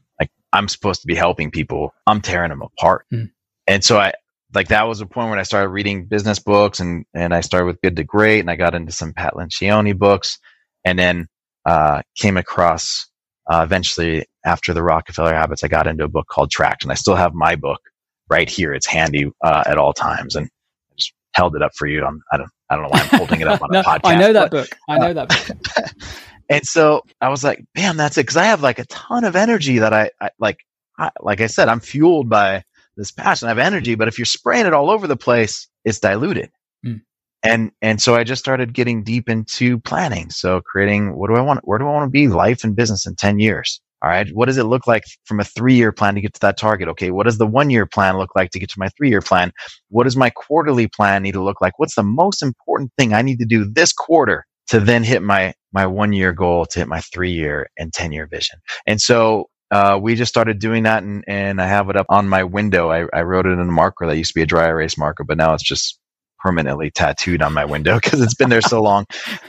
I'm 0.54 0.68
supposed 0.68 1.02
to 1.02 1.08
be 1.08 1.16
helping 1.16 1.52
people. 1.52 1.94
I'm 2.08 2.22
tearing 2.22 2.50
them 2.50 2.62
apart." 2.62 3.06
Mm. 3.14 3.32
And 3.68 3.84
so 3.84 4.00
I 4.00 4.14
like 4.54 4.70
that 4.70 4.88
was 4.88 5.02
a 5.02 5.06
point 5.06 5.30
when 5.30 5.40
I 5.40 5.44
started 5.44 5.70
reading 5.70 6.06
business 6.06 6.40
books, 6.40 6.80
and 6.80 7.06
and 7.14 7.34
I 7.34 7.42
started 7.42 7.66
with 7.66 7.82
Good 7.82 7.96
to 7.98 8.04
Great, 8.04 8.40
and 8.40 8.50
I 8.50 8.56
got 8.56 8.76
into 8.76 8.92
some 8.92 9.14
Pat 9.14 9.34
Lencioni 9.34 9.98
books, 9.98 10.40
and 10.86 10.98
then 10.98 11.28
uh, 11.66 12.02
came 12.16 12.38
across 12.38 13.08
uh, 13.52 13.62
eventually 13.64 14.26
after 14.46 14.74
the 14.74 14.84
Rockefeller 14.84 15.34
Habits, 15.34 15.64
I 15.64 15.68
got 15.68 15.88
into 15.88 16.04
a 16.04 16.08
book 16.08 16.28
called 16.28 16.52
Traction. 16.52 16.92
I 16.92 16.96
still 16.96 17.16
have 17.16 17.34
my 17.34 17.56
book 17.56 17.82
right 18.30 18.50
here. 18.50 18.74
It's 18.74 18.88
handy 18.88 19.32
uh, 19.44 19.64
at 19.66 19.78
all 19.78 19.94
times, 19.94 20.36
and 20.36 20.48
I 20.48 20.96
just 20.98 21.14
held 21.34 21.56
it 21.56 21.62
up 21.62 21.72
for 21.76 21.88
you. 21.88 22.06
I'm, 22.06 22.22
I 22.32 22.38
don't 22.38 22.50
I 22.70 22.76
don't 22.76 22.84
know 22.84 22.90
why 22.90 23.02
I'm 23.02 23.20
holding 23.20 23.42
it 23.42 23.48
up 23.48 23.62
on 23.62 23.70
no, 23.72 23.80
a 23.82 23.84
podcast. 23.84 24.00
I 24.04 24.16
know 24.16 24.34
that 24.34 24.52
but, 24.52 24.70
book. 24.70 24.80
I 24.88 24.98
know 24.98 25.14
that 25.14 25.30
book. 25.30 25.88
and 26.50 26.66
so 26.66 27.04
I 27.22 27.30
was 27.30 27.44
like, 27.44 27.64
"Bam, 27.76 27.98
that's 27.98 28.18
it." 28.18 28.22
Because 28.24 28.38
I 28.38 28.46
have 28.46 28.62
like 28.62 28.80
a 28.80 28.86
ton 28.86 29.24
of 29.24 29.36
energy 29.36 29.80
that 29.80 29.94
I, 29.94 30.12
I 30.22 30.30
like. 30.40 30.60
I, 30.98 31.12
like 31.22 31.40
I 31.40 31.48
said, 31.48 31.70
I'm 31.70 31.80
fueled 31.80 32.30
by 32.30 32.64
this 32.98 33.12
passion. 33.12 33.48
I 33.48 33.52
have 33.52 33.60
energy, 33.60 33.96
but 33.96 34.08
if 34.10 34.20
you're 34.20 34.26
spraying 34.26 34.66
it 34.66 34.74
all 34.74 34.90
over 34.90 35.08
the 35.08 35.16
place, 35.16 35.68
it's 35.86 36.00
diluted. 36.00 36.52
Mm. 36.86 37.02
And 37.42 37.72
and 37.82 38.02
so 38.02 38.16
I 38.16 38.24
just 38.24 38.42
started 38.42 38.74
getting 38.74 39.04
deep 39.04 39.30
into 39.30 39.80
planning. 39.80 40.30
So 40.30 40.62
creating 40.62 41.16
what 41.16 41.30
do 41.30 41.36
I 41.36 41.42
want? 41.42 41.62
Where 41.64 41.80
do 41.80 41.88
I 41.88 41.92
want 41.92 42.08
to 42.08 42.12
be? 42.12 42.28
Life 42.28 42.64
and 42.64 42.76
business 42.76 43.08
in 43.08 43.16
ten 43.16 43.40
years. 43.40 43.80
All 44.02 44.10
right. 44.10 44.30
What 44.34 44.46
does 44.46 44.58
it 44.58 44.64
look 44.64 44.88
like 44.88 45.04
from 45.26 45.42
a 45.42 45.44
three 45.44 45.76
year 45.76 45.92
plan 45.92 46.16
to 46.16 46.22
get 46.22 46.34
to 46.34 46.40
that 46.42 46.58
target? 46.58 46.88
Okay. 46.90 47.12
What 47.12 47.26
does 47.26 47.38
the 47.38 47.48
one 47.48 47.70
year 47.70 47.86
plan 47.86 48.18
look 48.18 48.34
like 48.36 48.52
to 48.52 48.60
get 48.60 48.70
to 48.70 48.80
my 48.80 48.88
three 48.90 49.10
year 49.10 49.22
plan? 49.22 49.52
What 49.90 50.06
does 50.06 50.16
my 50.16 50.30
quarterly 50.30 50.88
plan 50.88 51.24
need 51.24 51.34
to 51.34 51.44
look 51.44 51.60
like? 51.60 51.78
What's 51.80 51.96
the 51.96 52.04
most 52.04 52.42
important 52.42 52.92
thing 52.98 53.14
I 53.14 53.22
need 53.22 53.40
to 53.40 53.46
do 53.46 53.66
this 53.66 53.92
quarter 53.92 54.46
to 54.68 54.80
then 54.80 55.04
hit 55.04 55.22
my, 55.22 55.54
my 55.73 55.86
one 55.86 56.13
year 56.13 56.34
goal 56.34 56.65
to 56.65 56.79
hit 56.79 56.88
my 56.88 57.01
three 57.01 57.32
year 57.32 57.69
and 57.77 57.93
10 57.93 58.12
year 58.12 58.27
vision? 58.27 58.60
And 58.88 58.99
so, 59.01 59.49
uh, 59.71 59.99
we 60.01 60.15
just 60.15 60.29
started 60.29 60.58
doing 60.60 60.84
that 60.84 61.03
and, 61.03 61.23
and 61.27 61.62
I 61.62 61.67
have 61.67 61.89
it 61.89 61.95
up 61.95 62.08
on 62.10 62.27
my 62.27 62.43
window. 62.43 62.89
I, 62.89 63.05
I 63.13 63.21
wrote 63.21 63.45
it 63.45 63.51
in 63.51 63.60
a 63.60 63.65
marker 63.65 64.08
that 64.08 64.17
used 64.17 64.32
to 64.32 64.39
be 64.39 64.41
a 64.41 64.47
dry 64.47 64.67
erase 64.67 64.97
marker, 64.97 65.23
but 65.23 65.38
now 65.38 65.53
it's 65.53 65.63
just 65.63 65.99
permanently 66.39 66.89
tattooed 66.89 67.41
on 67.41 67.53
my 67.53 67.65
window 67.65 67.95
because 68.01 68.21
it's 68.21 68.34
been 68.34 68.49
there 68.49 68.62
so 68.62 68.82
long. 68.82 69.05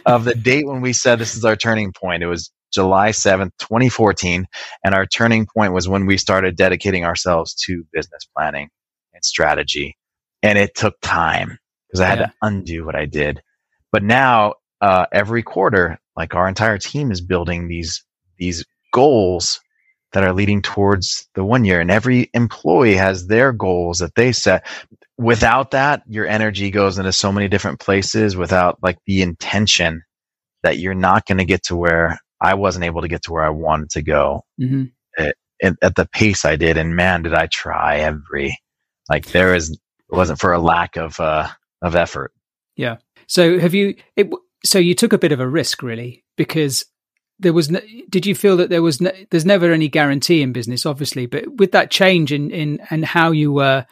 Of 0.07 0.25
the 0.25 0.35
date 0.35 0.67
when 0.67 0.81
we 0.81 0.93
said 0.93 1.19
this 1.19 1.37
is 1.37 1.45
our 1.45 1.57
turning 1.57 1.93
point, 1.93 2.23
it 2.23 2.27
was 2.27 2.51
July 2.73 3.11
7th, 3.11 3.53
2014. 3.59 4.47
And 4.85 4.95
our 4.95 5.07
turning 5.07 5.47
point 5.47 5.73
was 5.73 5.89
when 5.89 6.07
we 6.07 6.17
started 6.17 6.57
dedicating 6.57 7.05
ourselves 7.05 7.55
to 7.67 7.85
business 7.93 8.29
planning 8.37 8.69
and 9.15 9.25
strategy. 9.25 9.97
And 10.43 10.59
it 10.59 10.75
took 10.75 10.95
time 11.03 11.59
because 11.89 12.01
I 12.01 12.07
had 12.07 12.19
yeah. 12.19 12.27
to 12.27 12.33
undo 12.43 12.85
what 12.85 12.97
I 12.97 13.07
did. 13.07 13.43
But 13.93 14.03
now, 14.03 14.55
uh, 14.81 15.07
every 15.13 15.43
quarter, 15.43 15.99
like 16.21 16.35
our 16.35 16.47
entire 16.47 16.79
team 16.79 17.11
is 17.11 17.21
building 17.21 17.67
these, 17.67 18.05
these 18.39 18.65
goals 18.93 19.61
that 20.13 20.25
are 20.25 20.33
leading 20.33 20.61
towards 20.61 21.29
the 21.35 21.45
one 21.45 21.65
year 21.65 21.81
and 21.81 21.91
every 21.91 22.31
employee 22.35 22.97
has 22.97 23.27
their 23.27 23.53
goals 23.53 24.01
that 24.01 24.15
they 24.17 24.33
set 24.33 24.67
without 25.19 25.71
that 25.71 26.03
your 26.09 26.27
energy 26.27 26.71
goes 26.71 26.99
into 26.99 27.13
so 27.13 27.31
many 27.31 27.49
different 27.49 27.79
places 27.79 28.37
without 28.37 28.79
like 28.83 28.99
the 29.07 29.23
intention 29.23 30.03
that 30.63 30.79
you're 30.79 30.95
not 30.95 31.27
going 31.27 31.39
to 31.39 31.45
get 31.45 31.63
to 31.63 31.77
where 31.77 32.19
I 32.41 32.55
wasn't 32.55 32.85
able 32.85 33.03
to 33.03 33.09
get 33.09 33.23
to 33.23 33.33
where 33.33 33.45
I 33.45 33.51
wanted 33.51 33.91
to 33.91 34.03
go 34.03 34.45
mm-hmm. 34.61 34.85
at, 35.19 35.37
at, 35.63 35.95
the 35.95 36.09
pace 36.13 36.45
I 36.45 36.57
did. 36.57 36.77
And 36.77 36.97
man, 36.97 37.23
did 37.23 37.35
I 37.35 37.47
try 37.47 37.99
every, 37.99 38.59
like 39.09 39.27
there 39.27 39.55
is, 39.55 39.71
it 39.71 40.17
wasn't 40.17 40.41
for 40.41 40.53
a 40.53 40.59
lack 40.59 40.97
of, 40.97 41.21
uh, 41.21 41.49
of 41.83 41.95
effort. 41.95 42.33
Yeah. 42.77 42.97
So 43.27 43.59
have 43.59 43.75
you, 43.75 43.95
it, 44.17 44.31
so 44.65 44.79
you 44.79 44.95
took 44.95 45.13
a 45.13 45.19
bit 45.19 45.33
of 45.33 45.41
a 45.41 45.49
risk 45.49 45.83
really 45.83 46.25
because 46.37 46.85
there 47.39 47.53
was, 47.53 47.71
no, 47.71 47.81
did 48.09 48.27
you 48.27 48.35
feel 48.35 48.57
that 48.59 48.69
there 48.69 48.83
was, 48.83 49.01
no, 49.01 49.11
there's 49.31 49.47
never 49.47 49.73
any 49.73 49.89
guarantee 49.89 50.43
in 50.43 50.53
business, 50.53 50.85
obviously, 50.85 51.27
but 51.27 51.57
with 51.57 51.73
that 51.73 51.91
change 51.91 52.33
in, 52.33 52.51
in, 52.51 52.81
and 52.91 53.05
how 53.05 53.31
you 53.31 53.51
were 53.51 53.87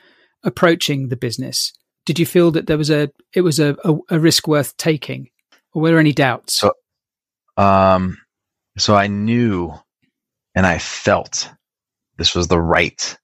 approaching 0.45 1.09
the 1.09 1.17
business, 1.17 1.73
did 2.05 2.19
you 2.19 2.27
feel 2.27 2.51
that 2.51 2.67
there 2.67 2.79
was 2.79 2.91
a, 2.91 3.11
it 3.33 3.41
was 3.41 3.59
a, 3.59 3.77
a, 3.85 3.95
a 4.11 4.21
risk 4.21 4.47
worth 4.47 4.77
taking 4.77 5.29
or 5.73 5.83
were 5.83 5.89
there 5.89 5.99
any 5.99 6.13
doubts? 6.13 6.55
So, 6.55 6.73
um, 7.57 8.19
so 8.77 8.95
I 8.95 9.07
knew 9.07 9.73
and 10.55 10.67
I 10.67 10.79
felt 10.79 11.51
this 12.19 12.35
was 12.35 12.49
the 12.49 12.61
right, 12.61 13.17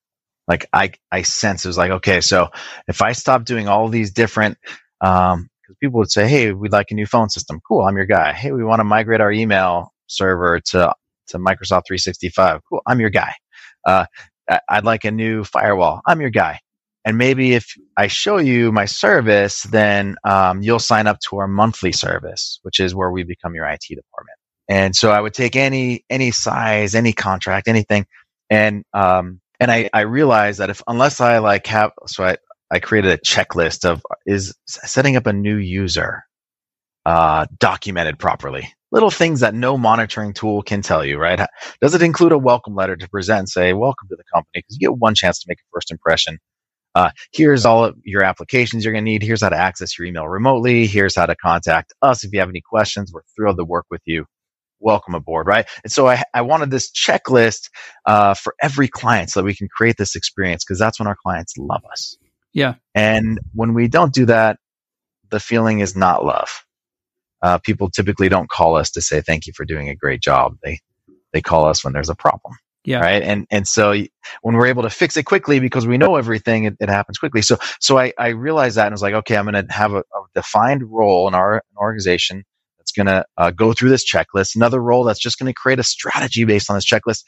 like 0.48 0.68
I, 0.72 0.92
I 1.10 1.22
sense 1.22 1.64
it 1.64 1.68
was 1.68 1.78
like, 1.78 1.90
okay, 1.90 2.20
so 2.20 2.50
if 2.88 3.02
I 3.02 3.12
stop 3.12 3.44
doing 3.44 3.68
all 3.68 3.88
these 3.88 4.12
different, 4.12 4.56
um, 5.00 5.50
because 5.74 5.88
people 5.88 5.98
would 5.98 6.10
say, 6.10 6.28
Hey, 6.28 6.52
we'd 6.52 6.72
like 6.72 6.90
a 6.90 6.94
new 6.94 7.06
phone 7.06 7.30
system. 7.30 7.60
Cool. 7.66 7.82
I'm 7.82 7.96
your 7.96 8.06
guy. 8.06 8.32
Hey, 8.32 8.52
we 8.52 8.64
want 8.64 8.80
to 8.80 8.84
migrate 8.84 9.20
our 9.20 9.32
email 9.32 9.92
server 10.06 10.60
to, 10.60 10.92
to 11.28 11.38
Microsoft 11.38 11.84
365. 11.86 12.60
Cool. 12.68 12.82
I'm 12.86 13.00
your 13.00 13.10
guy. 13.10 13.34
Uh, 13.86 14.06
I'd 14.68 14.84
like 14.84 15.04
a 15.04 15.10
new 15.10 15.44
firewall. 15.44 16.00
I'm 16.06 16.20
your 16.20 16.30
guy. 16.30 16.60
And 17.04 17.18
maybe 17.18 17.52
if 17.52 17.66
I 17.96 18.06
show 18.06 18.38
you 18.38 18.72
my 18.72 18.86
service, 18.86 19.62
then 19.64 20.16
um, 20.24 20.62
you'll 20.62 20.78
sign 20.78 21.06
up 21.06 21.18
to 21.28 21.36
our 21.38 21.46
monthly 21.46 21.92
service, 21.92 22.58
which 22.62 22.80
is 22.80 22.94
where 22.94 23.10
we 23.10 23.24
become 23.24 23.54
your 23.54 23.66
IT 23.66 23.82
department. 23.88 24.38
And 24.68 24.96
so 24.96 25.10
I 25.10 25.20
would 25.20 25.34
take 25.34 25.56
any, 25.56 26.04
any 26.08 26.30
size, 26.30 26.94
any 26.94 27.12
contract, 27.12 27.68
anything. 27.68 28.06
And, 28.48 28.84
um, 28.94 29.40
and 29.60 29.70
I, 29.70 29.90
I 29.92 30.02
realized 30.02 30.60
that 30.60 30.70
if, 30.70 30.82
unless 30.88 31.20
I 31.20 31.38
like 31.38 31.66
have, 31.66 31.92
so 32.06 32.24
I, 32.24 32.36
I 32.74 32.80
created 32.80 33.12
a 33.12 33.18
checklist 33.18 33.84
of 33.88 34.02
is 34.26 34.52
setting 34.66 35.14
up 35.14 35.28
a 35.28 35.32
new 35.32 35.58
user, 35.58 36.24
uh, 37.06 37.46
documented 37.60 38.18
properly. 38.18 38.68
Little 38.90 39.12
things 39.12 39.40
that 39.40 39.54
no 39.54 39.78
monitoring 39.78 40.32
tool 40.32 40.60
can 40.64 40.82
tell 40.82 41.04
you, 41.04 41.16
right? 41.16 41.38
Does 41.80 41.94
it 41.94 42.02
include 42.02 42.32
a 42.32 42.38
welcome 42.38 42.74
letter 42.74 42.96
to 42.96 43.08
present, 43.08 43.48
say, 43.48 43.74
welcome 43.74 44.08
to 44.08 44.16
the 44.16 44.24
company? 44.34 44.54
Because 44.54 44.76
you 44.80 44.88
get 44.88 44.98
one 44.98 45.14
chance 45.14 45.38
to 45.38 45.46
make 45.48 45.58
a 45.58 45.68
first 45.72 45.92
impression. 45.92 46.38
Uh, 46.96 47.10
here's 47.32 47.64
all 47.64 47.84
of 47.84 47.96
your 48.02 48.24
applications 48.24 48.84
you're 48.84 48.92
going 48.92 49.04
to 49.04 49.10
need. 49.10 49.22
Here's 49.22 49.42
how 49.42 49.50
to 49.50 49.56
access 49.56 49.96
your 49.96 50.06
email 50.08 50.26
remotely. 50.28 50.88
Here's 50.88 51.14
how 51.14 51.26
to 51.26 51.36
contact 51.36 51.92
us 52.02 52.24
if 52.24 52.32
you 52.32 52.40
have 52.40 52.48
any 52.48 52.62
questions. 52.68 53.12
We're 53.14 53.22
thrilled 53.36 53.58
to 53.58 53.64
work 53.64 53.86
with 53.88 54.02
you 54.04 54.26
welcome 54.80 55.14
aboard, 55.14 55.46
right? 55.46 55.66
And 55.84 55.92
so 55.92 56.08
I, 56.08 56.24
I 56.34 56.42
wanted 56.42 56.72
this 56.72 56.90
checklist 56.90 57.70
uh, 58.06 58.34
for 58.34 58.54
every 58.62 58.88
client 58.88 59.30
so 59.30 59.40
that 59.40 59.44
we 59.44 59.54
can 59.54 59.68
create 59.68 59.96
this 59.96 60.16
experience 60.16 60.64
because 60.64 60.80
that's 60.80 60.98
when 60.98 61.06
our 61.06 61.16
clients 61.22 61.54
love 61.56 61.82
us. 61.92 62.16
Yeah. 62.54 62.74
And 62.94 63.40
when 63.52 63.74
we 63.74 63.88
don't 63.88 64.14
do 64.14 64.26
that, 64.26 64.58
the 65.30 65.40
feeling 65.40 65.80
is 65.80 65.96
not 65.96 66.24
love. 66.24 66.64
Uh, 67.42 67.58
people 67.58 67.90
typically 67.90 68.28
don't 68.28 68.48
call 68.48 68.76
us 68.76 68.90
to 68.92 69.02
say 69.02 69.20
thank 69.20 69.46
you 69.46 69.52
for 69.54 69.66
doing 69.66 69.90
a 69.90 69.94
great 69.94 70.22
job. 70.22 70.56
They 70.62 70.78
they 71.32 71.42
call 71.42 71.66
us 71.66 71.84
when 71.84 71.92
there's 71.92 72.08
a 72.08 72.14
problem. 72.14 72.54
Yeah. 72.84 73.00
Right. 73.00 73.22
And 73.22 73.46
and 73.50 73.66
so 73.66 73.92
when 74.42 74.56
we're 74.56 74.66
able 74.66 74.82
to 74.82 74.90
fix 74.90 75.16
it 75.16 75.24
quickly 75.24 75.58
because 75.58 75.86
we 75.86 75.98
know 75.98 76.16
everything, 76.16 76.64
it, 76.64 76.76
it 76.80 76.88
happens 76.88 77.18
quickly. 77.18 77.42
So 77.42 77.58
so 77.80 77.98
I, 77.98 78.12
I 78.18 78.28
realized 78.28 78.76
that 78.76 78.86
and 78.86 78.92
was 78.92 79.02
like, 79.02 79.14
okay, 79.14 79.36
I'm 79.36 79.46
going 79.46 79.66
to 79.66 79.72
have 79.72 79.92
a, 79.92 80.00
a, 80.00 80.24
defined 80.34 80.84
role 80.90 81.26
in 81.26 81.34
our 81.34 81.62
organization 81.76 82.44
that's 82.78 82.92
going 82.92 83.06
to 83.06 83.24
uh, 83.38 83.50
go 83.50 83.72
through 83.72 83.88
this 83.88 84.10
checklist. 84.10 84.54
Another 84.54 84.80
role 84.80 85.04
that's 85.04 85.20
just 85.20 85.38
going 85.38 85.50
to 85.50 85.54
create 85.54 85.78
a 85.78 85.84
strategy 85.84 86.44
based 86.44 86.68
on 86.70 86.76
this 86.76 86.84
checklist. 86.84 87.24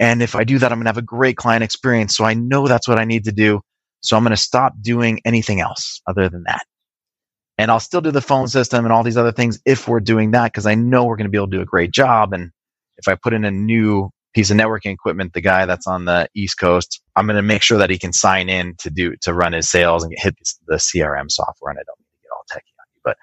And 0.00 0.22
if 0.22 0.34
I 0.34 0.44
do 0.44 0.58
that, 0.58 0.72
I'm 0.72 0.78
going 0.78 0.86
to 0.86 0.90
have 0.90 0.98
a 0.98 1.02
great 1.02 1.36
client 1.36 1.62
experience. 1.62 2.16
So 2.16 2.24
I 2.24 2.34
know 2.34 2.66
that's 2.66 2.88
what 2.88 2.98
I 2.98 3.04
need 3.04 3.24
to 3.24 3.32
do. 3.32 3.60
So 4.00 4.16
I'm 4.16 4.22
going 4.22 4.30
to 4.30 4.36
stop 4.36 4.74
doing 4.80 5.20
anything 5.24 5.60
else 5.60 6.00
other 6.06 6.28
than 6.28 6.44
that. 6.46 6.64
And 7.58 7.70
I'll 7.70 7.80
still 7.80 8.00
do 8.00 8.10
the 8.10 8.20
phone 8.20 8.48
system 8.48 8.84
and 8.84 8.92
all 8.92 9.02
these 9.02 9.16
other 9.16 9.32
things 9.32 9.58
if 9.64 9.88
we're 9.88 10.00
doing 10.00 10.32
that 10.32 10.52
because 10.52 10.66
I 10.66 10.74
know 10.74 11.04
we're 11.04 11.16
going 11.16 11.26
to 11.26 11.30
be 11.30 11.38
able 11.38 11.48
to 11.48 11.56
do 11.56 11.62
a 11.62 11.66
great 11.66 11.90
job. 11.90 12.32
And 12.32 12.50
if 12.98 13.08
I 13.08 13.14
put 13.14 13.32
in 13.32 13.44
a 13.44 13.50
new 13.50 14.10
piece 14.34 14.50
of 14.50 14.58
networking 14.58 14.92
equipment, 14.92 15.32
the 15.32 15.40
guy 15.40 15.64
that's 15.64 15.86
on 15.86 16.04
the 16.04 16.28
East 16.34 16.58
Coast, 16.58 17.00
I'm 17.16 17.26
going 17.26 17.36
to 17.36 17.42
make 17.42 17.62
sure 17.62 17.78
that 17.78 17.88
he 17.88 17.98
can 17.98 18.12
sign 18.12 18.50
in 18.50 18.74
to 18.80 18.90
do 18.90 19.14
to 19.22 19.32
run 19.32 19.54
his 19.54 19.70
sales 19.70 20.04
and 20.04 20.12
hit 20.16 20.36
the 20.66 20.76
CRM 20.76 21.30
software. 21.30 21.70
And 21.70 21.78
I 21.78 21.84
don't 21.86 21.98
need 21.98 22.12
to 22.12 22.22
get 22.22 22.30
all 22.32 22.44
techy 22.50 22.72
on 22.78 22.86
you, 22.94 23.00
but 23.02 23.16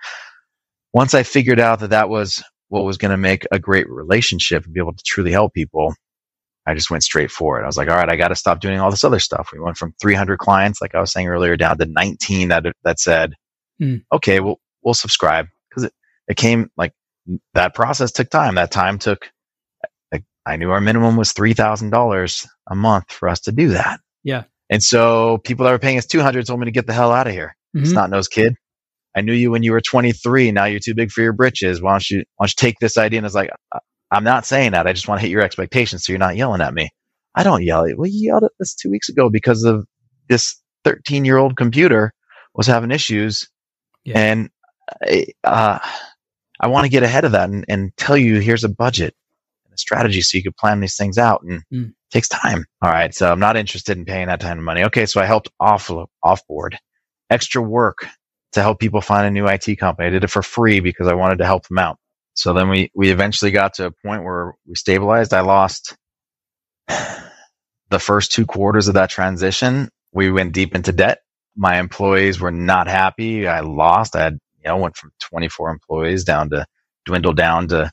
once 0.94 1.14
I 1.14 1.24
figured 1.24 1.60
out 1.60 1.80
that 1.80 1.90
that 1.90 2.10
was 2.10 2.44
what 2.70 2.86
was 2.86 2.98
going 2.98 3.12
to 3.12 3.18
make 3.18 3.46
a 3.52 3.60
great 3.60 3.90
relationship 3.90 4.66
and 4.66 4.74
be 4.74 4.80
able 4.80 4.94
to 4.94 5.04
truly 5.06 5.32
help 5.32 5.54
people, 5.54 5.94
I 6.66 6.74
just 6.74 6.89
went 6.89 7.03
straight 7.03 7.32
for 7.32 7.59
it. 7.59 7.64
I 7.64 7.68
was 7.68 7.78
like, 7.78 7.89
all 7.89 7.97
right, 7.97 8.09
I 8.09 8.16
got 8.16 8.30
to 8.30 8.36
stop 8.36 8.61
doing 8.61 8.80
all 8.80 8.89
this 8.89 9.03
other 9.03 9.20
stuff. 9.20 9.49
We 9.51 9.59
went 9.59 9.78
from 9.78 9.93
300 10.01 10.38
clients, 10.38 10.82
like 10.82 10.95
I 10.95 10.99
was 10.99 11.11
saying 11.11 11.28
earlier, 11.28 11.57
down 11.57 11.78
to 11.78 11.86
19 11.86 12.49
that 12.49 12.66
that 12.84 12.99
said, 12.99 13.34
mm. 13.82 14.03
okay, 14.11 14.39
we'll 14.39 14.59
we'll 14.82 14.93
subscribe 14.93 15.47
because 15.70 15.84
it 15.84 15.93
it 16.28 16.38
came 16.38 16.70
like 16.78 16.93
that 17.53 17.74
process 17.74 18.11
took 18.11 18.30
time. 18.30 18.55
That 18.55 18.72
time 18.72 18.97
took. 18.97 19.30
I 20.45 20.57
knew 20.57 20.72
our 20.72 20.82
minimum 20.82 21.16
was 21.16 21.32
three 21.32 21.53
thousand 21.53 21.91
dollars 21.91 22.45
a 22.70 22.76
month 22.76 23.11
for 23.11 23.30
us 23.30 23.39
to 23.41 23.51
do 23.51 23.70
that. 23.70 23.99
Yeah. 24.24 24.43
And 24.70 24.82
so 24.82 25.38
people 25.43 25.66
that 25.66 25.72
were 25.72 25.80
paying 25.80 25.97
us 25.97 26.05
200 26.05 26.45
told 26.45 26.59
me 26.59 26.66
to 26.66 26.72
get 26.72 26.88
the 26.88 26.93
hell 26.93 27.11
out 27.11 27.28
of 27.28 27.34
here. 27.34 27.55
Mm-hmm. 27.76 27.84
It's 27.84 27.93
not 27.93 28.09
nose 28.09 28.28
kid. 28.28 28.55
I 29.16 29.22
knew 29.22 29.34
you 29.34 29.51
when 29.51 29.64
you 29.64 29.72
were 29.72 29.82
23. 29.82 30.51
Now 30.51 30.66
you're 30.66 30.80
too 30.80 30.95
big 30.95 31.11
for 31.11 31.22
your 31.22 31.34
britches. 31.34 31.82
Why 31.82 31.91
don't 31.91 32.09
you, 32.09 32.24
why 32.38 32.45
don't 32.45 32.49
you 32.49 32.55
take 32.57 32.80
this 32.80 32.97
idea? 32.97 33.20
And 33.20 33.26
it's 33.26 33.36
like, 33.36 33.51
I'm 34.14 34.24
not 34.24 34.45
saying 34.45 34.72
that. 34.72 34.88
I 34.88 34.93
just 34.93 35.07
want 35.07 35.20
to 35.20 35.26
hit 35.26 35.32
your 35.32 35.41
expectations 35.41 36.05
so 36.05 36.11
you're 36.11 36.20
not 36.20 36.38
yelling 36.38 36.61
at 36.61 36.74
me. 36.74 36.89
I 37.36 37.43
don't 37.43 37.64
yell 37.64 37.84
at 37.84 37.89
you. 37.89 37.97
Well, 37.97 38.09
you 38.09 38.28
yelled 38.28 38.43
at 38.43 38.51
this 38.59 38.76
two 38.76 38.91
weeks 38.91 39.09
ago 39.09 39.30
because 39.30 39.64
of 39.64 39.86
this 40.30 40.55
13 40.84 41.26
year 41.26 41.38
old 41.38 41.57
computer 41.57 42.14
was 42.53 42.68
having 42.68 42.91
issues. 42.91 43.49
Yeah. 44.03 44.20
And 44.20 44.49
uh, 45.43 45.80
I 46.59 46.68
want 46.68 46.86
to 46.86 46.89
get 46.89 47.03
ahead 47.03 47.26
of 47.26 47.32
that 47.32 47.49
and, 47.49 47.66
and, 47.68 47.95
tell 47.97 48.18
you 48.18 48.39
here's 48.39 48.64
a 48.64 48.70
budget 48.70 49.16
and 49.66 49.74
a 49.74 49.78
strategy 49.78 50.22
so 50.22 50.38
you 50.38 50.43
could 50.43 50.57
plan 50.57 50.82
these 50.82 50.97
things 50.97 51.18
out 51.18 51.41
and 51.43 51.64
mm. 51.74 51.89
it 51.89 51.95
takes 52.11 52.28
time. 52.28 52.66
All 52.82 52.91
right. 52.91 53.14
So 53.16 53.32
I'm 53.32 53.39
not 53.39 53.57
interested 53.57 53.97
in 53.97 54.05
paying 54.05 54.28
that 54.28 54.41
kind 54.41 54.59
of 54.59 54.66
money. 54.66 54.84
Okay. 54.84 55.05
So 55.05 55.22
I 55.22 55.26
helped 55.26 55.49
off, 55.59 55.89
off 56.22 56.47
board 56.47 56.78
extra 57.30 57.61
work 57.61 58.05
to 58.51 58.61
help 58.61 58.80
people 58.80 59.01
find 59.01 59.26
a 59.26 59.32
new 59.32 59.47
IT 59.47 59.78
company. 59.80 60.07
I 60.07 60.11
did 60.11 60.24
it 60.24 60.30
for 60.30 60.43
free 60.43 60.80
because 60.80 61.07
I 61.07 61.16
wanted 61.16 61.39
to 61.39 61.45
help 61.45 61.68
them 61.68 61.80
out. 61.80 61.97
So 62.34 62.54
then 62.54 62.70
we, 62.70 62.92
we 62.96 63.12
eventually 63.12 63.52
got 63.52 63.76
to 63.76 63.88
a 63.88 63.92
point 63.92 64.24
where 64.24 64.54
we 64.68 64.76
stabilized. 64.76 65.34
I 65.34 65.42
lost 65.42 65.96
the 66.88 68.00
first 68.00 68.32
two 68.32 68.46
quarters 68.46 68.88
of 68.88 68.96
that 68.96 69.10
transition. 69.10 69.90
We 70.12 70.32
went 70.32 70.54
deep 70.54 70.76
into 70.76 70.92
debt. 70.92 71.20
My 71.56 71.80
employees 71.80 72.40
were 72.40 72.52
not 72.52 72.88
happy. 72.88 73.48
I 73.48 73.60
lost. 73.60 74.16
I 74.16 74.24
had, 74.24 74.40
you 74.64 74.70
know, 74.70 74.78
went 74.78 74.98
from 74.98 75.12
24 75.22 75.70
employees 75.70 76.24
down 76.24 76.50
to 76.50 76.66
dwindle 77.06 77.34
down 77.34 77.68
to, 77.68 77.92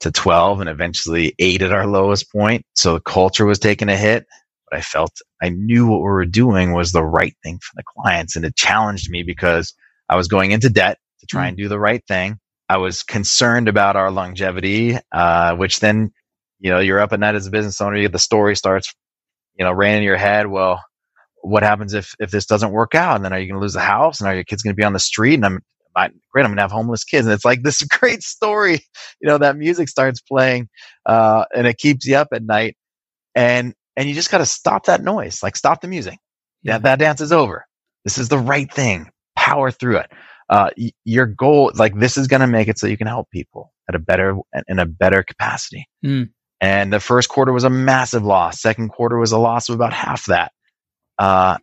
to 0.00 0.10
12 0.10 0.60
and 0.60 0.68
eventually 0.68 1.34
eight 1.38 1.62
at 1.62 1.72
our 1.72 1.86
lowest 1.86 2.30
point. 2.30 2.62
So 2.74 2.94
the 2.94 3.00
culture 3.00 3.46
was 3.46 3.58
taking 3.58 3.88
a 3.88 3.96
hit, 3.96 4.26
but 4.70 4.78
I 4.78 4.82
felt 4.82 5.12
I 5.42 5.48
knew 5.48 5.86
what 5.86 5.98
we 5.98 6.04
were 6.04 6.26
doing 6.26 6.72
was 6.72 6.92
the 6.92 7.04
right 7.04 7.34
thing 7.42 7.58
for 7.58 7.72
the 7.76 7.84
clients. 7.84 8.36
And 8.36 8.44
it 8.44 8.54
challenged 8.54 9.10
me 9.10 9.22
because 9.22 9.74
I 10.08 10.16
was 10.16 10.28
going 10.28 10.50
into 10.50 10.68
debt 10.68 10.98
to 11.20 11.26
try 11.26 11.46
mm. 11.46 11.48
and 11.48 11.56
do 11.56 11.68
the 11.68 11.80
right 11.80 12.02
thing. 12.06 12.38
I 12.68 12.76
was 12.76 13.02
concerned 13.02 13.68
about 13.68 13.96
our 13.96 14.10
longevity, 14.10 14.96
uh, 15.12 15.56
which 15.56 15.80
then, 15.80 16.12
you 16.60 16.70
know, 16.70 16.78
you're 16.78 17.00
up 17.00 17.12
at 17.12 17.20
night 17.20 17.34
as 17.34 17.46
a 17.46 17.50
business 17.50 17.80
owner, 17.80 18.08
the 18.08 18.18
story 18.18 18.56
starts, 18.56 18.94
you 19.58 19.64
know, 19.64 19.72
ran 19.72 19.98
in 19.98 20.02
your 20.02 20.18
head. 20.18 20.48
Well, 20.48 20.82
what 21.42 21.62
happens 21.62 21.94
if, 21.94 22.14
if 22.18 22.30
this 22.30 22.44
doesn't 22.44 22.72
work 22.72 22.94
out? 22.94 23.16
And 23.16 23.24
then 23.24 23.32
are 23.32 23.38
you 23.38 23.46
going 23.46 23.58
to 23.58 23.62
lose 23.62 23.72
the 23.72 23.80
house? 23.80 24.20
And 24.20 24.28
are 24.28 24.34
your 24.34 24.44
kids 24.44 24.62
going 24.62 24.74
to 24.74 24.76
be 24.76 24.84
on 24.84 24.92
the 24.92 24.98
street? 24.98 25.34
And 25.34 25.46
I'm, 25.46 25.60
I, 25.96 26.10
great, 26.30 26.42
I'm 26.42 26.50
going 26.50 26.56
to 26.56 26.62
have 26.62 26.70
homeless 26.70 27.04
kids. 27.04 27.26
And 27.26 27.32
it's 27.32 27.44
like 27.44 27.62
this 27.62 27.82
great 28.00 28.22
story, 28.22 28.80
you 29.20 29.28
know, 29.28 29.38
that 29.38 29.56
music 29.56 29.88
starts 29.88 30.20
playing, 30.20 30.68
uh, 31.06 31.44
and 31.54 31.66
it 31.66 31.78
keeps 31.78 32.06
you 32.06 32.16
up 32.16 32.28
at 32.32 32.42
night. 32.42 32.76
And, 33.34 33.74
and 33.96 34.08
you 34.08 34.14
just 34.14 34.30
got 34.30 34.38
to 34.38 34.46
stop 34.46 34.86
that 34.86 35.02
noise, 35.02 35.42
like 35.42 35.56
stop 35.56 35.80
the 35.80 35.88
music. 35.88 36.18
Yeah. 36.62 36.74
That, 36.78 36.82
that 36.82 36.98
dance 36.98 37.20
is 37.20 37.32
over. 37.32 37.64
This 38.04 38.18
is 38.18 38.28
the 38.28 38.38
right 38.38 38.70
thing. 38.72 39.10
Power 39.36 39.70
through 39.70 39.98
it 39.98 40.10
uh, 40.48 40.70
your 41.04 41.26
goal, 41.26 41.72
like 41.74 41.98
this 41.98 42.16
is 42.16 42.26
going 42.26 42.40
to 42.40 42.46
make 42.46 42.68
it 42.68 42.78
so 42.78 42.86
you 42.86 42.96
can 42.96 43.06
help 43.06 43.30
people 43.30 43.72
at 43.88 43.94
a 43.94 43.98
better, 43.98 44.36
in 44.66 44.78
a 44.78 44.86
better 44.86 45.22
capacity. 45.22 45.86
Mm. 46.04 46.30
And 46.60 46.92
the 46.92 47.00
first 47.00 47.28
quarter 47.28 47.52
was 47.52 47.64
a 47.64 47.70
massive 47.70 48.24
loss. 48.24 48.60
Second 48.60 48.88
quarter 48.88 49.18
was 49.18 49.32
a 49.32 49.38
loss 49.38 49.68
of 49.68 49.74
about 49.74 49.92
half 49.92 50.26
that. 50.26 50.52
Uh, 51.18 51.58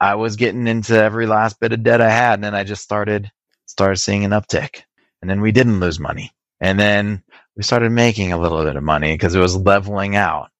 I 0.00 0.14
was 0.14 0.36
getting 0.36 0.66
into 0.66 0.94
every 0.96 1.26
last 1.26 1.60
bit 1.60 1.72
of 1.72 1.82
debt 1.82 2.00
I 2.00 2.10
had, 2.10 2.34
and 2.34 2.44
then 2.44 2.54
I 2.54 2.64
just 2.64 2.82
started 2.82 3.30
started 3.66 3.96
seeing 3.96 4.24
an 4.24 4.30
uptick. 4.30 4.82
And 5.20 5.30
then 5.30 5.40
we 5.40 5.52
didn't 5.52 5.80
lose 5.80 6.00
money. 6.00 6.32
And 6.60 6.80
then 6.80 7.22
we 7.56 7.62
started 7.62 7.92
making 7.92 8.32
a 8.32 8.38
little 8.38 8.64
bit 8.64 8.76
of 8.76 8.82
money 8.82 9.12
because 9.12 9.34
it 9.34 9.40
was 9.40 9.56
leveling 9.56 10.16
out 10.16 10.50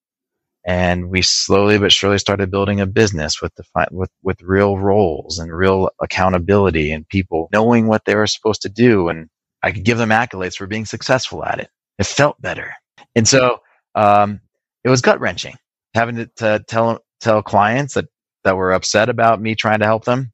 and 0.67 1.09
we 1.09 1.23
slowly 1.23 1.79
but 1.79 1.93
surely 1.93 2.19
started 2.19 2.51
building 2.51 2.81
a 2.81 2.87
business 2.87 3.41
with 3.41 3.55
the 3.55 3.65
with 3.91 4.11
with 4.23 4.41
real 4.43 4.79
roles 4.79 5.39
and 5.39 5.53
real 5.53 5.91
accountability 6.03 6.93
and 6.93 7.09
people 7.09 7.49
knowing 7.53 7.87
what 7.87 8.05
they 8.05 8.15
were 8.15 8.27
supposed 8.27 8.63
to 8.63 8.69
do 8.69 9.09
and 9.09 9.29
I 9.63 9.73
could 9.73 9.85
give 9.85 9.99
them 9.99 10.11
accolades 10.11 10.57
for 10.57 10.67
being 10.67 10.87
successful 10.87 11.45
at 11.45 11.61
it. 11.61 11.69
It 11.99 12.07
felt 12.07 12.41
better, 12.41 12.73
and 13.15 13.29
so 13.29 13.59
um, 13.95 14.41
it 14.85 14.89
was 14.89 15.03
gut 15.03 15.21
wrenching 15.21 15.57
having 15.95 16.17
to, 16.17 16.27
to, 16.37 16.65
tell 16.67 17.01
tell 17.21 17.43
clients 17.43 17.95
that 17.95 18.07
that 18.45 18.57
were 18.57 18.73
upset 18.73 19.09
about 19.09 19.41
me 19.41 19.55
trying 19.55 19.81
to 19.81 19.85
help 19.85 20.05
them 20.05 20.33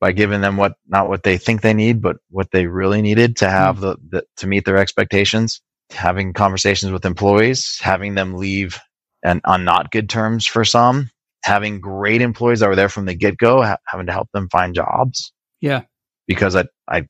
by 0.00 0.12
giving 0.12 0.40
them 0.40 0.56
what 0.56 0.74
not 0.86 1.08
what 1.08 1.22
they 1.22 1.38
think 1.38 1.62
they 1.62 1.74
need, 1.74 2.02
but 2.02 2.16
what 2.28 2.50
they 2.50 2.66
really 2.66 3.02
needed 3.02 3.36
to 3.38 3.48
have 3.48 3.78
mm. 3.78 3.80
the, 3.80 3.96
the 4.10 4.24
to 4.38 4.46
meet 4.46 4.64
their 4.64 4.76
expectations. 4.76 5.60
Having 5.90 6.32
conversations 6.32 6.90
with 6.90 7.04
employees, 7.04 7.78
having 7.80 8.14
them 8.14 8.34
leave 8.34 8.80
and 9.22 9.40
on 9.44 9.64
not 9.64 9.90
good 9.90 10.08
terms 10.08 10.46
for 10.46 10.64
some, 10.64 11.10
having 11.44 11.80
great 11.80 12.22
employees 12.22 12.60
that 12.60 12.68
were 12.68 12.76
there 12.76 12.88
from 12.88 13.06
the 13.06 13.14
get 13.14 13.36
go, 13.36 13.62
ha- 13.62 13.78
having 13.86 14.06
to 14.06 14.12
help 14.12 14.28
them 14.32 14.48
find 14.48 14.74
jobs. 14.74 15.32
Yeah. 15.60 15.82
Because 16.26 16.56
I, 16.56 16.64
I, 16.88 17.06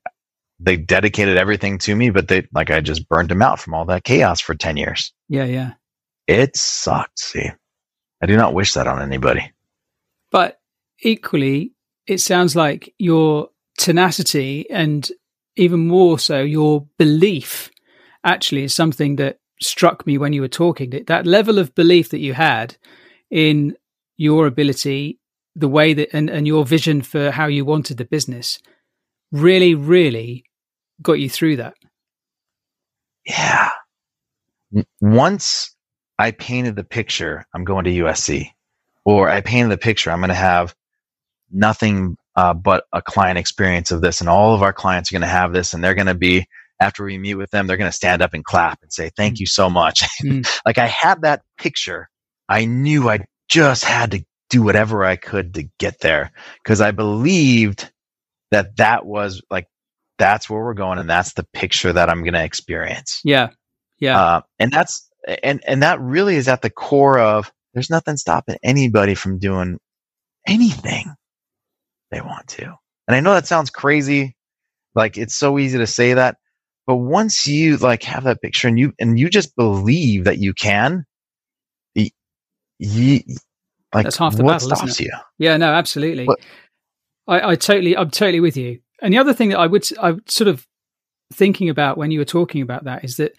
they 0.58 0.76
dedicated 0.76 1.36
everything 1.36 1.78
to 1.78 1.94
me, 1.94 2.10
but 2.10 2.28
they, 2.28 2.46
like, 2.52 2.70
I 2.70 2.80
just 2.80 3.08
burned 3.08 3.28
them 3.28 3.42
out 3.42 3.58
from 3.58 3.74
all 3.74 3.84
that 3.86 4.04
chaos 4.04 4.40
for 4.40 4.54
10 4.54 4.76
years. 4.76 5.12
Yeah. 5.28 5.44
Yeah. 5.44 5.72
It 6.26 6.56
sucked. 6.56 7.18
See, 7.18 7.50
I 8.22 8.26
do 8.26 8.36
not 8.36 8.54
wish 8.54 8.74
that 8.74 8.86
on 8.86 9.02
anybody. 9.02 9.52
But 10.30 10.60
equally, 11.02 11.72
it 12.06 12.18
sounds 12.18 12.56
like 12.56 12.94
your 12.98 13.50
tenacity 13.78 14.68
and 14.70 15.10
even 15.56 15.86
more 15.86 16.18
so 16.18 16.40
your 16.40 16.86
belief 16.98 17.70
actually 18.24 18.64
is 18.64 18.74
something 18.74 19.16
that 19.16 19.38
struck 19.62 20.06
me 20.06 20.18
when 20.18 20.32
you 20.32 20.40
were 20.40 20.48
talking 20.48 20.90
that, 20.90 21.06
that 21.06 21.26
level 21.26 21.58
of 21.58 21.74
belief 21.74 22.10
that 22.10 22.20
you 22.20 22.34
had 22.34 22.76
in 23.30 23.76
your 24.16 24.46
ability 24.46 25.18
the 25.54 25.68
way 25.68 25.94
that 25.94 26.08
and, 26.12 26.30
and 26.30 26.46
your 26.46 26.64
vision 26.64 27.02
for 27.02 27.30
how 27.30 27.46
you 27.46 27.64
wanted 27.64 27.96
the 27.96 28.04
business 28.04 28.58
really 29.30 29.74
really 29.74 30.44
got 31.00 31.14
you 31.14 31.28
through 31.28 31.56
that. 31.56 31.74
Yeah. 33.26 33.70
Once 35.00 35.74
i 36.18 36.30
painted 36.30 36.76
the 36.76 36.84
picture 36.84 37.44
i'm 37.54 37.64
going 37.64 37.84
to 37.84 37.90
usc 37.90 38.46
or 39.04 39.28
i 39.28 39.40
painted 39.40 39.70
the 39.70 39.78
picture 39.78 40.10
i'm 40.10 40.20
going 40.20 40.28
to 40.28 40.34
have 40.34 40.74
nothing 41.50 42.16
uh, 42.36 42.54
but 42.54 42.84
a 42.92 43.02
client 43.02 43.38
experience 43.38 43.90
of 43.90 44.00
this 44.00 44.20
and 44.20 44.28
all 44.28 44.54
of 44.54 44.62
our 44.62 44.72
clients 44.72 45.10
are 45.10 45.14
going 45.14 45.22
to 45.22 45.28
have 45.28 45.52
this 45.52 45.74
and 45.74 45.82
they're 45.82 45.94
going 45.94 46.06
to 46.06 46.14
be 46.14 46.46
after 46.82 47.04
we 47.04 47.18
meet 47.18 47.34
with 47.34 47.50
them, 47.50 47.66
they're 47.66 47.76
going 47.76 47.90
to 47.90 47.96
stand 47.96 48.22
up 48.22 48.34
and 48.34 48.44
clap 48.44 48.80
and 48.82 48.92
say, 48.92 49.10
thank 49.16 49.36
mm. 49.36 49.40
you 49.40 49.46
so 49.46 49.70
much. 49.70 50.02
Mm. 50.22 50.46
like 50.64 50.78
I 50.78 50.86
had 50.86 51.22
that 51.22 51.42
picture. 51.58 52.08
I 52.48 52.64
knew 52.64 53.08
I 53.08 53.24
just 53.48 53.84
had 53.84 54.12
to 54.12 54.24
do 54.50 54.62
whatever 54.62 55.04
I 55.04 55.16
could 55.16 55.54
to 55.54 55.68
get 55.78 55.98
there 56.00 56.30
because 56.62 56.80
I 56.80 56.92
believed 56.92 57.90
that 58.52 58.76
that 58.76 59.04
was 59.04 59.42
like, 59.50 59.66
that's 60.18 60.48
where 60.48 60.62
we're 60.62 60.74
going. 60.74 60.98
And 60.98 61.10
that's 61.10 61.32
the 61.32 61.46
picture 61.52 61.92
that 61.92 62.08
I'm 62.08 62.22
going 62.22 62.34
to 62.34 62.44
experience. 62.44 63.20
Yeah. 63.24 63.48
Yeah. 63.98 64.20
Uh, 64.20 64.40
and 64.58 64.70
that's, 64.70 65.08
and, 65.42 65.62
and 65.66 65.82
that 65.82 66.00
really 66.00 66.36
is 66.36 66.46
at 66.46 66.62
the 66.62 66.70
core 66.70 67.18
of 67.18 67.50
there's 67.74 67.90
nothing 67.90 68.16
stopping 68.16 68.58
anybody 68.62 69.14
from 69.14 69.38
doing 69.38 69.78
anything 70.46 71.14
they 72.10 72.20
want 72.20 72.46
to. 72.48 72.74
And 73.08 73.16
I 73.16 73.20
know 73.20 73.34
that 73.34 73.46
sounds 73.46 73.70
crazy. 73.70 74.36
Like 74.94 75.16
it's 75.16 75.34
so 75.34 75.58
easy 75.58 75.78
to 75.78 75.86
say 75.86 76.14
that, 76.14 76.36
but 76.86 76.96
once 76.96 77.46
you 77.46 77.76
like 77.76 78.02
have 78.04 78.24
that 78.24 78.42
picture 78.42 78.68
and 78.68 78.78
you 78.78 78.92
and 78.98 79.18
you 79.18 79.28
just 79.30 79.54
believe 79.56 80.24
that 80.24 80.38
you 80.38 80.52
can, 80.52 81.04
you, 81.94 82.10
you 82.78 83.20
like 83.94 84.04
that's 84.04 84.16
half 84.16 84.36
the 84.36 84.44
what 84.44 84.54
battle, 84.54 84.76
stops 84.76 85.00
you? 85.00 85.10
Yeah, 85.38 85.56
no, 85.56 85.72
absolutely. 85.72 86.26
I, 87.28 87.50
I 87.50 87.54
totally, 87.56 87.96
I'm 87.96 88.10
totally 88.10 88.40
with 88.40 88.56
you. 88.56 88.80
And 89.00 89.12
the 89.12 89.18
other 89.18 89.32
thing 89.32 89.50
that 89.50 89.58
I 89.58 89.66
would, 89.66 89.86
I 90.00 90.14
sort 90.26 90.48
of 90.48 90.66
thinking 91.32 91.68
about 91.68 91.98
when 91.98 92.10
you 92.10 92.18
were 92.18 92.24
talking 92.24 92.62
about 92.62 92.84
that 92.84 93.04
is 93.04 93.16
that 93.16 93.34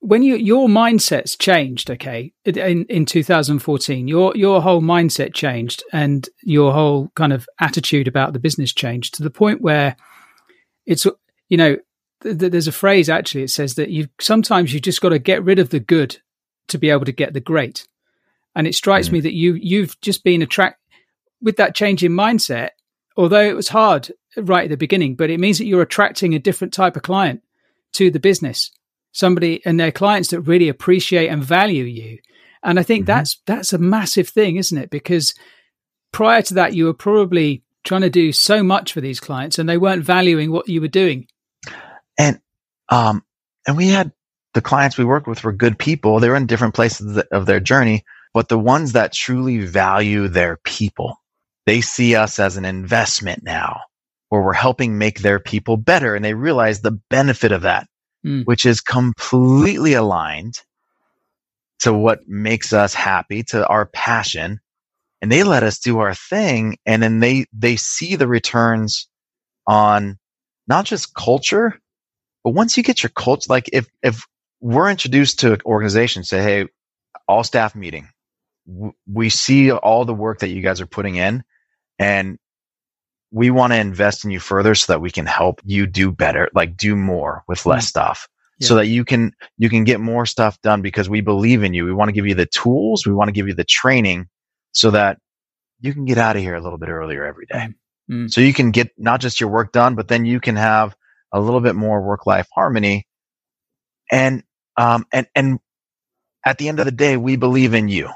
when 0.00 0.22
you 0.22 0.34
your 0.34 0.68
mindset's 0.68 1.36
changed, 1.36 1.88
okay, 1.90 2.32
in 2.44 2.84
in 2.86 3.06
2014, 3.06 4.08
your 4.08 4.36
your 4.36 4.60
whole 4.60 4.82
mindset 4.82 5.32
changed 5.32 5.84
and 5.92 6.28
your 6.42 6.72
whole 6.72 7.10
kind 7.14 7.32
of 7.32 7.48
attitude 7.60 8.08
about 8.08 8.32
the 8.32 8.40
business 8.40 8.72
changed 8.72 9.14
to 9.14 9.22
the 9.22 9.30
point 9.30 9.60
where 9.60 9.96
it's 10.86 11.06
you 11.48 11.56
know 11.56 11.76
there's 12.24 12.68
a 12.68 12.72
phrase 12.72 13.08
actually 13.08 13.42
it 13.44 13.50
says 13.50 13.74
that 13.74 13.90
you 13.90 14.08
sometimes 14.20 14.72
you 14.72 14.80
just 14.80 15.00
got 15.00 15.10
to 15.10 15.18
get 15.18 15.42
rid 15.44 15.58
of 15.58 15.70
the 15.70 15.80
good 15.80 16.18
to 16.68 16.78
be 16.78 16.90
able 16.90 17.04
to 17.04 17.12
get 17.12 17.32
the 17.34 17.40
great. 17.40 17.86
And 18.54 18.66
it 18.66 18.74
strikes 18.74 19.08
Mm. 19.08 19.12
me 19.12 19.20
that 19.20 19.34
you 19.34 19.54
you've 19.54 20.00
just 20.00 20.24
been 20.24 20.42
attract 20.42 20.78
with 21.40 21.56
that 21.56 21.74
change 21.74 22.04
in 22.04 22.12
mindset. 22.12 22.70
Although 23.16 23.42
it 23.48 23.56
was 23.56 23.68
hard 23.68 24.10
right 24.36 24.64
at 24.64 24.70
the 24.70 24.76
beginning, 24.76 25.16
but 25.16 25.28
it 25.30 25.40
means 25.40 25.58
that 25.58 25.66
you're 25.66 25.82
attracting 25.82 26.34
a 26.34 26.38
different 26.38 26.72
type 26.72 26.96
of 26.96 27.02
client 27.02 27.42
to 27.92 28.10
the 28.10 28.20
business. 28.20 28.70
Somebody 29.12 29.60
and 29.66 29.78
their 29.78 29.92
clients 29.92 30.30
that 30.30 30.40
really 30.40 30.68
appreciate 30.68 31.28
and 31.28 31.44
value 31.44 31.84
you. 31.84 32.18
And 32.62 32.78
I 32.78 32.82
think 32.82 33.02
Mhm. 33.04 33.06
that's 33.06 33.38
that's 33.46 33.72
a 33.72 33.78
massive 33.78 34.28
thing, 34.28 34.56
isn't 34.56 34.78
it? 34.78 34.88
Because 34.90 35.34
prior 36.12 36.42
to 36.42 36.54
that, 36.54 36.74
you 36.74 36.84
were 36.86 36.94
probably 36.94 37.62
trying 37.84 38.02
to 38.02 38.10
do 38.10 38.32
so 38.32 38.62
much 38.62 38.92
for 38.92 39.00
these 39.00 39.18
clients, 39.20 39.58
and 39.58 39.68
they 39.68 39.76
weren't 39.76 40.04
valuing 40.04 40.52
what 40.52 40.68
you 40.68 40.80
were 40.80 40.88
doing. 40.88 41.26
And 42.18 42.40
um 42.88 43.24
and 43.66 43.76
we 43.76 43.88
had 43.88 44.12
the 44.54 44.60
clients 44.60 44.98
we 44.98 45.04
worked 45.04 45.26
with 45.26 45.44
were 45.44 45.52
good 45.52 45.78
people. 45.78 46.20
They 46.20 46.28
were 46.28 46.36
in 46.36 46.46
different 46.46 46.74
places 46.74 47.22
of 47.32 47.46
their 47.46 47.60
journey 47.60 48.04
but 48.34 48.48
the 48.48 48.58
ones 48.58 48.92
that 48.92 49.12
truly 49.12 49.58
value 49.58 50.28
their 50.28 50.58
people 50.64 51.16
they 51.66 51.80
see 51.80 52.16
us 52.16 52.38
as 52.38 52.56
an 52.56 52.64
investment 52.64 53.42
now 53.44 53.80
where 54.28 54.42
we're 54.42 54.52
helping 54.54 54.98
make 54.98 55.20
their 55.20 55.38
people 55.38 55.76
better. 55.76 56.14
And 56.14 56.24
they 56.24 56.34
realize 56.34 56.80
the 56.80 56.98
benefit 57.10 57.52
of 57.52 57.62
that 57.62 57.86
Mm. 58.24 58.46
which 58.46 58.66
is 58.66 58.80
completely 58.80 59.94
aligned 59.94 60.54
to 61.80 61.92
what 61.92 62.20
makes 62.28 62.72
us 62.72 62.94
happy 62.94 63.42
to 63.48 63.66
our 63.66 63.86
passion. 63.86 64.60
And 65.20 65.32
they 65.32 65.42
let 65.42 65.64
us 65.64 65.80
do 65.80 65.98
our 65.98 66.14
thing 66.14 66.76
and 66.86 67.02
then 67.02 67.20
they 67.20 67.46
they 67.52 67.76
see 67.76 68.14
the 68.16 68.28
returns 68.28 69.08
on 69.66 70.18
not 70.68 70.84
just 70.84 71.14
culture 71.14 71.80
but 72.44 72.50
once 72.50 72.76
you 72.76 72.82
get 72.82 73.02
your 73.02 73.10
culture 73.10 73.46
like 73.48 73.68
if 73.72 73.88
if 74.02 74.26
we're 74.60 74.90
introduced 74.90 75.40
to 75.40 75.52
an 75.52 75.60
organization 75.64 76.24
say 76.24 76.42
hey 76.42 76.68
all 77.28 77.44
staff 77.44 77.74
meeting 77.74 78.08
we 79.12 79.28
see 79.28 79.72
all 79.72 80.04
the 80.04 80.14
work 80.14 80.40
that 80.40 80.48
you 80.48 80.62
guys 80.62 80.80
are 80.80 80.86
putting 80.86 81.16
in 81.16 81.42
and 81.98 82.38
we 83.32 83.50
want 83.50 83.72
to 83.72 83.78
invest 83.78 84.24
in 84.24 84.30
you 84.30 84.38
further 84.38 84.74
so 84.74 84.92
that 84.92 85.00
we 85.00 85.10
can 85.10 85.26
help 85.26 85.60
you 85.64 85.86
do 85.86 86.12
better 86.12 86.48
like 86.54 86.76
do 86.76 86.94
more 86.94 87.42
with 87.48 87.64
less 87.66 87.88
stuff. 87.88 88.28
So 88.60 88.76
that 88.76 88.86
you 88.86 89.04
can 89.04 89.32
you 89.58 89.68
can 89.68 89.82
get 89.82 89.98
more 89.98 90.24
stuff 90.24 90.60
done 90.60 90.82
because 90.82 91.08
we 91.08 91.20
believe 91.20 91.64
in 91.64 91.74
you. 91.74 91.84
We 91.84 91.92
want 91.92 92.10
to 92.10 92.12
give 92.12 92.28
you 92.28 92.36
the 92.36 92.46
tools 92.46 93.04
we 93.04 93.12
want 93.12 93.26
to 93.26 93.32
give 93.32 93.48
you 93.48 93.54
the 93.54 93.64
training 93.64 94.28
so 94.70 94.92
that 94.92 95.18
you 95.80 95.92
can 95.92 96.04
get 96.04 96.16
out 96.16 96.36
of 96.36 96.42
here 96.42 96.54
a 96.54 96.60
little 96.60 96.78
bit 96.78 96.88
earlier 96.88 97.24
every 97.24 97.46
day. 97.46 97.70
Mm. 98.10 98.32
so 98.32 98.40
you 98.40 98.52
can 98.52 98.72
get 98.72 98.90
not 98.98 99.20
just 99.20 99.40
your 99.40 99.48
work 99.48 99.70
done 99.70 99.94
but 99.94 100.08
then 100.08 100.24
you 100.24 100.40
can 100.40 100.56
have 100.56 100.96
a 101.32 101.40
little 101.40 101.60
bit 101.60 101.74
more 101.74 102.02
work 102.02 102.26
life 102.26 102.48
harmony. 102.54 103.06
And 104.10 104.42
um 104.76 105.06
and 105.12 105.26
and 105.34 105.58
at 106.44 106.58
the 106.58 106.68
end 106.68 106.78
of 106.80 106.84
the 106.86 106.92
day 106.92 107.16
we 107.16 107.36
believe 107.36 107.74
in 107.74 107.88
you. 107.88 108.10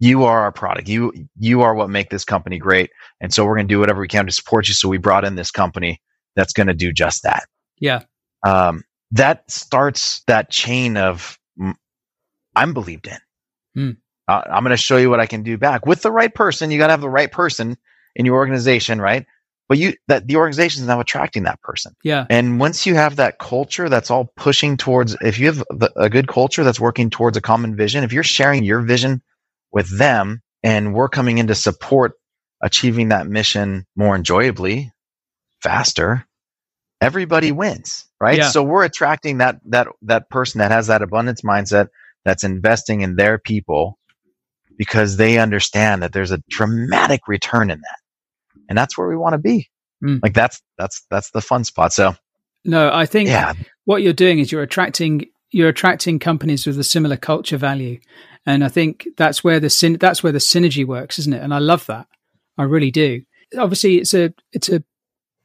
You 0.00 0.24
are 0.24 0.40
our 0.40 0.52
product. 0.52 0.88
You 0.88 1.12
you 1.38 1.62
are 1.62 1.74
what 1.74 1.90
make 1.90 2.10
this 2.10 2.24
company 2.24 2.58
great. 2.58 2.90
And 3.20 3.32
so 3.32 3.44
we're 3.44 3.56
going 3.56 3.68
to 3.68 3.74
do 3.74 3.80
whatever 3.80 4.00
we 4.00 4.08
can 4.08 4.26
to 4.26 4.32
support 4.32 4.68
you. 4.68 4.74
So 4.74 4.88
we 4.88 4.98
brought 4.98 5.24
in 5.24 5.34
this 5.34 5.50
company 5.50 6.00
that's 6.36 6.52
going 6.52 6.68
to 6.68 6.74
do 6.74 6.92
just 6.92 7.22
that. 7.24 7.44
Yeah. 7.80 8.02
um 8.46 8.82
that 9.12 9.50
starts 9.50 10.22
that 10.26 10.50
chain 10.50 10.96
of 10.96 11.38
mm, 11.60 11.74
i'm 12.54 12.74
believed 12.74 13.06
in. 13.08 13.18
Hmm. 13.74 13.90
uh, 14.28 14.42
i'm 14.50 14.62
going 14.64 14.76
to 14.76 14.82
show 14.82 14.96
you 14.96 15.10
what 15.10 15.20
i 15.20 15.26
can 15.26 15.42
do 15.42 15.56
back. 15.58 15.86
With 15.86 16.02
the 16.02 16.12
right 16.12 16.32
person 16.34 16.70
you 16.70 16.78
got 16.78 16.88
to 16.88 16.92
have 16.92 17.00
the 17.00 17.08
right 17.08 17.30
person 17.30 17.76
in 18.14 18.26
your 18.26 18.36
organization 18.36 19.00
right 19.00 19.26
but 19.68 19.78
you 19.78 19.94
that 20.08 20.26
the 20.26 20.36
organization 20.36 20.82
is 20.82 20.88
now 20.88 21.00
attracting 21.00 21.44
that 21.44 21.60
person 21.62 21.94
Yeah. 22.02 22.26
and 22.30 22.58
once 22.58 22.86
you 22.86 22.94
have 22.94 23.16
that 23.16 23.38
culture 23.38 23.88
that's 23.88 24.10
all 24.10 24.32
pushing 24.36 24.76
towards, 24.76 25.16
if 25.20 25.38
you 25.38 25.46
have 25.46 25.58
the, 25.70 25.92
a 25.96 26.08
good 26.10 26.28
culture 26.28 26.64
that's 26.64 26.80
working 26.80 27.10
towards 27.10 27.36
a 27.36 27.40
common 27.40 27.76
vision, 27.76 28.04
if 28.04 28.12
you're 28.12 28.22
sharing 28.22 28.64
your 28.64 28.80
vision 28.80 29.22
with 29.72 29.96
them 29.98 30.42
and 30.62 30.94
we're 30.94 31.08
coming 31.08 31.38
in 31.38 31.46
to 31.48 31.54
support 31.54 32.12
achieving 32.62 33.08
that 33.10 33.26
mission 33.28 33.86
more 33.94 34.16
enjoyably, 34.16 34.90
faster, 35.62 36.26
everybody 37.00 37.52
wins, 37.52 38.06
right? 38.20 38.38
Yeah. 38.38 38.48
So 38.50 38.62
we're 38.62 38.84
attracting 38.84 39.38
that, 39.38 39.60
that, 39.66 39.88
that 40.02 40.28
person 40.30 40.58
that 40.58 40.70
has 40.70 40.88
that 40.88 41.02
abundance 41.02 41.42
mindset 41.42 41.88
that's 42.24 42.44
investing 42.44 43.02
in 43.02 43.16
their 43.16 43.38
people 43.38 43.98
because 44.76 45.16
they 45.16 45.38
understand 45.38 46.02
that 46.02 46.12
there's 46.12 46.30
a 46.30 46.42
dramatic 46.48 47.28
return 47.28 47.70
in 47.70 47.80
that. 47.80 47.98
And 48.68 48.76
that's 48.76 48.96
where 48.96 49.08
we 49.08 49.16
want 49.16 49.34
to 49.34 49.38
be. 49.38 49.68
Mm. 50.02 50.20
Like 50.22 50.34
that's, 50.34 50.62
that's, 50.76 51.04
that's 51.10 51.30
the 51.30 51.40
fun 51.40 51.64
spot. 51.64 51.92
So 51.92 52.14
No, 52.64 52.90
I 52.92 53.06
think 53.06 53.28
yeah, 53.28 53.54
what 53.84 54.02
you're 54.02 54.12
doing 54.12 54.38
is 54.38 54.52
you're 54.52 54.62
attracting 54.62 55.26
you're 55.50 55.70
attracting 55.70 56.18
companies 56.18 56.66
with 56.66 56.78
a 56.78 56.84
similar 56.84 57.16
culture 57.16 57.56
value, 57.56 57.98
and 58.44 58.62
I 58.62 58.68
think 58.68 59.08
that's 59.16 59.42
where 59.42 59.58
the 59.58 59.70
syn- 59.70 59.96
that's 59.98 60.22
where 60.22 60.32
the 60.32 60.38
synergy 60.38 60.86
works, 60.86 61.18
isn't 61.18 61.32
it? 61.32 61.42
And 61.42 61.54
I 61.54 61.58
love 61.58 61.86
that. 61.86 62.06
I 62.58 62.64
really 62.64 62.90
do. 62.90 63.22
Obviously, 63.56 63.96
it's 63.96 64.12
a 64.12 64.34
it's 64.52 64.68
a 64.68 64.84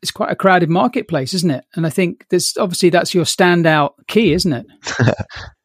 it's 0.02 0.12
quite 0.12 0.30
a 0.30 0.36
crowded 0.36 0.70
marketplace, 0.70 1.34
isn't 1.34 1.52
it? 1.52 1.64
And 1.76 1.88
I 1.88 1.90
think 1.90 2.28
this 2.28 2.58
obviously 2.58 2.90
that's 2.90 3.14
your 3.14 3.24
standout 3.24 3.94
key, 4.08 4.34
isn't 4.34 4.52
it? 4.52 4.66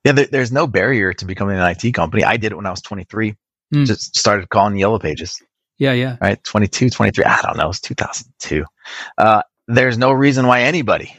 Yeah, 0.04 0.12
there, 0.12 0.26
there's 0.26 0.52
no 0.52 0.66
barrier 0.66 1.12
to 1.12 1.26
becoming 1.26 1.59
an 1.59 1.76
IT 1.76 1.92
company. 1.92 2.24
I 2.24 2.38
did 2.38 2.52
it 2.52 2.54
when 2.54 2.64
I 2.64 2.70
was 2.70 2.80
23. 2.80 3.34
Mm. 3.74 3.84
Just 3.84 4.16
started 4.16 4.48
calling 4.48 4.78
Yellow 4.78 4.98
Pages, 4.98 5.42
Yeah, 5.79 5.93
yeah, 5.93 6.16
right? 6.20 6.43
22, 6.43 6.91
23. 6.91 7.24
I 7.24 7.43
don't 7.43 7.57
know. 7.57 7.68
It's 7.70 7.81
2002. 7.81 8.64
Uh, 9.16 9.43
there's 9.68 9.97
no 9.99 10.11
reason 10.12 10.47
why 10.47 10.62
anybody 10.62 11.14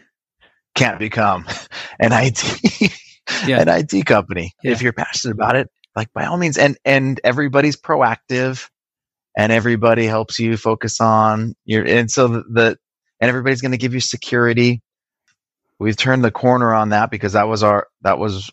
can't 0.75 0.99
become 0.99 1.45
an 1.99 2.11
IT, 2.13 2.91
Yeah. 3.47 3.61
an 3.61 3.69
IT 3.69 4.05
company. 4.05 4.53
Yeah. 4.63 4.71
If 4.71 4.81
you're 4.81 4.93
passionate 4.93 5.33
about 5.33 5.55
it, 5.55 5.69
like 5.95 6.11
by 6.13 6.25
all 6.25 6.37
means, 6.37 6.57
and, 6.57 6.77
and 6.85 7.19
everybody's 7.23 7.77
proactive 7.77 8.69
and 9.37 9.51
everybody 9.51 10.05
helps 10.05 10.39
you 10.39 10.57
focus 10.57 10.99
on 10.99 11.55
your, 11.65 11.85
and 11.85 12.11
so 12.11 12.27
the, 12.27 12.43
the 12.51 12.77
and 13.21 13.29
everybody's 13.29 13.61
going 13.61 13.71
to 13.71 13.77
give 13.77 13.93
you 13.93 13.99
security. 13.99 14.81
We've 15.77 15.97
turned 15.97 16.23
the 16.23 16.31
corner 16.31 16.73
on 16.73 16.89
that 16.89 17.11
because 17.11 17.33
that 17.33 17.47
was 17.47 17.63
our, 17.63 17.87
that 18.01 18.17
was 18.19 18.49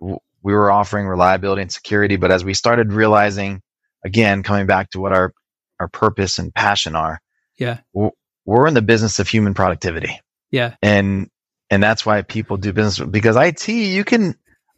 we 0.00 0.52
were 0.54 0.70
offering 0.70 1.06
reliability 1.06 1.62
and 1.62 1.72
security. 1.72 2.16
But 2.16 2.30
as 2.30 2.44
we 2.44 2.54
started 2.54 2.92
realizing, 2.92 3.62
again, 4.06 4.42
coming 4.42 4.66
back 4.66 4.90
to 4.90 5.00
what 5.00 5.12
our 5.12 5.32
our 5.78 5.88
purpose 5.88 6.38
and 6.38 6.54
passion 6.54 6.96
are, 6.96 7.20
Yeah. 7.58 7.80
we're 7.92 8.66
in 8.66 8.74
the 8.74 8.82
business 8.82 9.18
of 9.18 9.28
human 9.28 9.52
productivity, 9.54 10.20
yeah, 10.50 10.76
and 10.82 11.28
and 11.68 11.82
that's 11.82 12.06
why 12.06 12.22
people 12.22 12.56
do 12.56 12.72
business 12.72 12.98
because 13.06 13.36
IT 13.36 13.68
you 13.68 14.04
can 14.04 14.34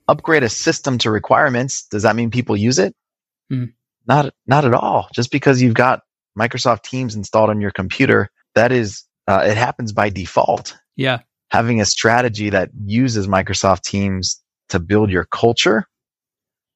upgrade 0.09 0.43
a 0.43 0.49
system 0.49 0.99
to 0.99 1.11
requirements. 1.11 1.87
Does 1.87 2.03
that 2.03 2.17
mean 2.17 2.31
people 2.31 2.57
use 2.57 2.79
it? 2.79 2.95
Hmm. 3.51 3.67
Not 4.07 4.35
not 4.47 4.65
at 4.65 4.75
all. 4.75 5.09
Just 5.15 5.31
because 5.31 5.61
you've 5.63 5.75
got 5.75 6.01
Microsoft 6.39 6.83
Teams 6.83 7.15
installed 7.15 7.51
on 7.51 7.61
your 7.61 7.71
computer, 7.71 8.31
that 8.55 8.73
is 8.73 9.05
uh, 9.29 9.45
it 9.47 9.57
happens 9.57 9.93
by 9.93 10.09
default 10.09 10.77
yeah, 10.97 11.21
having 11.51 11.81
a 11.81 11.85
strategy 11.85 12.51
that 12.51 12.71
uses 12.85 13.27
Microsoft 13.29 13.83
Teams 13.83 14.43
to 14.71 14.81
build 14.81 15.11
your 15.11 15.25
culture 15.25 15.85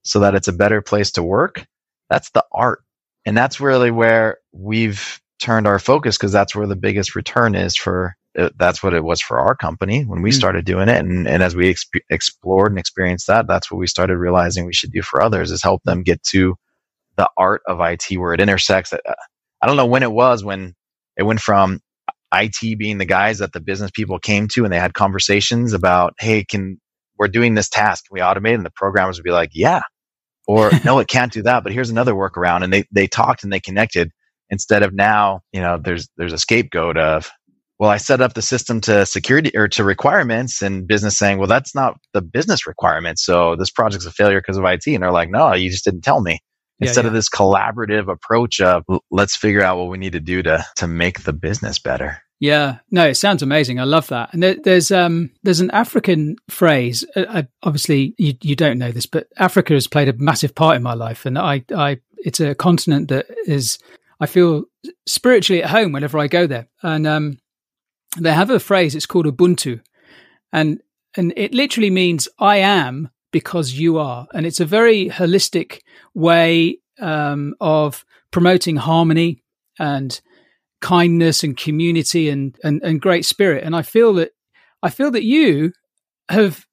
so 0.04 0.20
that 0.20 0.34
it's 0.34 0.48
a 0.48 0.52
better 0.52 0.82
place 0.82 1.12
to 1.12 1.22
work, 1.22 1.64
that's 2.12 2.30
the 2.32 2.44
art. 2.52 2.82
And 3.26 3.36
that's 3.38 3.60
really 3.60 3.92
where 3.92 4.38
we've 4.52 5.20
turned 5.40 5.68
our 5.68 5.80
focus 5.80 6.18
because 6.18 6.32
that's 6.32 6.56
where 6.56 6.68
the 6.68 6.76
biggest 6.76 7.16
return 7.16 7.56
is 7.56 7.76
for 7.76 8.16
uh, 8.38 8.50
that's 8.58 8.82
what 8.84 8.94
it 8.94 9.04
was 9.04 9.22
for 9.22 9.40
our 9.40 9.56
company 9.56 10.04
when 10.04 10.22
we 10.22 10.32
Mm. 10.32 10.36
started 10.36 10.66
doing 10.66 10.88
it 10.90 10.98
and, 10.98 11.28
and 11.28 11.42
as 11.44 11.56
we 11.56 11.74
exp- 11.74 12.02
explored 12.10 12.72
and 12.72 12.80
experienced 12.80 13.28
that 13.28 13.48
that's 13.48 13.70
what 13.72 13.78
we 13.78 13.88
started 13.88 14.18
realizing 14.18 14.66
we 14.66 14.74
should 14.74 14.92
do 14.92 15.02
for 15.02 15.22
others 15.22 15.52
is 15.52 15.62
help 15.64 15.82
them 15.84 16.04
get 16.04 16.22
to 16.24 16.56
the 17.16 17.28
art 17.38 17.62
of 17.68 17.80
IT 17.80 18.18
where 18.18 18.34
it 18.34 18.40
intersects 18.40 18.92
Uh, 18.92 19.14
I 19.62 19.66
don't 19.66 19.76
know 19.76 19.86
when 19.86 20.02
it 20.04 20.12
was 20.12 20.44
when 20.44 20.74
it 21.16 21.24
went 21.24 21.40
from 21.40 21.80
IT 22.34 22.78
being 22.78 22.98
the 22.98 23.04
guys 23.06 23.38
that 23.38 23.52
the 23.52 23.60
business 23.60 23.90
people 23.92 24.18
came 24.18 24.48
to 24.48 24.64
and 24.64 24.72
they 24.72 24.78
had 24.78 24.94
conversations 24.94 25.72
about, 25.72 26.14
hey, 26.18 26.44
can 26.44 26.80
we're 27.18 27.28
doing 27.28 27.54
this 27.54 27.68
task, 27.68 28.06
can 28.06 28.14
we 28.14 28.20
automate? 28.20 28.54
And 28.54 28.64
the 28.66 28.70
programmers 28.74 29.18
would 29.18 29.24
be 29.24 29.32
like, 29.32 29.50
yeah. 29.52 29.82
Or 30.46 30.70
no, 30.84 30.98
it 30.98 31.08
can't 31.08 31.32
do 31.32 31.42
that, 31.42 31.62
but 31.64 31.72
here's 31.72 31.90
another 31.90 32.14
workaround. 32.14 32.64
And 32.64 32.72
they 32.72 32.84
they 32.92 33.06
talked 33.06 33.44
and 33.44 33.52
they 33.52 33.60
connected 33.60 34.10
instead 34.50 34.82
of 34.82 34.92
now, 34.94 35.40
you 35.52 35.60
know, 35.60 35.78
there's 35.82 36.08
there's 36.16 36.32
a 36.32 36.38
scapegoat 36.38 36.98
of, 36.98 37.30
well, 37.78 37.90
I 37.90 37.96
set 37.96 38.20
up 38.20 38.34
the 38.34 38.42
system 38.42 38.80
to 38.82 39.06
security 39.06 39.50
or 39.56 39.68
to 39.68 39.84
requirements 39.84 40.62
and 40.62 40.86
business 40.86 41.18
saying, 41.18 41.38
well, 41.38 41.48
that's 41.48 41.74
not 41.74 41.96
the 42.12 42.22
business 42.22 42.66
requirements. 42.66 43.24
So 43.24 43.56
this 43.56 43.70
project's 43.70 44.06
a 44.06 44.10
failure 44.12 44.40
because 44.40 44.56
of 44.58 44.64
IT. 44.64 44.86
And 44.86 45.02
they're 45.02 45.10
like, 45.12 45.30
no, 45.30 45.54
you 45.54 45.70
just 45.70 45.84
didn't 45.84 46.02
tell 46.02 46.20
me 46.20 46.40
Yeah, 46.78 46.88
instead 46.88 47.04
yeah. 47.04 47.08
of 47.08 47.14
this 47.14 47.28
collaborative 47.30 48.10
approach 48.12 48.60
of 48.60 48.84
let's 49.10 49.36
figure 49.36 49.62
out 49.62 49.78
what 49.78 49.88
we 49.88 49.98
need 49.98 50.12
to 50.12 50.20
do 50.20 50.42
to 50.44 50.64
to 50.76 50.86
make 50.86 51.22
the 51.24 51.32
business 51.32 51.78
better 51.78 52.20
yeah. 52.42 52.78
No, 52.90 53.06
it 53.06 53.14
sounds 53.14 53.40
amazing. 53.40 53.78
I 53.78 53.84
love 53.84 54.08
that. 54.08 54.30
And 54.32 54.42
there, 54.42 54.56
there's 54.56 54.90
um 54.90 55.30
there's 55.44 55.60
an 55.60 55.70
African 55.70 56.34
phrase. 56.50 57.04
Uh, 57.14 57.24
I, 57.28 57.48
obviously, 57.62 58.16
you 58.18 58.34
you 58.42 58.56
don't 58.56 58.78
know 58.78 58.90
this, 58.90 59.06
but 59.06 59.28
Africa 59.36 59.74
has 59.74 59.86
played 59.86 60.08
a 60.08 60.12
massive 60.14 60.52
part 60.52 60.74
in 60.74 60.82
my 60.82 60.94
life, 60.94 61.24
and 61.24 61.38
I 61.38 61.64
I 61.72 62.00
it's 62.18 62.40
a 62.40 62.56
continent 62.56 63.10
that 63.10 63.26
is 63.46 63.78
I 64.18 64.26
feel 64.26 64.64
spiritually 65.06 65.62
at 65.62 65.70
home 65.70 65.92
whenever 65.92 66.18
I 66.18 66.26
go 66.26 66.48
there. 66.48 66.66
And 66.82 67.06
um, 67.06 67.38
they 68.18 68.32
have 68.32 68.50
a 68.50 68.58
phrase. 68.58 68.96
It's 68.96 69.06
called 69.06 69.26
Ubuntu, 69.26 69.80
and 70.52 70.82
and 71.16 71.32
it 71.36 71.54
literally 71.54 71.90
means 71.90 72.28
I 72.40 72.56
am 72.56 73.10
because 73.30 73.74
you 73.74 73.98
are. 73.98 74.26
And 74.34 74.46
it's 74.46 74.58
a 74.58 74.66
very 74.66 75.08
holistic 75.08 75.78
way 76.12 76.80
um, 76.98 77.54
of 77.60 78.04
promoting 78.32 78.78
harmony 78.78 79.44
and 79.78 80.20
kindness 80.82 81.42
and 81.42 81.56
community 81.56 82.28
and, 82.28 82.56
and, 82.62 82.82
and 82.82 83.00
great 83.00 83.24
spirit. 83.24 83.64
And 83.64 83.74
I 83.74 83.82
feel 83.82 84.12
that 84.14 84.32
I 84.82 84.90
feel 84.90 85.10
that 85.12 85.24
you 85.24 85.72
have 86.28 86.66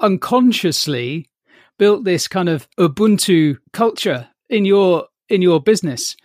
unconsciously 0.00 1.30
built 1.78 2.04
this 2.04 2.28
kind 2.28 2.48
of 2.48 2.68
Ubuntu 2.78 3.56
culture 3.72 4.28
in 4.48 4.64
your 4.64 5.06
in 5.28 5.42
your 5.42 5.60
business. 5.60 6.16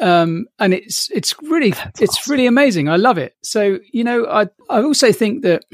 Um, 0.00 0.46
and 0.58 0.74
it's 0.74 1.10
it's 1.10 1.34
really 1.42 1.70
That's 1.70 2.02
it's 2.02 2.18
awesome. 2.18 2.32
really 2.32 2.46
amazing. 2.46 2.88
I 2.88 2.96
love 2.96 3.16
it. 3.16 3.36
So 3.42 3.78
you 3.92 4.04
know, 4.04 4.26
I 4.26 4.48
I 4.68 4.82
also 4.82 5.12
think 5.12 5.42
that 5.42 5.64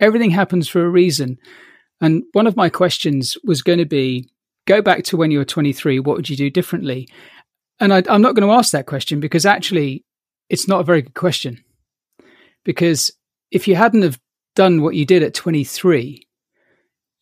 everything 0.00 0.30
happens 0.30 0.68
for 0.68 0.84
a 0.84 0.88
reason. 0.88 1.38
And 2.00 2.22
one 2.32 2.46
of 2.46 2.56
my 2.56 2.68
questions 2.68 3.36
was 3.44 3.62
going 3.62 3.78
to 3.78 3.86
be 3.86 4.28
go 4.66 4.80
back 4.80 5.04
to 5.04 5.16
when 5.16 5.30
you 5.30 5.38
were 5.38 5.44
23, 5.44 6.00
what 6.00 6.16
would 6.16 6.30
you 6.30 6.36
do 6.36 6.50
differently? 6.50 7.08
And 7.80 7.92
I, 7.92 8.02
I'm 8.08 8.22
not 8.22 8.34
going 8.34 8.48
to 8.48 8.54
ask 8.54 8.72
that 8.72 8.86
question 8.86 9.20
because 9.20 9.46
actually 9.46 10.04
it's 10.48 10.68
not 10.68 10.80
a 10.80 10.84
very 10.84 11.02
good 11.02 11.14
question. 11.14 11.64
Because 12.64 13.10
if 13.50 13.68
you 13.68 13.76
hadn't 13.76 14.02
have 14.02 14.18
done 14.54 14.82
what 14.82 14.94
you 14.94 15.04
did 15.04 15.22
at 15.22 15.34
23, 15.34 16.26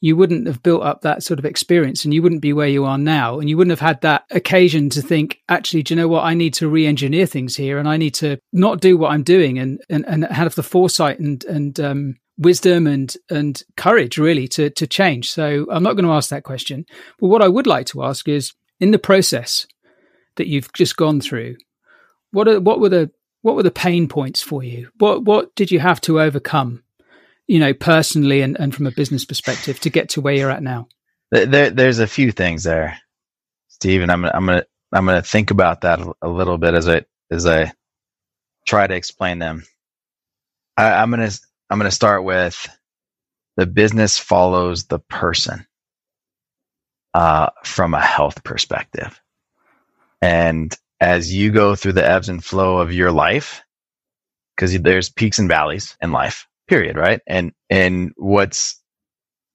you 0.00 0.16
wouldn't 0.16 0.46
have 0.46 0.62
built 0.62 0.82
up 0.82 1.02
that 1.02 1.22
sort 1.22 1.38
of 1.38 1.44
experience 1.44 2.04
and 2.04 2.12
you 2.12 2.22
wouldn't 2.22 2.42
be 2.42 2.52
where 2.52 2.68
you 2.68 2.84
are 2.84 2.98
now. 2.98 3.38
And 3.38 3.48
you 3.48 3.56
wouldn't 3.56 3.70
have 3.70 3.86
had 3.86 4.00
that 4.02 4.24
occasion 4.30 4.90
to 4.90 5.02
think, 5.02 5.38
actually, 5.48 5.84
do 5.84 5.94
you 5.94 6.00
know 6.00 6.08
what? 6.08 6.24
I 6.24 6.34
need 6.34 6.54
to 6.54 6.68
re 6.68 6.86
engineer 6.86 7.26
things 7.26 7.56
here 7.56 7.78
and 7.78 7.88
I 7.88 7.96
need 7.96 8.14
to 8.14 8.38
not 8.52 8.80
do 8.80 8.98
what 8.98 9.12
I'm 9.12 9.22
doing 9.22 9.58
and, 9.58 9.80
and, 9.88 10.04
and 10.06 10.24
have 10.24 10.54
the 10.54 10.62
foresight 10.62 11.18
and, 11.18 11.44
and, 11.44 11.78
um, 11.80 12.16
wisdom 12.38 12.86
and 12.86 13.14
and 13.30 13.62
courage 13.76 14.18
really 14.18 14.48
to 14.48 14.70
to 14.70 14.86
change. 14.86 15.30
So 15.30 15.66
I'm 15.70 15.82
not 15.82 15.94
going 15.94 16.04
to 16.04 16.12
ask 16.12 16.30
that 16.30 16.44
question. 16.44 16.84
But 17.20 17.28
what 17.28 17.42
I 17.42 17.48
would 17.48 17.66
like 17.66 17.86
to 17.88 18.02
ask 18.02 18.28
is 18.28 18.52
in 18.80 18.90
the 18.90 18.98
process 18.98 19.66
that 20.36 20.48
you've 20.48 20.72
just 20.72 20.96
gone 20.96 21.20
through, 21.20 21.56
what 22.30 22.48
are 22.48 22.60
what 22.60 22.80
were 22.80 22.88
the 22.88 23.10
what 23.42 23.56
were 23.56 23.62
the 23.62 23.70
pain 23.70 24.08
points 24.08 24.42
for 24.42 24.62
you? 24.62 24.90
What 24.98 25.24
what 25.24 25.54
did 25.54 25.70
you 25.70 25.80
have 25.80 26.00
to 26.02 26.20
overcome, 26.20 26.82
you 27.46 27.58
know, 27.58 27.74
personally 27.74 28.40
and, 28.40 28.58
and 28.58 28.74
from 28.74 28.86
a 28.86 28.92
business 28.92 29.24
perspective 29.24 29.80
to 29.80 29.90
get 29.90 30.10
to 30.10 30.20
where 30.20 30.34
you're 30.34 30.50
at 30.50 30.62
now? 30.62 30.88
There, 31.30 31.70
there's 31.70 31.98
a 31.98 32.06
few 32.06 32.30
things 32.30 32.64
there, 32.64 32.98
Steve, 33.68 34.02
and 34.02 34.12
I'm 34.12 34.24
I'm 34.24 34.46
gonna 34.46 34.64
I'm 34.92 35.06
gonna 35.06 35.22
think 35.22 35.50
about 35.50 35.82
that 35.82 36.00
a 36.20 36.28
little 36.28 36.58
bit 36.58 36.74
as 36.74 36.88
I 36.88 37.04
as 37.30 37.46
I 37.46 37.72
try 38.66 38.86
to 38.86 38.94
explain 38.94 39.38
them. 39.38 39.64
I, 40.76 40.92
I'm 40.92 41.10
gonna 41.10 41.30
I'm 41.70 41.80
to 41.80 41.90
start 41.90 42.22
with 42.22 42.68
the 43.56 43.64
business 43.66 44.18
follows 44.18 44.84
the 44.84 44.98
person 44.98 45.66
uh, 47.14 47.48
from 47.64 47.94
a 47.94 48.00
health 48.00 48.44
perspective. 48.44 49.21
And 50.22 50.74
as 51.00 51.34
you 51.34 51.50
go 51.50 51.74
through 51.74 51.94
the 51.94 52.08
ebbs 52.08 52.28
and 52.28 52.42
flow 52.42 52.78
of 52.78 52.92
your 52.92 53.10
life, 53.10 53.62
because 54.56 54.78
there's 54.80 55.10
peaks 55.10 55.38
and 55.38 55.48
valleys 55.48 55.96
in 56.00 56.12
life, 56.12 56.46
period, 56.68 56.96
right? 56.96 57.20
And 57.26 57.52
and 57.68 58.12
what's 58.16 58.80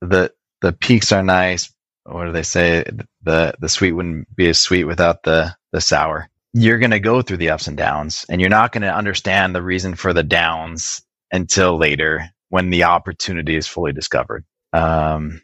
the 0.02 0.34
the 0.62 0.74
peaks 0.74 1.12
are 1.12 1.24
nice. 1.24 1.74
What 2.04 2.26
do 2.26 2.32
they 2.34 2.44
say? 2.44 2.84
The 3.24 3.56
the 3.60 3.70
sweet 3.70 3.94
wouldn't 3.94 4.36
be 4.36 4.50
as 4.50 4.60
sweet 4.60 4.84
without 4.84 5.24
the 5.24 5.56
the 5.72 5.82
sour. 5.82 6.30
You're 6.54 6.80
to 6.92 7.00
go 7.00 7.22
through 7.22 7.38
the 7.38 7.52
ups 7.52 7.68
and 7.68 7.78
downs, 7.78 8.26
and 8.30 8.42
you're 8.42 8.50
not 8.50 8.74
to 8.82 8.94
understand 8.94 9.56
the 9.56 9.64
reason 9.64 9.96
for 9.96 10.14
the 10.14 10.24
downs 10.24 11.02
until 11.32 11.78
later 11.78 12.30
when 12.50 12.70
the 12.70 12.84
opportunity 12.84 13.56
is 13.56 13.68
fully 13.68 13.94
discovered. 13.94 14.46
Um, 14.74 15.42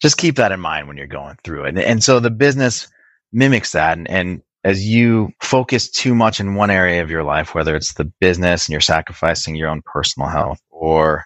just 0.00 0.16
keep 0.18 0.36
that 0.36 0.52
in 0.52 0.60
mind 0.60 0.88
when 0.88 0.96
you're 0.96 1.06
going 1.06 1.36
through 1.44 1.64
it. 1.64 1.68
And, 1.70 1.78
and 1.78 2.04
so 2.04 2.20
the 2.20 2.30
business 2.30 2.88
mimics 3.32 3.72
that. 3.72 3.98
And, 3.98 4.08
and, 4.08 4.42
as 4.64 4.86
you 4.86 5.30
focus 5.40 5.90
too 5.90 6.14
much 6.14 6.40
in 6.40 6.54
one 6.54 6.70
area 6.70 7.02
of 7.02 7.10
your 7.10 7.24
life, 7.24 7.54
whether 7.54 7.76
it's 7.76 7.94
the 7.94 8.04
business 8.20 8.66
and 8.66 8.72
you're 8.72 8.80
sacrificing 8.80 9.54
your 9.54 9.68
own 9.68 9.82
personal 9.82 10.28
health, 10.28 10.60
or 10.70 11.24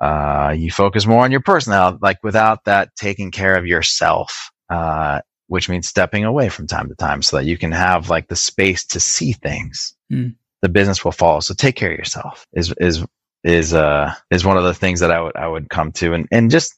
uh, 0.00 0.54
you 0.56 0.70
focus 0.70 1.06
more 1.06 1.24
on 1.24 1.30
your 1.30 1.40
personal 1.40 1.78
health, 1.78 1.98
like 2.02 2.22
without 2.22 2.64
that 2.64 2.94
taking 2.96 3.30
care 3.30 3.56
of 3.56 3.66
yourself, 3.66 4.50
uh, 4.68 5.20
which 5.48 5.68
means 5.68 5.88
stepping 5.88 6.24
away 6.24 6.48
from 6.48 6.66
time 6.66 6.88
to 6.88 6.94
time 6.94 7.22
so 7.22 7.36
that 7.36 7.44
you 7.44 7.56
can 7.56 7.72
have 7.72 8.10
like 8.10 8.28
the 8.28 8.36
space 8.36 8.84
to 8.84 9.00
see 9.00 9.32
things. 9.32 9.94
Mm. 10.12 10.34
The 10.62 10.68
business 10.68 11.04
will 11.04 11.12
follow. 11.12 11.40
So 11.40 11.54
take 11.54 11.76
care 11.76 11.92
of 11.92 11.98
yourself 11.98 12.46
is 12.52 12.74
is 12.78 13.04
is 13.44 13.72
uh 13.72 14.12
is 14.30 14.44
one 14.44 14.56
of 14.56 14.64
the 14.64 14.74
things 14.74 15.00
that 15.00 15.12
I 15.12 15.20
would 15.20 15.36
I 15.36 15.46
would 15.46 15.70
come 15.70 15.92
to 15.92 16.14
and 16.14 16.26
and 16.32 16.50
just 16.50 16.74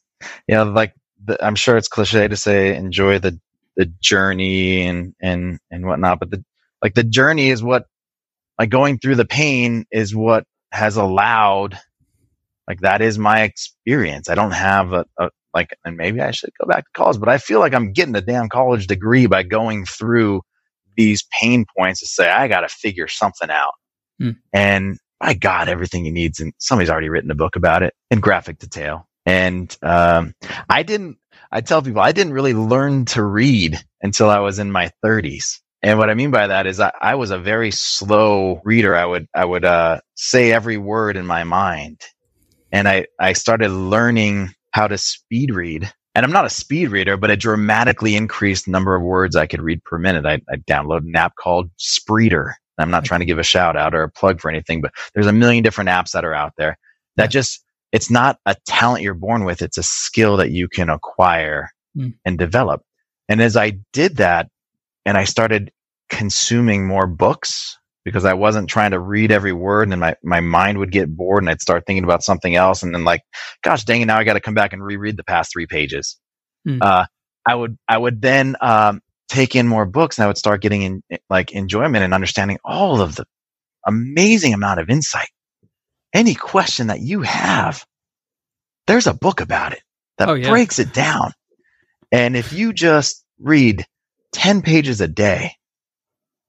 you 0.47 0.55
know 0.55 0.65
like 0.65 0.93
the, 1.23 1.43
I'm 1.43 1.55
sure 1.55 1.77
it's 1.77 1.87
cliche 1.87 2.27
to 2.27 2.37
say 2.37 2.75
enjoy 2.75 3.19
the 3.19 3.39
the 3.79 3.85
journey 3.85 4.81
and 4.81 5.15
and 5.21 5.57
and 5.71 5.85
whatnot, 5.85 6.19
but 6.19 6.29
the 6.29 6.43
like 6.83 6.95
the 6.95 7.03
journey 7.03 7.49
is 7.49 7.63
what 7.63 7.85
like 8.59 8.69
going 8.69 8.99
through 8.99 9.15
the 9.15 9.25
pain 9.25 9.85
is 9.89 10.13
what 10.13 10.43
has 10.73 10.97
allowed 10.97 11.79
like 12.67 12.81
that 12.81 13.01
is 13.01 13.17
my 13.17 13.43
experience. 13.43 14.29
I 14.29 14.35
don't 14.35 14.51
have 14.51 14.91
a, 14.91 15.05
a 15.17 15.29
like 15.53 15.69
and 15.85 15.95
maybe 15.95 16.19
I 16.19 16.31
should 16.31 16.51
go 16.59 16.67
back 16.67 16.83
to 16.83 16.91
college, 16.93 17.21
but 17.21 17.29
I 17.29 17.37
feel 17.37 17.61
like 17.61 17.73
I'm 17.73 17.93
getting 17.93 18.15
a 18.17 18.21
damn 18.21 18.49
college 18.49 18.85
degree 18.85 19.27
by 19.27 19.43
going 19.43 19.85
through 19.85 20.41
these 20.97 21.25
pain 21.39 21.65
points 21.77 22.01
to 22.01 22.05
say 22.05 22.29
I 22.29 22.49
got 22.49 22.61
to 22.61 22.67
figure 22.67 23.07
something 23.07 23.49
out. 23.49 23.73
Hmm. 24.19 24.31
And 24.51 24.99
by 25.21 25.35
God, 25.35 25.69
everything 25.69 26.03
he 26.03 26.11
needs. 26.11 26.41
And 26.41 26.51
somebody's 26.59 26.89
already 26.89 27.07
written 27.07 27.31
a 27.31 27.35
book 27.35 27.55
about 27.55 27.81
it 27.81 27.93
in 28.11 28.19
graphic 28.19 28.59
detail. 28.59 29.07
And 29.25 29.75
um, 29.81 30.33
I 30.69 30.83
didn't, 30.83 31.17
I 31.51 31.61
tell 31.61 31.81
people, 31.81 32.01
I 32.01 32.11
didn't 32.11 32.33
really 32.33 32.53
learn 32.53 33.05
to 33.05 33.23
read 33.23 33.79
until 34.01 34.29
I 34.29 34.39
was 34.39 34.59
in 34.59 34.71
my 34.71 34.91
30s. 35.03 35.59
And 35.81 35.97
what 35.97 36.09
I 36.09 36.13
mean 36.13 36.31
by 36.31 36.47
that 36.47 36.67
is 36.67 36.79
I, 36.79 36.91
I 37.01 37.15
was 37.15 37.31
a 37.31 37.39
very 37.39 37.71
slow 37.71 38.61
reader. 38.65 38.95
I 38.95 39.05
would, 39.05 39.27
I 39.33 39.45
would 39.45 39.65
uh, 39.65 40.01
say 40.15 40.51
every 40.51 40.77
word 40.77 41.15
in 41.15 41.25
my 41.25 41.43
mind. 41.43 42.01
And 42.71 42.87
I, 42.87 43.07
I 43.19 43.33
started 43.33 43.69
learning 43.69 44.49
how 44.71 44.87
to 44.87 44.97
speed 44.97 45.53
read. 45.53 45.91
And 46.15 46.25
I'm 46.25 46.31
not 46.31 46.45
a 46.45 46.49
speed 46.49 46.89
reader, 46.91 47.17
but 47.17 47.31
it 47.31 47.39
dramatically 47.39 48.15
increased 48.15 48.65
the 48.65 48.71
number 48.71 48.93
of 48.95 49.01
words 49.01 49.35
I 49.35 49.47
could 49.47 49.61
read 49.61 49.83
per 49.85 49.97
minute. 49.97 50.25
I, 50.25 50.41
I 50.51 50.57
downloaded 50.57 51.07
an 51.07 51.15
app 51.15 51.35
called 51.35 51.71
Spreeder 51.77 52.53
I'm 52.79 52.91
not 52.91 53.05
trying 53.05 53.19
to 53.19 53.25
give 53.25 53.39
a 53.39 53.43
shout 53.43 53.75
out 53.75 53.93
or 53.93 54.03
a 54.03 54.09
plug 54.09 54.39
for 54.39 54.49
anything, 54.49 54.81
but 54.81 54.91
there's 55.13 55.27
a 55.27 55.33
million 55.33 55.63
different 55.63 55.89
apps 55.89 56.11
that 56.11 56.25
are 56.25 56.33
out 56.33 56.53
there 56.57 56.77
that 57.17 57.29
just, 57.29 57.63
it's 57.91 58.09
not 58.09 58.37
a 58.45 58.55
talent 58.65 59.03
you're 59.03 59.13
born 59.13 59.45
with. 59.45 59.61
It's 59.61 59.77
a 59.77 59.83
skill 59.83 60.37
that 60.37 60.51
you 60.51 60.67
can 60.67 60.89
acquire 60.89 61.69
mm. 61.97 62.13
and 62.25 62.37
develop. 62.37 62.81
And 63.27 63.41
as 63.41 63.57
I 63.57 63.79
did 63.93 64.17
that 64.17 64.49
and 65.05 65.17
I 65.17 65.23
started 65.23 65.71
consuming 66.09 66.87
more 66.87 67.07
books 67.07 67.77
because 68.05 68.25
I 68.25 68.33
wasn't 68.33 68.69
trying 68.69 68.91
to 68.91 68.99
read 68.99 69.31
every 69.31 69.53
word 69.53 69.91
and 69.91 69.99
my, 69.99 70.15
my 70.23 70.39
mind 70.39 70.77
would 70.77 70.91
get 70.91 71.15
bored 71.15 71.43
and 71.43 71.49
I'd 71.49 71.61
start 71.61 71.85
thinking 71.85 72.03
about 72.03 72.23
something 72.23 72.55
else. 72.55 72.81
And 72.81 72.93
then 72.93 73.03
like, 73.03 73.21
gosh 73.63 73.83
dang 73.83 74.01
it, 74.01 74.05
now 74.05 74.17
I 74.17 74.23
got 74.23 74.33
to 74.33 74.39
come 74.39 74.53
back 74.53 74.73
and 74.73 74.83
reread 74.83 75.17
the 75.17 75.23
past 75.23 75.51
three 75.51 75.67
pages. 75.67 76.17
Mm. 76.67 76.79
Uh, 76.81 77.05
I 77.45 77.55
would, 77.55 77.77
I 77.87 77.97
would 77.97 78.21
then, 78.21 78.55
um, 78.61 79.01
take 79.29 79.55
in 79.55 79.67
more 79.67 79.85
books 79.85 80.17
and 80.17 80.23
I 80.23 80.27
would 80.27 80.37
start 80.39 80.61
getting 80.61 80.81
in 80.81 81.03
like 81.29 81.51
enjoyment 81.51 82.03
and 82.03 82.13
understanding 82.13 82.57
all 82.65 82.99
of 82.99 83.15
the 83.15 83.25
amazing 83.85 84.53
amount 84.53 84.79
of 84.79 84.89
insight. 84.89 85.29
Any 86.13 86.35
question 86.35 86.87
that 86.87 87.01
you 87.01 87.21
have, 87.21 87.85
there's 88.87 89.07
a 89.07 89.13
book 89.13 89.41
about 89.41 89.73
it 89.73 89.81
that 90.17 90.29
oh, 90.29 90.33
yeah. 90.33 90.49
breaks 90.49 90.79
it 90.79 90.93
down. 90.93 91.33
And 92.11 92.35
if 92.35 92.53
you 92.53 92.73
just 92.73 93.23
read 93.39 93.85
10 94.33 94.61
pages 94.61 95.01
a 95.01 95.07
day, 95.07 95.53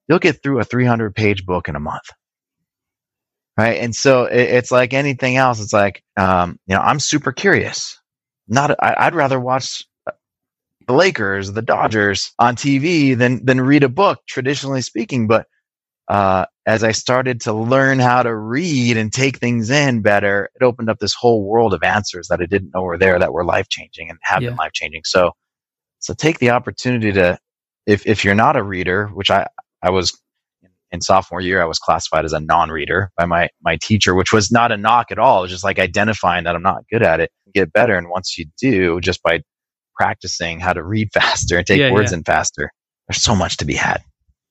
you'll 0.08 0.18
get 0.18 0.42
through 0.42 0.60
a 0.60 0.64
300 0.64 1.14
page 1.14 1.44
book 1.44 1.68
in 1.68 1.76
a 1.76 1.80
month. 1.80 2.08
Right. 3.58 3.78
And 3.80 3.94
so 3.94 4.24
it, 4.24 4.40
it's 4.40 4.70
like 4.70 4.94
anything 4.94 5.36
else. 5.36 5.60
It's 5.60 5.72
like, 5.72 6.02
um, 6.16 6.58
you 6.66 6.74
know, 6.74 6.80
I'm 6.80 7.00
super 7.00 7.32
curious. 7.32 7.98
Not, 8.48 8.70
I, 8.82 8.94
I'd 8.98 9.14
rather 9.14 9.38
watch 9.38 9.84
the 10.90 10.96
Lakers, 10.96 11.52
the 11.52 11.62
Dodgers 11.62 12.32
on 12.38 12.56
TV 12.56 13.16
than 13.16 13.44
than 13.44 13.60
read 13.60 13.84
a 13.84 13.88
book, 13.88 14.20
traditionally 14.26 14.82
speaking. 14.82 15.28
But 15.28 15.46
uh, 16.10 16.44
as 16.66 16.82
I 16.82 16.90
started 16.90 17.40
to 17.42 17.52
learn 17.52 18.00
how 18.00 18.24
to 18.24 18.34
read 18.34 18.96
and 18.96 19.12
take 19.12 19.38
things 19.38 19.70
in 19.70 20.02
better, 20.02 20.50
it 20.56 20.64
opened 20.64 20.90
up 20.90 20.98
this 20.98 21.14
whole 21.14 21.44
world 21.44 21.72
of 21.72 21.84
answers 21.84 22.26
that 22.28 22.40
I 22.40 22.46
didn't 22.46 22.72
know 22.74 22.82
were 22.82 22.98
there 22.98 23.16
that 23.20 23.32
were 23.32 23.44
life 23.44 23.68
changing 23.68 24.10
and 24.10 24.18
have 24.22 24.42
yeah. 24.42 24.48
been 24.48 24.56
life 24.56 24.72
changing. 24.72 25.02
So, 25.04 25.30
so 26.00 26.12
take 26.12 26.40
the 26.40 26.50
opportunity 26.50 27.12
to, 27.12 27.38
if 27.86 28.08
if 28.08 28.24
you're 28.24 28.34
not 28.34 28.56
a 28.56 28.62
reader, 28.64 29.06
which 29.06 29.30
I 29.30 29.46
I 29.82 29.90
was 29.90 30.20
in 30.90 31.00
sophomore 31.00 31.40
year, 31.40 31.62
I 31.62 31.66
was 31.66 31.78
classified 31.78 32.24
as 32.24 32.32
a 32.32 32.40
non-reader 32.40 33.12
by 33.16 33.24
my 33.24 33.48
my 33.62 33.76
teacher, 33.76 34.16
which 34.16 34.32
was 34.32 34.50
not 34.50 34.72
a 34.72 34.76
knock 34.76 35.12
at 35.12 35.18
all. 35.20 35.38
It 35.38 35.42
was 35.42 35.50
just 35.52 35.64
like 35.64 35.78
identifying 35.78 36.42
that 36.42 36.56
I'm 36.56 36.62
not 36.62 36.82
good 36.90 37.04
at 37.04 37.20
it, 37.20 37.30
get 37.54 37.72
better, 37.72 37.96
and 37.96 38.08
once 38.10 38.36
you 38.36 38.46
do, 38.60 39.00
just 39.00 39.22
by 39.22 39.42
practicing 39.94 40.58
how 40.58 40.72
to 40.72 40.82
read 40.82 41.10
faster 41.14 41.56
and 41.56 41.64
take 41.64 41.78
yeah, 41.78 41.92
words 41.92 42.10
yeah. 42.10 42.18
in 42.18 42.24
faster. 42.24 42.72
There's 43.06 43.22
so 43.22 43.36
much 43.36 43.58
to 43.58 43.64
be 43.64 43.74
had. 43.74 44.02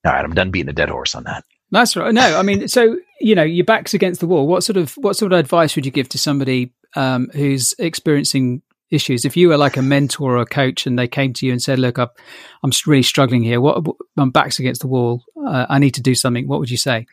All 0.05 0.13
right, 0.13 0.23
I'm 0.23 0.33
done 0.33 0.51
beating 0.51 0.69
a 0.69 0.73
dead 0.73 0.89
horse 0.89 1.15
on 1.15 1.23
that. 1.23 1.43
That's 1.71 1.95
right. 1.95 2.13
No, 2.13 2.37
I 2.37 2.41
mean, 2.41 2.67
so 2.67 2.97
you 3.19 3.35
know, 3.35 3.43
your 3.43 3.65
back's 3.65 3.93
against 3.93 4.21
the 4.21 4.27
wall. 4.27 4.47
What 4.47 4.63
sort 4.63 4.77
of 4.77 4.93
what 4.93 5.15
sort 5.15 5.33
of 5.33 5.39
advice 5.39 5.75
would 5.75 5.85
you 5.85 5.91
give 5.91 6.09
to 6.09 6.17
somebody 6.17 6.73
um, 6.95 7.29
who's 7.33 7.73
experiencing 7.77 8.61
issues. 8.91 9.25
If 9.25 9.37
you 9.37 9.49
were 9.49 9.57
like 9.57 9.77
a 9.77 9.81
mentor 9.81 10.37
or 10.37 10.41
a 10.41 10.45
coach 10.45 10.87
and 10.87 10.97
they 10.97 11.07
came 11.07 11.33
to 11.33 11.45
you 11.45 11.51
and 11.51 11.61
said, 11.61 11.79
"Look, 11.79 11.97
I'm, 11.97 12.07
I'm 12.63 12.71
really 12.85 13.03
struggling 13.03 13.43
here. 13.43 13.61
What 13.61 13.85
my 14.15 14.29
back's 14.29 14.59
against 14.59 14.81
the 14.81 14.87
wall. 14.87 15.23
Uh, 15.37 15.65
I 15.69 15.79
need 15.79 15.95
to 15.95 16.01
do 16.01 16.15
something." 16.15 16.47
What 16.47 16.59
would 16.59 16.71
you 16.71 16.77
say? 16.77 17.05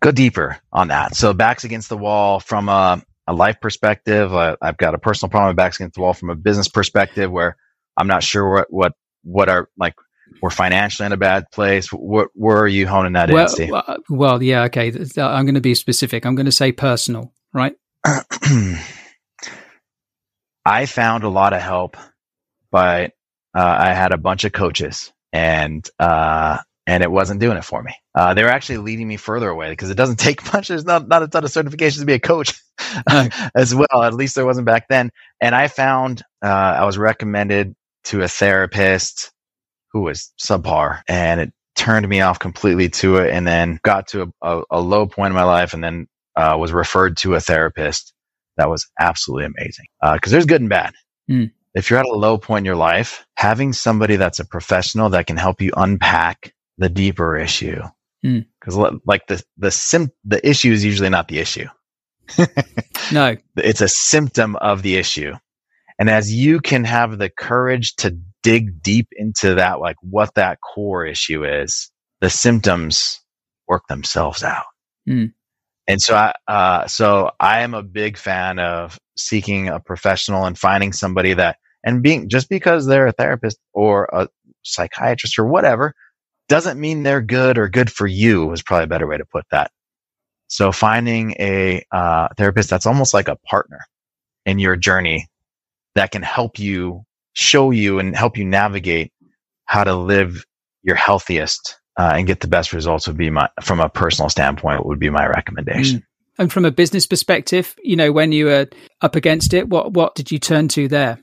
Go 0.00 0.12
deeper 0.12 0.58
on 0.72 0.88
that. 0.88 1.16
So 1.16 1.32
backs 1.32 1.64
against 1.64 1.88
the 1.88 1.96
wall 1.96 2.38
from 2.38 2.68
a, 2.68 3.02
a 3.26 3.32
life 3.32 3.60
perspective. 3.60 4.32
Uh, 4.34 4.56
I've 4.60 4.76
got 4.76 4.94
a 4.94 4.98
personal 4.98 5.30
problem. 5.30 5.56
Backs 5.56 5.76
against 5.76 5.94
the 5.94 6.02
wall 6.02 6.14
from 6.14 6.30
a 6.30 6.36
business 6.36 6.68
perspective, 6.68 7.30
where 7.30 7.56
I'm 7.96 8.06
not 8.06 8.22
sure 8.22 8.48
what 8.48 8.66
what 8.70 8.92
what 9.22 9.48
are 9.48 9.68
like 9.76 9.94
we're 10.40 10.50
financially 10.50 11.06
in 11.06 11.12
a 11.12 11.16
bad 11.16 11.50
place. 11.52 11.92
What, 11.92 12.28
where 12.34 12.58
are 12.58 12.68
you 12.68 12.86
honing 12.86 13.14
that 13.14 13.30
well, 13.30 13.44
in, 13.44 13.48
Steve? 13.48 13.70
Well, 13.70 13.96
well, 14.08 14.42
yeah, 14.42 14.64
okay. 14.64 14.88
I'm 15.16 15.44
going 15.44 15.54
to 15.54 15.60
be 15.60 15.74
specific. 15.74 16.26
I'm 16.26 16.34
going 16.34 16.46
to 16.46 16.52
say 16.52 16.72
personal, 16.72 17.32
right? 17.52 17.74
I 20.64 20.86
found 20.86 21.24
a 21.24 21.28
lot 21.28 21.52
of 21.52 21.60
help, 21.62 21.96
but 22.70 23.12
uh, 23.56 23.76
I 23.78 23.94
had 23.94 24.12
a 24.12 24.18
bunch 24.18 24.44
of 24.44 24.52
coaches, 24.52 25.12
and 25.32 25.88
uh, 25.98 26.58
and 26.86 27.02
it 27.02 27.10
wasn't 27.10 27.40
doing 27.40 27.56
it 27.56 27.64
for 27.64 27.82
me. 27.82 27.94
Uh, 28.14 28.34
they 28.34 28.42
were 28.42 28.50
actually 28.50 28.78
leading 28.78 29.08
me 29.08 29.16
further 29.16 29.48
away 29.48 29.70
because 29.70 29.90
it 29.90 29.96
doesn't 29.96 30.16
take 30.20 30.52
much. 30.52 30.68
There's 30.68 30.84
not 30.84 31.08
not 31.08 31.22
a 31.22 31.28
ton 31.28 31.44
of 31.44 31.50
certifications 31.50 32.00
to 32.00 32.06
be 32.06 32.14
a 32.14 32.20
coach 32.20 32.60
as 33.54 33.74
well. 33.74 34.02
At 34.02 34.14
least 34.14 34.34
there 34.34 34.46
wasn't 34.46 34.66
back 34.66 34.88
then. 34.88 35.10
And 35.40 35.54
I 35.54 35.68
found 35.68 36.22
uh, 36.44 36.48
I 36.48 36.84
was 36.84 36.98
recommended 36.98 37.74
to 38.04 38.22
a 38.22 38.28
therapist 38.28 39.32
who 39.96 40.02
was 40.02 40.30
subpar, 40.38 41.00
and 41.08 41.40
it 41.40 41.52
turned 41.74 42.06
me 42.08 42.20
off 42.20 42.38
completely 42.38 42.88
to 42.90 43.16
it. 43.16 43.32
And 43.32 43.46
then 43.46 43.80
got 43.82 44.08
to 44.08 44.22
a, 44.22 44.26
a, 44.42 44.62
a 44.72 44.80
low 44.80 45.06
point 45.06 45.30
in 45.30 45.34
my 45.34 45.44
life, 45.44 45.72
and 45.72 45.82
then 45.82 46.06
uh, 46.36 46.56
was 46.58 46.72
referred 46.72 47.16
to 47.18 47.34
a 47.34 47.40
therapist 47.40 48.12
that 48.58 48.68
was 48.68 48.86
absolutely 49.00 49.46
amazing. 49.46 49.86
Because 50.02 50.32
uh, 50.32 50.34
there's 50.34 50.46
good 50.46 50.60
and 50.60 50.70
bad. 50.70 50.92
Mm. 51.30 51.50
If 51.74 51.90
you're 51.90 51.98
at 51.98 52.06
a 52.06 52.14
low 52.14 52.36
point 52.38 52.62
in 52.62 52.64
your 52.66 52.76
life, 52.76 53.26
having 53.36 53.72
somebody 53.72 54.16
that's 54.16 54.38
a 54.38 54.44
professional 54.44 55.10
that 55.10 55.26
can 55.26 55.36
help 55.36 55.60
you 55.60 55.72
unpack 55.76 56.54
the 56.78 56.88
deeper 56.90 57.38
issue, 57.38 57.82
because 58.22 58.76
mm. 58.76 59.00
like 59.06 59.26
the 59.28 59.42
the 59.56 59.70
sim 59.70 60.10
the 60.24 60.46
issue 60.46 60.72
is 60.72 60.84
usually 60.84 61.08
not 61.08 61.28
the 61.28 61.38
issue. 61.38 61.68
no, 63.12 63.36
it's 63.56 63.80
a 63.80 63.88
symptom 63.88 64.56
of 64.56 64.82
the 64.82 64.96
issue. 64.96 65.32
And 65.98 66.10
as 66.10 66.32
you 66.32 66.60
can 66.60 66.84
have 66.84 67.18
the 67.18 67.30
courage 67.30 67.96
to 67.96 68.18
dig 68.46 68.80
deep 68.80 69.08
into 69.10 69.56
that, 69.56 69.80
like 69.80 69.96
what 70.02 70.32
that 70.36 70.60
core 70.60 71.04
issue 71.04 71.44
is, 71.44 71.90
the 72.20 72.30
symptoms 72.30 73.20
work 73.66 73.82
themselves 73.88 74.44
out. 74.44 74.66
Mm. 75.08 75.32
And 75.88 76.00
so 76.00 76.14
I, 76.14 76.32
uh, 76.46 76.86
so 76.86 77.32
I 77.40 77.62
am 77.62 77.74
a 77.74 77.82
big 77.82 78.16
fan 78.16 78.60
of 78.60 79.00
seeking 79.16 79.66
a 79.66 79.80
professional 79.80 80.44
and 80.44 80.56
finding 80.56 80.92
somebody 80.92 81.34
that, 81.34 81.56
and 81.82 82.04
being 82.04 82.28
just 82.28 82.48
because 82.48 82.86
they're 82.86 83.08
a 83.08 83.12
therapist 83.12 83.58
or 83.72 84.04
a 84.12 84.28
psychiatrist 84.62 85.40
or 85.40 85.46
whatever, 85.46 85.92
doesn't 86.48 86.78
mean 86.78 87.02
they're 87.02 87.20
good 87.20 87.58
or 87.58 87.68
good 87.68 87.90
for 87.90 88.06
you 88.06 88.52
is 88.52 88.62
probably 88.62 88.84
a 88.84 88.88
better 88.88 89.08
way 89.08 89.18
to 89.18 89.24
put 89.24 89.44
that. 89.50 89.72
So 90.46 90.70
finding 90.70 91.32
a 91.40 91.84
uh, 91.90 92.28
therapist 92.36 92.70
that's 92.70 92.86
almost 92.86 93.12
like 93.12 93.26
a 93.26 93.38
partner 93.50 93.80
in 94.44 94.60
your 94.60 94.76
journey 94.76 95.26
that 95.96 96.12
can 96.12 96.22
help 96.22 96.60
you 96.60 97.02
show 97.36 97.70
you 97.70 97.98
and 97.98 98.16
help 98.16 98.36
you 98.36 98.44
navigate 98.44 99.12
how 99.66 99.84
to 99.84 99.94
live 99.94 100.44
your 100.82 100.96
healthiest 100.96 101.78
uh, 101.98 102.12
and 102.14 102.26
get 102.26 102.40
the 102.40 102.48
best 102.48 102.72
results 102.72 103.06
would 103.06 103.16
be 103.16 103.30
my 103.30 103.48
from 103.62 103.78
a 103.78 103.88
personal 103.88 104.28
standpoint 104.28 104.86
would 104.86 104.98
be 104.98 105.10
my 105.10 105.26
recommendation. 105.26 105.98
Mm. 105.98 106.02
And 106.38 106.52
from 106.52 106.64
a 106.64 106.70
business 106.70 107.06
perspective, 107.06 107.74
you 107.82 107.96
know, 107.96 108.12
when 108.12 108.32
you 108.32 108.46
were 108.46 108.66
up 109.00 109.16
against 109.16 109.54
it, 109.54 109.68
what 109.68 109.92
what 109.92 110.14
did 110.14 110.30
you 110.30 110.38
turn 110.38 110.68
to 110.68 110.88
there? 110.88 111.18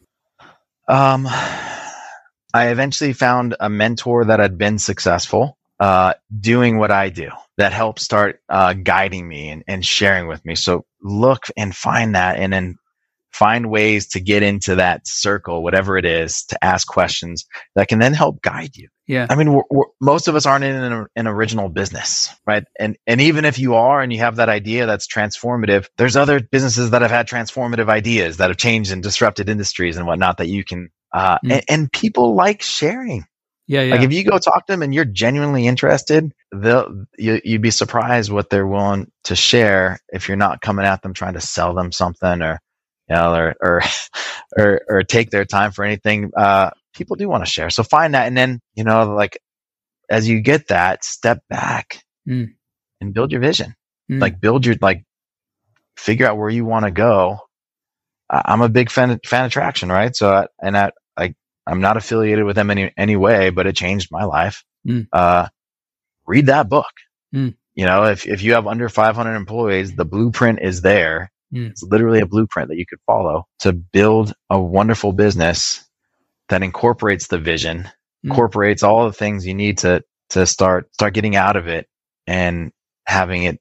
Um, 0.88 1.28
I 2.54 2.68
eventually 2.68 3.14
found 3.14 3.56
a 3.60 3.70
mentor 3.70 4.26
that 4.26 4.40
had 4.40 4.58
been 4.58 4.78
successful 4.78 5.58
uh, 5.80 6.14
doing 6.40 6.78
what 6.78 6.92
I 6.92 7.10
do 7.10 7.30
that 7.58 7.74
helped 7.74 8.00
start 8.00 8.40
uh, 8.50 8.74
guiding 8.74 9.28
me 9.28 9.50
and, 9.50 9.64
and 9.68 9.86
sharing 9.86 10.28
with 10.28 10.44
me. 10.46 10.56
So 10.56 10.86
look 11.02 11.46
and 11.58 11.76
find 11.76 12.16
that 12.16 12.38
and 12.38 12.52
then 12.54 12.78
find 13.34 13.70
ways 13.70 14.08
to 14.10 14.20
get 14.20 14.44
into 14.44 14.76
that 14.76 15.08
circle, 15.08 15.64
whatever 15.64 15.98
it 15.98 16.06
is, 16.06 16.44
to 16.46 16.64
ask 16.64 16.88
questions 16.88 17.46
that 17.76 17.88
can 17.88 18.00
then 18.00 18.14
help 18.14 18.42
guide 18.42 18.76
you. 18.76 18.88
Yeah. 19.08 19.28
I 19.30 19.36
mean, 19.36 19.54
we're, 19.54 19.64
we're, 19.70 19.86
most 20.00 20.28
of 20.28 20.36
us 20.36 20.46
aren't 20.46 20.64
in 20.64 20.76
an, 20.76 21.08
an, 21.16 21.28
original 21.28 21.68
business, 21.68 22.34
right? 22.48 22.64
And, 22.80 22.96
and 23.06 23.20
even 23.20 23.44
if 23.44 23.60
you 23.60 23.76
are 23.76 24.02
and 24.02 24.14
you 24.14 24.20
have 24.20 24.38
that 24.38 24.50
idea 24.50 24.86
that's 24.86 25.08
transformative, 25.08 25.88
there's 25.98 26.16
other 26.16 26.40
businesses 26.40 26.92
that 26.92 27.02
have 27.02 27.12
had 27.12 27.28
transformative 27.28 27.90
ideas 27.90 28.38
that 28.38 28.50
have 28.50 28.58
changed 28.58 28.92
and 28.92 29.04
disrupted 29.04 29.50
industries 29.50 29.98
and 29.98 30.08
whatnot 30.08 30.38
that 30.38 30.48
you 30.48 30.64
can, 30.64 30.90
uh, 31.14 31.38
mm. 31.40 31.52
and, 31.52 31.64
and 31.68 31.92
people 31.92 32.36
like 32.36 32.62
sharing. 32.62 33.26
Yeah, 33.66 33.82
yeah. 33.82 33.96
Like 33.96 34.04
if 34.04 34.14
you 34.14 34.24
go 34.24 34.38
talk 34.38 34.66
to 34.68 34.74
them 34.74 34.84
and 34.84 34.94
you're 34.94 35.06
genuinely 35.06 35.68
interested, 35.68 36.34
they'll 36.54 37.06
you, 37.18 37.40
you'd 37.44 37.62
be 37.62 37.72
surprised 37.72 38.30
what 38.30 38.50
they're 38.50 38.68
willing 38.68 39.10
to 39.26 39.36
share 39.36 40.00
if 40.10 40.28
you're 40.28 40.38
not 40.38 40.62
coming 40.62 40.86
at 40.86 41.02
them 41.02 41.14
trying 41.14 41.36
to 41.36 41.42
sell 41.42 41.74
them 41.74 41.92
something 41.92 42.42
or 42.42 42.60
you 43.10 43.16
know, 43.16 43.34
or, 43.34 43.56
or, 43.62 43.82
or, 44.58 44.82
or 44.88 45.04
take 45.04 45.30
their 45.30 45.46
time 45.46 45.72
for 45.72 45.84
anything. 45.84 46.32
Uh, 46.36 46.72
people 46.94 47.16
do 47.16 47.28
want 47.28 47.46
to 47.46 47.50
share. 47.50 47.70
So 47.70 47.84
find 47.84 48.14
that. 48.14 48.28
And 48.28 48.38
then, 48.38 48.60
you 48.76 48.84
know, 48.84 49.14
like 49.14 49.38
as 50.10 50.28
you 50.28 50.42
get 50.42 50.68
that, 50.68 51.04
step 51.04 51.40
back 51.50 52.04
mm. 52.28 52.54
and 53.02 53.14
build 53.14 53.32
your 53.32 53.42
vision. 53.42 53.76
Mm. 54.12 54.22
Like 54.22 54.40
build 54.40 54.66
your, 54.66 54.76
like 54.82 55.04
figure 55.98 56.28
out 56.28 56.38
where 56.38 56.50
you 56.50 56.66
want 56.66 56.86
to 56.86 56.92
go. 56.92 57.40
I'm 58.30 58.62
a 58.62 58.70
big 58.70 58.90
fan, 58.90 59.20
fan 59.26 59.46
of 59.46 59.52
traction, 59.52 59.90
right? 59.90 60.16
So, 60.16 60.32
I, 60.32 60.48
and 60.62 60.78
I, 60.78 60.92
I, 61.16 61.36
I'm 61.68 61.82
not 61.82 61.98
affiliated 61.98 62.46
with 62.46 62.56
them 62.56 62.72
any, 62.72 62.92
any 62.98 63.16
way, 63.16 63.52
but 63.52 63.68
it 63.68 63.76
changed 63.76 64.10
my 64.12 64.24
life. 64.24 64.64
Mm. 64.88 65.08
Uh, 65.12 65.48
read 66.26 66.48
that 66.48 66.68
book. 66.68 66.92
Mm. 67.36 67.56
You 67.76 67.86
know, 67.86 68.06
if, 68.06 68.26
if 68.28 68.42
you 68.42 68.54
have 68.54 68.66
under 68.66 68.90
500 68.90 69.36
employees, 69.36 69.96
the 69.96 70.06
blueprint 70.06 70.60
is 70.62 70.82
there 70.82 71.32
Mm. 71.54 71.70
It's 71.70 71.84
literally 71.84 72.20
a 72.20 72.26
blueprint 72.26 72.70
that 72.70 72.78
you 72.78 72.86
could 72.86 73.00
follow 73.06 73.48
to 73.60 73.74
build 73.74 74.34
a 74.50 74.60
wonderful 74.60 75.14
business 75.14 75.84
that 76.50 76.64
incorporates 76.64 77.28
the 77.28 77.38
vision, 77.38 77.84
mm. 77.84 77.90
incorporates 78.30 78.84
all 78.84 79.06
the 79.06 79.14
things 79.14 79.46
you 79.46 79.54
need 79.54 79.80
to 79.80 80.04
to 80.30 80.46
start 80.46 80.94
start 80.94 81.14
getting 81.14 81.36
out 81.36 81.56
of 81.56 81.68
it 81.68 81.88
and 82.26 82.72
having 83.06 83.44
it 83.44 83.60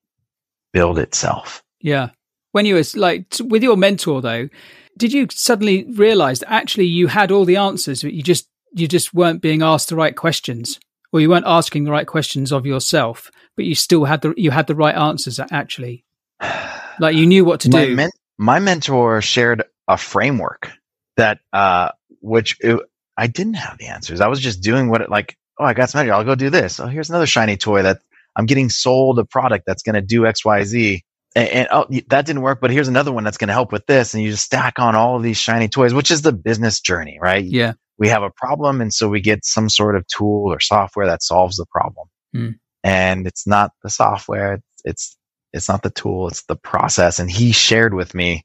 build 0.72 0.98
itself. 0.98 1.62
Yeah. 1.80 2.10
When 2.52 2.66
you 2.66 2.76
was 2.76 2.96
like 2.96 3.26
with 3.40 3.62
your 3.62 3.76
mentor 3.76 4.22
though, 4.22 4.48
did 4.96 5.12
you 5.12 5.26
suddenly 5.30 5.84
realize 5.84 6.40
that 6.40 6.52
actually 6.52 6.86
you 6.86 7.08
had 7.08 7.30
all 7.30 7.44
the 7.44 7.56
answers 7.56 8.02
but 8.02 8.12
you 8.12 8.22
just 8.22 8.48
you 8.74 8.88
just 8.88 9.12
weren't 9.12 9.42
being 9.42 9.62
asked 9.62 9.88
the 9.88 9.96
right 9.96 10.16
questions 10.16 10.78
or 11.12 11.20
you 11.20 11.28
weren't 11.28 11.46
asking 11.46 11.84
the 11.84 11.90
right 11.90 12.06
questions 12.06 12.52
of 12.52 12.66
yourself 12.66 13.30
but 13.56 13.64
you 13.64 13.74
still 13.74 14.04
had 14.04 14.22
the 14.22 14.34
you 14.36 14.50
had 14.50 14.66
the 14.66 14.74
right 14.74 14.94
answers 14.94 15.40
actually 15.50 16.04
like 17.00 17.16
you 17.16 17.26
knew 17.26 17.44
what 17.44 17.60
to 17.60 17.70
my 17.70 17.86
do. 17.86 17.96
Men- 17.96 18.10
my 18.38 18.58
mentor 18.58 19.20
shared 19.22 19.64
a 19.86 19.96
framework 19.96 20.70
that, 21.16 21.38
uh, 21.52 21.90
which 22.20 22.56
it, 22.60 22.80
I 23.16 23.26
didn't 23.26 23.54
have 23.54 23.78
the 23.78 23.86
answers. 23.86 24.20
I 24.20 24.28
was 24.28 24.40
just 24.40 24.62
doing 24.62 24.88
what 24.88 25.00
it 25.00 25.10
like, 25.10 25.36
oh, 25.58 25.64
I 25.64 25.74
got 25.74 25.90
some 25.90 26.00
energy. 26.00 26.10
I'll 26.10 26.24
go 26.24 26.34
do 26.34 26.50
this. 26.50 26.80
Oh, 26.80 26.86
here's 26.86 27.10
another 27.10 27.26
shiny 27.26 27.56
toy 27.56 27.82
that 27.82 28.00
I'm 28.34 28.46
getting 28.46 28.70
sold 28.70 29.18
a 29.18 29.24
product 29.24 29.64
that's 29.66 29.82
going 29.82 29.94
to 29.94 30.00
do 30.00 30.26
X, 30.26 30.44
Y, 30.44 30.64
Z. 30.64 31.04
And, 31.36 31.48
and, 31.48 31.68
oh, 31.70 31.86
that 32.08 32.26
didn't 32.26 32.42
work, 32.42 32.60
but 32.60 32.70
here's 32.70 32.88
another 32.88 33.12
one 33.12 33.24
that's 33.24 33.38
going 33.38 33.48
to 33.48 33.54
help 33.54 33.72
with 33.72 33.86
this. 33.86 34.14
And 34.14 34.22
you 34.22 34.30
just 34.30 34.44
stack 34.44 34.78
on 34.78 34.94
all 34.94 35.16
of 35.16 35.22
these 35.22 35.36
shiny 35.36 35.68
toys, 35.68 35.94
which 35.94 36.10
is 36.10 36.22
the 36.22 36.32
business 36.32 36.80
journey, 36.80 37.18
right? 37.20 37.44
Yeah. 37.44 37.74
We 37.98 38.08
have 38.08 38.22
a 38.22 38.30
problem. 38.30 38.80
And 38.80 38.92
so 38.92 39.08
we 39.08 39.20
get 39.20 39.44
some 39.44 39.68
sort 39.68 39.96
of 39.96 40.06
tool 40.08 40.52
or 40.52 40.58
software 40.58 41.06
that 41.06 41.22
solves 41.22 41.56
the 41.56 41.66
problem. 41.70 42.08
Mm. 42.34 42.54
And 42.82 43.26
it's 43.26 43.46
not 43.46 43.70
the 43.82 43.90
software. 43.90 44.54
It's, 44.54 44.82
it's 44.84 45.16
it's 45.52 45.68
not 45.68 45.82
the 45.82 45.90
tool, 45.90 46.28
it's 46.28 46.44
the 46.44 46.56
process. 46.56 47.18
And 47.18 47.30
he 47.30 47.52
shared 47.52 47.94
with 47.94 48.14
me 48.14 48.44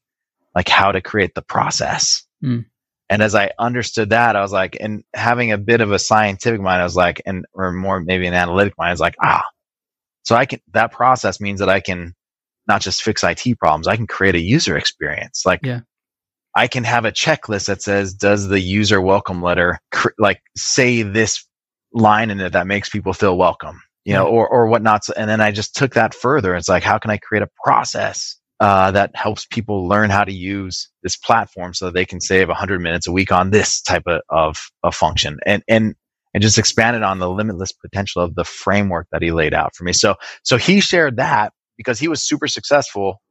like 0.55 0.69
how 0.69 0.91
to 0.91 1.01
create 1.01 1.35
the 1.35 1.41
process. 1.41 2.25
Mm. 2.43 2.65
And 3.09 3.23
as 3.23 3.35
I 3.35 3.51
understood 3.57 4.09
that, 4.09 4.35
I 4.35 4.41
was 4.41 4.51
like, 4.51 4.75
and 4.79 5.03
having 5.13 5.51
a 5.51 5.57
bit 5.57 5.79
of 5.79 5.91
a 5.91 5.99
scientific 5.99 6.59
mind, 6.59 6.81
I 6.81 6.83
was 6.83 6.95
like, 6.95 7.21
and 7.25 7.45
or 7.53 7.71
more 7.71 8.01
maybe 8.01 8.27
an 8.27 8.33
analytic 8.33 8.73
mind, 8.77 8.89
I 8.89 8.93
was 8.93 8.99
like, 8.99 9.15
ah, 9.21 9.45
so 10.23 10.35
I 10.35 10.45
can, 10.45 10.59
that 10.73 10.91
process 10.91 11.39
means 11.39 11.59
that 11.59 11.69
I 11.69 11.79
can 11.79 12.13
not 12.67 12.81
just 12.81 13.01
fix 13.01 13.23
IT 13.23 13.59
problems, 13.59 13.87
I 13.87 13.95
can 13.95 14.07
create 14.07 14.35
a 14.35 14.41
user 14.41 14.75
experience. 14.77 15.45
Like, 15.45 15.61
yeah. 15.63 15.81
I 16.53 16.67
can 16.67 16.83
have 16.83 17.05
a 17.05 17.11
checklist 17.11 17.67
that 17.67 17.81
says, 17.81 18.13
does 18.13 18.47
the 18.47 18.59
user 18.59 18.99
welcome 18.99 19.41
letter 19.41 19.79
cr- 19.91 20.09
like 20.17 20.41
say 20.57 21.03
this 21.03 21.45
line 21.93 22.29
in 22.29 22.41
it 22.41 22.53
that 22.53 22.67
makes 22.67 22.89
people 22.89 23.13
feel 23.13 23.37
welcome? 23.37 23.79
You 24.07 24.13
know, 24.13 24.25
or, 24.25 24.47
or 24.47 24.67
whatnot. 24.67 25.05
And 25.17 25.29
then 25.29 25.41
I 25.41 25.51
just 25.51 25.75
took 25.75 25.95
that 25.95 26.13
further. 26.13 26.55
It's 26.55 26.69
like, 26.69 26.81
how 26.81 26.97
can 26.97 27.11
I 27.11 27.17
create 27.17 27.43
a 27.43 27.49
process 27.61 28.37
uh, 28.61 28.89
that 28.91 29.13
helps 29.13 29.45
people 29.45 29.85
learn 29.85 30.09
how 30.09 30.23
to 30.23 30.31
use 30.31 30.89
this 31.03 31.17
platform 31.17 31.73
so 31.73 31.91
they 31.91 32.05
can 32.05 32.21
save 32.21 32.47
100 32.47 32.79
minutes 32.79 33.05
a 33.05 33.11
week 33.11 33.33
on 33.33 33.51
this 33.51 33.81
type 33.81 34.03
of, 34.07 34.21
of, 34.29 34.55
of 34.81 34.95
function 34.95 35.39
and, 35.45 35.61
and, 35.67 35.93
and 36.33 36.41
just 36.41 36.57
expanded 36.57 37.03
on 37.03 37.19
the 37.19 37.29
limitless 37.29 37.73
potential 37.73 38.21
of 38.21 38.33
the 38.35 38.45
framework 38.45 39.07
that 39.11 39.21
he 39.21 39.31
laid 39.31 39.53
out 39.53 39.75
for 39.75 39.83
me. 39.83 39.91
So, 39.91 40.15
so 40.41 40.55
he 40.55 40.79
shared 40.79 41.17
that 41.17 41.51
because 41.75 41.99
he 41.99 42.07
was 42.07 42.25
super 42.25 42.47
successful 42.47 43.21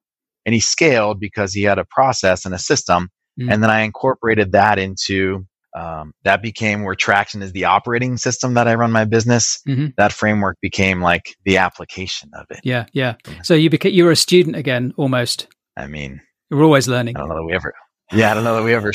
and 0.44 0.52
he 0.52 0.60
scaled 0.60 1.18
because 1.18 1.54
he 1.54 1.62
had 1.62 1.78
a 1.78 1.86
process 1.86 2.44
and 2.44 2.54
a 2.54 2.58
system. 2.58 3.08
Mm. 3.40 3.50
And 3.50 3.62
then 3.62 3.70
I 3.70 3.80
incorporated 3.80 4.52
that 4.52 4.78
into 4.78 5.46
um, 5.76 6.14
that 6.24 6.40
became 6.40 6.84
where 6.84 6.94
Traction 6.94 7.42
is 7.42 7.52
the 7.52 7.66
operating 7.66 8.16
system 8.16 8.54
that 8.54 8.66
I 8.66 8.74
run 8.74 8.90
my 8.90 9.04
business. 9.04 9.60
Mm-hmm. 9.68 9.88
That 9.98 10.10
framework 10.10 10.56
became 10.62 11.02
like 11.02 11.36
the 11.44 11.58
application 11.58 12.30
of 12.32 12.46
it. 12.50 12.60
Yeah, 12.64 12.86
yeah. 12.92 13.16
So 13.42 13.52
you 13.52 13.68
became 13.68 13.92
you 13.92 14.04
were 14.04 14.10
a 14.10 14.16
student 14.16 14.56
again, 14.56 14.94
almost. 14.96 15.48
I 15.76 15.86
mean, 15.86 16.22
we're 16.50 16.64
always 16.64 16.88
learning. 16.88 17.16
I 17.16 17.20
don't 17.20 17.28
know 17.28 17.36
that 17.36 17.44
we 17.44 17.52
ever. 17.52 17.74
Yeah, 18.10 18.30
I 18.30 18.34
don't 18.34 18.44
know 18.44 18.56
that 18.56 18.62
we 18.62 18.72
ever. 18.72 18.92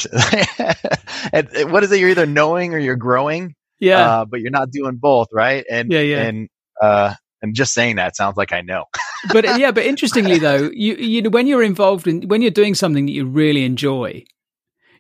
and, 1.34 1.72
what 1.72 1.84
is 1.84 1.92
it? 1.92 2.00
You're 2.00 2.10
either 2.10 2.26
knowing 2.26 2.74
or 2.74 2.80
you're 2.80 2.96
growing. 2.96 3.54
Yeah, 3.80 4.00
uh, 4.00 4.26
but 4.26 4.42
you're 4.42 4.52
not 4.52 4.72
doing 4.72 4.98
both, 4.98 5.28
right? 5.32 5.64
And 5.70 5.92
yeah, 5.92 6.02
yeah. 6.02 6.22
And 6.24 6.50
uh, 6.82 7.14
and 7.44 7.54
just 7.54 7.74
saying 7.74 7.98
that 7.98 8.16
sounds 8.16 8.38
like 8.38 8.54
I 8.54 8.62
know. 8.62 8.86
but 9.32 9.44
yeah, 9.60 9.70
but 9.70 9.86
interestingly 9.86 10.40
though, 10.40 10.72
you 10.74 10.96
you 10.96 11.22
know 11.22 11.30
when 11.30 11.46
you're 11.46 11.64
involved 11.64 12.08
in 12.08 12.28
when 12.28 12.42
you're 12.42 12.50
doing 12.50 12.74
something 12.74 13.06
that 13.06 13.12
you 13.12 13.28
really 13.28 13.66
enjoy, 13.66 14.24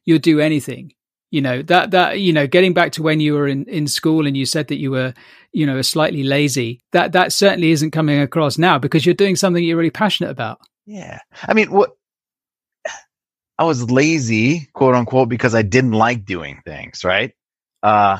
you'll 0.05 0.19
do 0.19 0.39
anything 0.39 0.93
you 1.31 1.41
know 1.41 1.61
that 1.63 1.91
that 1.91 2.19
you 2.19 2.31
know 2.31 2.45
getting 2.45 2.73
back 2.73 2.91
to 2.91 3.01
when 3.01 3.19
you 3.19 3.33
were 3.33 3.47
in 3.47 3.65
in 3.65 3.87
school 3.87 4.27
and 4.27 4.37
you 4.37 4.45
said 4.45 4.67
that 4.67 4.75
you 4.75 4.91
were 4.91 5.13
you 5.53 5.65
know 5.65 5.81
slightly 5.81 6.23
lazy 6.23 6.81
that 6.91 7.13
that 7.13 7.33
certainly 7.33 7.71
isn't 7.71 7.91
coming 7.91 8.19
across 8.19 8.57
now 8.57 8.77
because 8.77 9.05
you're 9.05 9.15
doing 9.15 9.35
something 9.35 9.63
you're 9.63 9.77
really 9.77 9.89
passionate 9.89 10.29
about. 10.29 10.59
Yeah. 10.85 11.19
I 11.47 11.53
mean 11.53 11.71
what 11.71 11.91
i 13.57 13.63
was 13.63 13.89
lazy 13.89 14.67
quote 14.73 14.95
unquote 14.95 15.29
because 15.29 15.55
i 15.55 15.61
didn't 15.61 15.91
like 15.91 16.25
doing 16.25 16.61
things 16.65 17.03
right? 17.03 17.33
Uh 17.81 18.19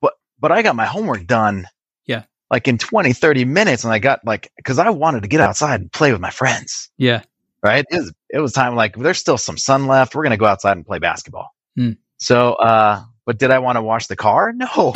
but 0.00 0.14
but 0.38 0.52
i 0.52 0.62
got 0.62 0.76
my 0.76 0.86
homework 0.86 1.26
done 1.26 1.66
yeah. 2.06 2.24
like 2.50 2.68
in 2.68 2.78
20 2.78 3.12
30 3.12 3.44
minutes 3.46 3.84
and 3.84 3.92
i 3.92 3.98
got 3.98 4.20
like 4.24 4.50
because 4.56 4.78
i 4.78 4.90
wanted 4.90 5.22
to 5.22 5.28
get 5.28 5.40
outside 5.40 5.80
and 5.80 5.90
play 5.90 6.12
with 6.12 6.20
my 6.20 6.30
friends. 6.30 6.90
Yeah. 6.98 7.22
Right? 7.62 7.84
It 7.88 7.96
was, 7.96 8.12
it 8.28 8.38
was 8.40 8.52
time 8.52 8.74
like 8.74 8.96
there's 8.96 9.18
still 9.18 9.38
some 9.38 9.56
sun 9.56 9.86
left. 9.86 10.14
We're 10.14 10.24
gonna 10.24 10.36
go 10.36 10.46
outside 10.46 10.76
and 10.76 10.84
play 10.84 10.98
basketball. 10.98 11.54
Mm. 11.78 11.96
So, 12.22 12.52
uh, 12.52 13.02
but 13.26 13.38
did 13.38 13.50
I 13.50 13.58
want 13.58 13.76
to 13.76 13.82
wash 13.82 14.06
the 14.06 14.14
car? 14.14 14.52
No, 14.52 14.94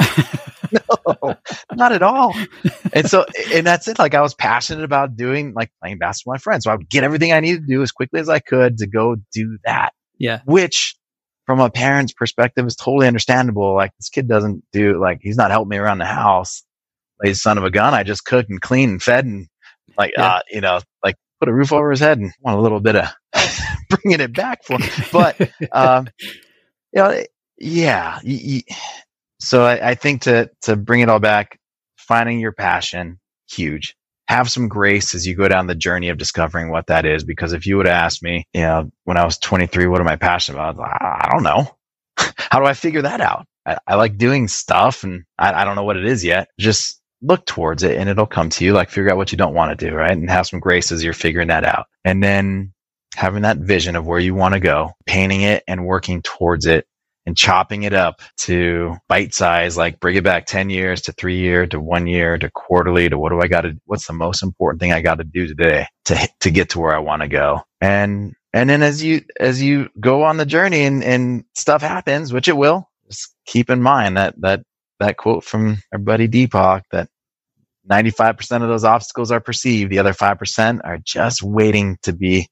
no, 0.73 1.35
not 1.73 1.91
at 1.93 2.03
all. 2.03 2.35
And 2.93 3.11
so, 3.11 3.25
and 3.53 3.67
that's 3.67 3.89
it. 3.89 3.99
Like 3.99 4.15
I 4.15 4.21
was 4.21 4.33
passionate 4.35 4.85
about 4.85 5.17
doing 5.17 5.53
like 5.53 5.71
playing 5.83 5.99
basketball 5.99 6.35
with 6.35 6.41
my 6.41 6.43
friends. 6.43 6.65
So 6.65 6.71
I 6.71 6.77
would 6.77 6.89
get 6.89 7.03
everything 7.03 7.33
I 7.33 7.41
needed 7.41 7.63
to 7.63 7.67
do 7.67 7.83
as 7.83 7.91
quickly 7.91 8.21
as 8.21 8.29
I 8.29 8.39
could 8.39 8.79
to 8.79 8.87
go 8.87 9.17
do 9.33 9.59
that. 9.65 9.91
Yeah. 10.19 10.41
Which 10.45 10.97
from 11.47 11.59
a 11.59 11.69
parent's 11.69 12.13
perspective 12.13 12.65
is 12.65 12.77
totally 12.77 13.09
understandable. 13.09 13.75
Like 13.75 13.91
this 13.99 14.09
kid 14.09 14.29
doesn't 14.29 14.65
do 14.73 15.01
like, 15.01 15.19
he's 15.21 15.37
not 15.37 15.51
helping 15.51 15.71
me 15.71 15.79
around 15.79 15.99
the 15.99 16.05
house. 16.05 16.63
Like 17.23 17.35
son 17.35 17.59
of 17.59 17.65
a 17.65 17.71
gun. 17.71 17.93
I 17.93 18.05
just 18.05 18.25
cooked 18.25 18.51
and 18.51 18.61
cleaned 18.61 18.93
and 18.93 19.03
fed 19.03 19.25
and 19.25 19.49
like, 19.99 20.13
yeah. 20.17 20.27
uh, 20.27 20.41
you 20.51 20.61
know, 20.61 20.81
like 21.03 21.17
put 21.41 21.49
a 21.49 21.53
roof 21.53 21.73
over 21.73 21.91
his 21.91 22.01
head 22.01 22.19
and 22.19 22.33
want 22.41 22.57
a 22.57 22.63
little 22.63 22.81
bit 22.81 22.95
of 22.95 23.09
bringing 23.91 24.21
it 24.21 24.33
back 24.33 24.63
for 24.65 24.81
him. 24.81 24.91
But, 25.11 25.51
um, 25.73 26.09
you 26.97 27.03
know, 27.03 27.23
yeah. 27.59 28.21
so 29.39 29.67
I, 29.67 29.95
think 29.95 30.23
to 30.23 30.51
to 30.63 30.77
bring 30.77 31.01
it 31.03 31.11
all 31.11 31.21
back, 31.21 31.59
finding 31.99 32.41
your 32.41 32.53
passion, 32.53 33.21
huge. 33.51 33.95
Have 34.29 34.51
some 34.51 34.67
grace 34.67 35.15
as 35.15 35.27
you 35.27 35.37
go 35.37 35.47
down 35.47 35.67
the 35.67 35.75
journey 35.75 36.09
of 36.09 36.19
discovering 36.19 36.71
what 36.71 36.87
that 36.87 37.05
is. 37.05 37.23
Because 37.23 37.53
if 37.53 37.67
you 37.67 37.77
would 37.77 37.87
have 37.87 37.95
asked 37.95 38.23
me, 38.23 38.49
you 38.55 38.63
know, 38.63 38.91
when 39.05 39.19
I 39.19 39.25
was 39.25 39.39
23, 39.39 39.87
what 39.87 40.01
am 40.01 40.09
I 40.09 40.17
passionate 40.17 40.59
about? 40.59 40.81
I, 40.81 40.99
ah, 41.01 41.29
I 41.29 41.33
don't 41.33 41.43
know. 41.45 41.77
How 42.17 42.59
do 42.59 42.67
I 42.67 42.73
figure 42.73 43.03
that 43.03 43.21
out? 43.21 43.47
I, 43.67 43.79
I 43.87 43.95
like 43.97 44.17
doing 44.17 44.49
stuff 44.49 45.05
and 45.05 45.25
I, 45.39 45.53
I 45.53 45.65
don't 45.65 45.77
know 45.77 45.85
what 45.85 45.99
it 45.99 46.07
is 46.07 46.25
yet. 46.25 46.49
Just 46.59 47.01
look 47.23 47.47
towards 47.47 47.83
it 47.83 47.99
and 47.99 48.09
it'll 48.09 48.27
come 48.27 48.49
to 48.51 48.65
you. 48.65 48.73
Like 48.73 48.91
figure 48.91 49.13
out 49.13 49.17
what 49.17 49.31
you 49.31 49.39
don't 49.39 49.55
want 49.55 49.79
to 49.79 49.89
do, 49.89 49.95
right? 49.95 50.11
And 50.11 50.29
have 50.31 50.47
some 50.47 50.61
grace 50.61 50.91
as 50.91 51.05
you're 51.05 51.13
figuring 51.13 51.49
that 51.49 51.65
out. 51.65 51.87
And 52.05 52.23
then 52.23 52.73
having 53.17 53.43
that 53.43 53.59
vision 53.59 53.97
of 53.97 54.07
where 54.07 54.21
you 54.21 54.35
want 54.35 54.55
to 54.55 54.61
go, 54.61 54.93
painting 55.07 55.41
it 55.41 55.65
and 55.67 55.87
working 55.87 56.23
towards 56.23 56.67
it 56.67 56.87
and 57.25 57.37
chopping 57.37 57.83
it 57.83 57.93
up 57.93 58.21
to 58.37 58.95
bite 59.09 59.35
size, 59.35 59.77
like 59.77 59.99
bring 59.99 60.17
it 60.17 60.23
back 60.23 60.47
10 60.47 60.71
years 60.71 61.03
to 61.03 61.13
three 61.13 61.39
year 61.39 61.67
to 61.67 61.81
one 61.81 62.07
year 62.07 62.39
to 62.39 62.51
quarterly 62.51 63.09
to 63.09 63.19
what 63.19 63.31
do 63.31 63.41
I 63.41 63.49
got 63.49 63.63
to, 63.63 63.77
what's 63.87 64.07
the 64.07 64.13
most 64.13 64.43
important 64.43 64.81
thing 64.81 64.93
I 64.93 65.01
got 65.01 65.17
to 65.19 65.25
do 65.25 65.47
today 65.47 65.87
to, 66.05 66.29
to 66.41 66.51
get 66.51 66.71
to 66.71 66.79
where 66.79 66.95
I 66.95 67.01
want 67.01 67.23
to 67.23 67.29
go. 67.29 67.63
And, 67.81 68.35
and 68.53 68.71
then 68.71 68.83
as 68.83 69.03
you, 69.03 69.23
as 69.41 69.61
you 69.61 69.89
go 69.99 70.23
on 70.23 70.37
the 70.37 70.47
journey 70.47 70.85
and, 70.85 71.03
and 71.03 71.45
stuff 71.55 71.83
happens, 71.83 72.33
which 72.33 72.49
it 72.49 72.57
will, 72.57 72.89
just 73.09 73.35
keep 73.47 73.71
in 73.71 73.83
mind 73.83 74.17
that, 74.19 74.41
that, 74.43 74.63
that 75.01 75.17
quote 75.17 75.43
from 75.43 75.79
our 75.93 75.99
buddy 75.99 76.29
Deepak 76.29 76.83
that 76.93 77.09
95% 77.91 78.63
of 78.63 78.69
those 78.69 78.85
obstacles 78.85 79.31
are 79.31 79.41
perceived. 79.41 79.91
The 79.91 79.99
other 79.99 80.13
5% 80.13 80.81
are 80.85 80.99
just 81.03 81.43
waiting 81.43 81.99
to 82.03 82.13
be 82.13 82.49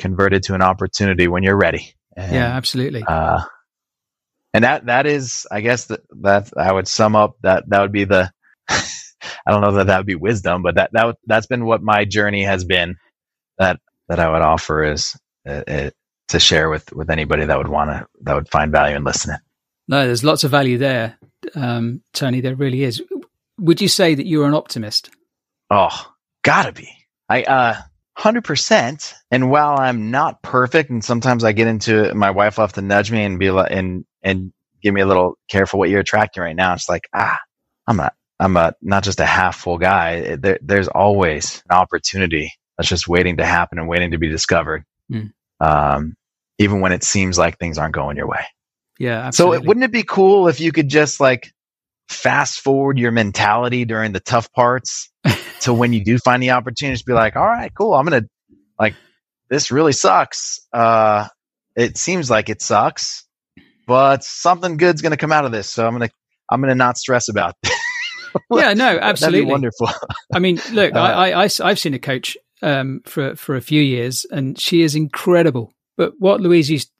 converted 0.00 0.42
to 0.44 0.54
an 0.54 0.62
opportunity 0.62 1.28
when 1.28 1.44
you're 1.44 1.56
ready. 1.56 1.94
And, 2.16 2.34
yeah, 2.34 2.56
absolutely. 2.56 3.04
Uh, 3.06 3.42
and 4.52 4.64
that 4.64 4.86
that 4.86 5.06
is, 5.06 5.46
I 5.50 5.60
guess 5.60 5.86
that 5.86 6.00
that 6.22 6.50
I 6.56 6.72
would 6.72 6.88
sum 6.88 7.14
up 7.14 7.36
that 7.42 7.68
that 7.68 7.80
would 7.80 7.92
be 7.92 8.04
the. 8.04 8.32
I 9.46 9.52
don't 9.52 9.60
know 9.60 9.72
that 9.72 9.86
that 9.86 9.98
would 9.98 10.06
be 10.06 10.16
wisdom, 10.16 10.62
but 10.62 10.74
that 10.76 10.90
that 10.92 11.16
that's 11.26 11.46
been 11.46 11.64
what 11.66 11.82
my 11.82 12.04
journey 12.04 12.42
has 12.42 12.64
been. 12.64 12.96
That 13.58 13.78
that 14.08 14.18
I 14.18 14.30
would 14.30 14.42
offer 14.42 14.82
is 14.82 15.14
uh, 15.46 15.62
uh, 15.68 15.90
to 16.28 16.40
share 16.40 16.68
with 16.68 16.92
with 16.92 17.10
anybody 17.10 17.44
that 17.44 17.58
would 17.58 17.68
want 17.68 17.90
to 17.90 18.06
that 18.22 18.34
would 18.34 18.48
find 18.48 18.72
value 18.72 18.96
in 18.96 19.04
listening. 19.04 19.38
No, 19.86 20.06
there's 20.06 20.24
lots 20.24 20.44
of 20.44 20.50
value 20.50 20.78
there, 20.78 21.18
um, 21.54 22.02
Tony. 22.12 22.40
There 22.40 22.56
really 22.56 22.82
is. 22.82 23.02
Would 23.58 23.80
you 23.80 23.88
say 23.88 24.14
that 24.14 24.26
you're 24.26 24.48
an 24.48 24.54
optimist? 24.54 25.10
Oh, 25.70 26.12
gotta 26.42 26.72
be. 26.72 26.88
I 27.28 27.42
uh, 27.42 27.76
100%. 28.18 29.14
And 29.30 29.50
while 29.50 29.78
I'm 29.78 30.10
not 30.10 30.42
perfect, 30.42 30.90
and 30.90 31.04
sometimes 31.04 31.44
I 31.44 31.52
get 31.52 31.68
into 31.68 32.04
it, 32.04 32.16
my 32.16 32.30
wife 32.30 32.56
will 32.56 32.64
have 32.64 32.72
to 32.74 32.82
nudge 32.82 33.10
me 33.10 33.24
and 33.24 33.38
be 33.38 33.50
like, 33.50 33.70
and, 33.70 34.04
and 34.22 34.52
give 34.82 34.94
me 34.94 35.00
a 35.00 35.06
little 35.06 35.38
careful 35.48 35.78
what 35.78 35.90
you're 35.90 36.00
attracting 36.00 36.42
right 36.42 36.56
now. 36.56 36.74
It's 36.74 36.88
like, 36.88 37.08
ah, 37.14 37.38
I'm 37.86 37.96
not, 37.96 38.14
I'm 38.38 38.56
a, 38.56 38.74
not 38.82 39.04
just 39.04 39.20
a 39.20 39.26
half 39.26 39.56
full 39.56 39.78
guy. 39.78 40.36
There, 40.36 40.58
there's 40.62 40.88
always 40.88 41.62
an 41.70 41.76
opportunity 41.76 42.52
that's 42.76 42.88
just 42.88 43.08
waiting 43.08 43.38
to 43.38 43.46
happen 43.46 43.78
and 43.78 43.88
waiting 43.88 44.10
to 44.12 44.18
be 44.18 44.28
discovered. 44.28 44.84
Mm. 45.10 45.32
Um, 45.60 46.14
even 46.58 46.80
when 46.80 46.92
it 46.92 47.04
seems 47.04 47.38
like 47.38 47.58
things 47.58 47.78
aren't 47.78 47.94
going 47.94 48.16
your 48.16 48.28
way. 48.28 48.44
Yeah. 48.98 49.26
Absolutely. 49.26 49.58
So 49.58 49.62
it, 49.62 49.66
wouldn't 49.66 49.84
it 49.84 49.92
be 49.92 50.02
cool 50.02 50.48
if 50.48 50.60
you 50.60 50.72
could 50.72 50.88
just 50.88 51.20
like 51.20 51.52
fast 52.10 52.60
forward 52.60 52.98
your 52.98 53.12
mentality 53.12 53.84
during 53.84 54.12
the 54.12 54.20
tough 54.20 54.52
parts 54.52 55.10
to 55.60 55.72
when 55.72 55.92
you 55.92 56.04
do 56.04 56.18
find 56.18 56.42
the 56.42 56.50
opportunity 56.50 56.98
to 56.98 57.04
be 57.04 57.12
like, 57.12 57.36
all 57.36 57.46
right, 57.46 57.72
cool. 57.74 57.94
I'm 57.94 58.04
going 58.04 58.22
to 58.22 58.28
like, 58.78 58.94
this 59.48 59.70
really 59.70 59.92
sucks. 59.92 60.58
Uh, 60.72 61.28
it 61.76 61.96
seems 61.96 62.28
like 62.28 62.48
it 62.48 62.62
sucks, 62.62 63.24
but 63.86 64.24
something 64.24 64.76
good's 64.76 65.02
going 65.02 65.12
to 65.12 65.16
come 65.16 65.32
out 65.32 65.44
of 65.44 65.52
this. 65.52 65.70
So 65.70 65.86
I'm 65.86 65.96
going 65.96 66.08
to, 66.08 66.14
I'm 66.50 66.60
going 66.60 66.70
to 66.70 66.74
not 66.74 66.98
stress 66.98 67.28
about 67.28 67.54
it. 67.62 67.72
yeah, 68.50 68.74
no, 68.74 68.98
absolutely. 69.00 69.50
wonderful. 69.50 69.88
I 70.34 70.40
mean, 70.40 70.60
look, 70.72 70.94
uh, 70.94 70.98
I, 70.98 71.44
I, 71.44 71.48
I've 71.62 71.78
seen 71.78 71.94
a 71.94 71.98
coach, 71.98 72.36
um, 72.62 73.02
for, 73.06 73.36
for 73.36 73.54
a 73.54 73.62
few 73.62 73.80
years 73.80 74.26
and 74.30 74.58
she 74.58 74.82
is 74.82 74.94
incredible. 74.94 75.72
But 75.96 76.14
what 76.18 76.40
Louise 76.40 76.70
used, 76.70 76.90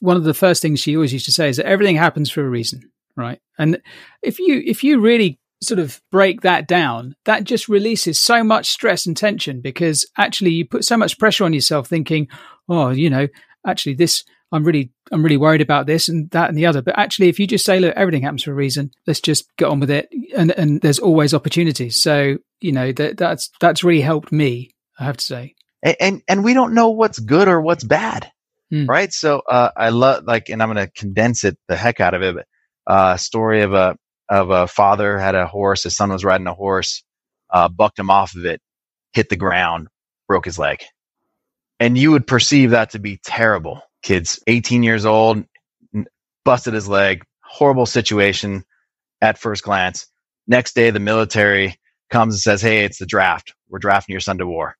one 0.00 0.16
of 0.16 0.24
the 0.24 0.34
first 0.34 0.62
things 0.62 0.80
she 0.80 0.94
always 0.94 1.12
used 1.12 1.24
to 1.24 1.32
say 1.32 1.48
is 1.48 1.56
that 1.56 1.66
everything 1.66 1.96
happens 1.96 2.30
for 2.30 2.46
a 2.46 2.48
reason 2.48 2.91
right 3.16 3.40
and 3.58 3.80
if 4.22 4.38
you 4.38 4.62
if 4.64 4.82
you 4.82 5.00
really 5.00 5.38
sort 5.62 5.78
of 5.78 6.00
break 6.10 6.40
that 6.40 6.66
down, 6.66 7.14
that 7.24 7.44
just 7.44 7.68
releases 7.68 8.20
so 8.20 8.42
much 8.42 8.68
stress 8.68 9.06
and 9.06 9.16
tension 9.16 9.60
because 9.60 10.04
actually 10.18 10.50
you 10.50 10.66
put 10.66 10.84
so 10.84 10.96
much 10.96 11.18
pressure 11.18 11.44
on 11.44 11.52
yourself 11.52 11.86
thinking, 11.86 12.28
oh, 12.68 12.90
you 12.90 13.08
know, 13.08 13.28
actually 13.66 13.94
this, 13.94 14.24
I'm 14.50 14.64
really, 14.64 14.90
I'm 15.12 15.22
really 15.22 15.36
worried 15.36 15.60
about 15.60 15.86
this 15.86 16.08
and 16.08 16.28
that 16.30 16.48
and 16.48 16.58
the 16.58 16.66
other. 16.66 16.82
But 16.82 16.98
actually, 16.98 17.28
if 17.28 17.38
you 17.38 17.46
just 17.46 17.64
say, 17.64 17.78
look, 17.78 17.94
everything 17.96 18.22
happens 18.22 18.42
for 18.42 18.50
a 18.50 18.54
reason, 18.54 18.90
let's 19.06 19.20
just 19.20 19.46
get 19.56 19.68
on 19.68 19.80
with 19.80 19.90
it. 19.90 20.08
And, 20.36 20.50
and 20.50 20.80
there's 20.80 20.98
always 20.98 21.32
opportunities. 21.32 22.02
So, 22.02 22.38
you 22.60 22.72
know, 22.72 22.92
that, 22.92 23.16
that's, 23.16 23.48
that's 23.60 23.84
really 23.84 24.02
helped 24.02 24.32
me, 24.32 24.70
I 24.98 25.04
have 25.04 25.16
to 25.18 25.24
say. 25.24 25.54
And, 25.82 25.96
and, 26.00 26.22
and 26.28 26.44
we 26.44 26.54
don't 26.54 26.74
know 26.74 26.90
what's 26.90 27.20
good 27.20 27.48
or 27.48 27.60
what's 27.60 27.84
bad. 27.84 28.30
Mm. 28.72 28.88
Right. 28.88 29.12
So, 29.12 29.42
uh, 29.48 29.70
I 29.76 29.90
love 29.90 30.24
like, 30.24 30.48
and 30.48 30.62
I'm 30.62 30.72
going 30.72 30.86
to 30.86 30.92
condense 30.92 31.44
it 31.44 31.56
the 31.68 31.76
heck 31.76 32.00
out 32.00 32.14
of 32.14 32.22
it, 32.22 32.34
but, 32.34 32.46
uh, 32.86 33.16
story 33.16 33.62
of 33.62 33.74
a, 33.74 33.96
of 34.28 34.50
a 34.50 34.66
father 34.66 35.18
had 35.18 35.34
a 35.34 35.46
horse. 35.46 35.84
His 35.84 35.96
son 35.96 36.10
was 36.10 36.24
riding 36.24 36.46
a 36.46 36.54
horse, 36.54 37.02
uh, 37.50 37.68
bucked 37.68 37.98
him 37.98 38.10
off 38.10 38.34
of 38.34 38.44
it, 38.44 38.60
hit 39.12 39.28
the 39.28 39.36
ground, 39.36 39.88
broke 40.28 40.44
his 40.44 40.58
leg. 40.58 40.82
And 41.80 41.98
you 41.98 42.12
would 42.12 42.26
perceive 42.26 42.70
that 42.70 42.90
to 42.90 42.98
be 42.98 43.18
terrible. 43.24 43.82
Kids, 44.02 44.40
18 44.46 44.82
years 44.82 45.04
old, 45.04 45.44
busted 46.44 46.74
his 46.74 46.88
leg, 46.88 47.24
horrible 47.42 47.86
situation 47.86 48.64
at 49.20 49.38
first 49.38 49.64
glance. 49.64 50.06
Next 50.46 50.74
day, 50.74 50.90
the 50.90 51.00
military 51.00 51.76
comes 52.10 52.34
and 52.34 52.40
says, 52.40 52.62
Hey, 52.62 52.84
it's 52.84 52.98
the 52.98 53.06
draft. 53.06 53.54
We're 53.68 53.78
drafting 53.78 54.12
your 54.12 54.20
son 54.20 54.38
to 54.38 54.46
war. 54.46 54.76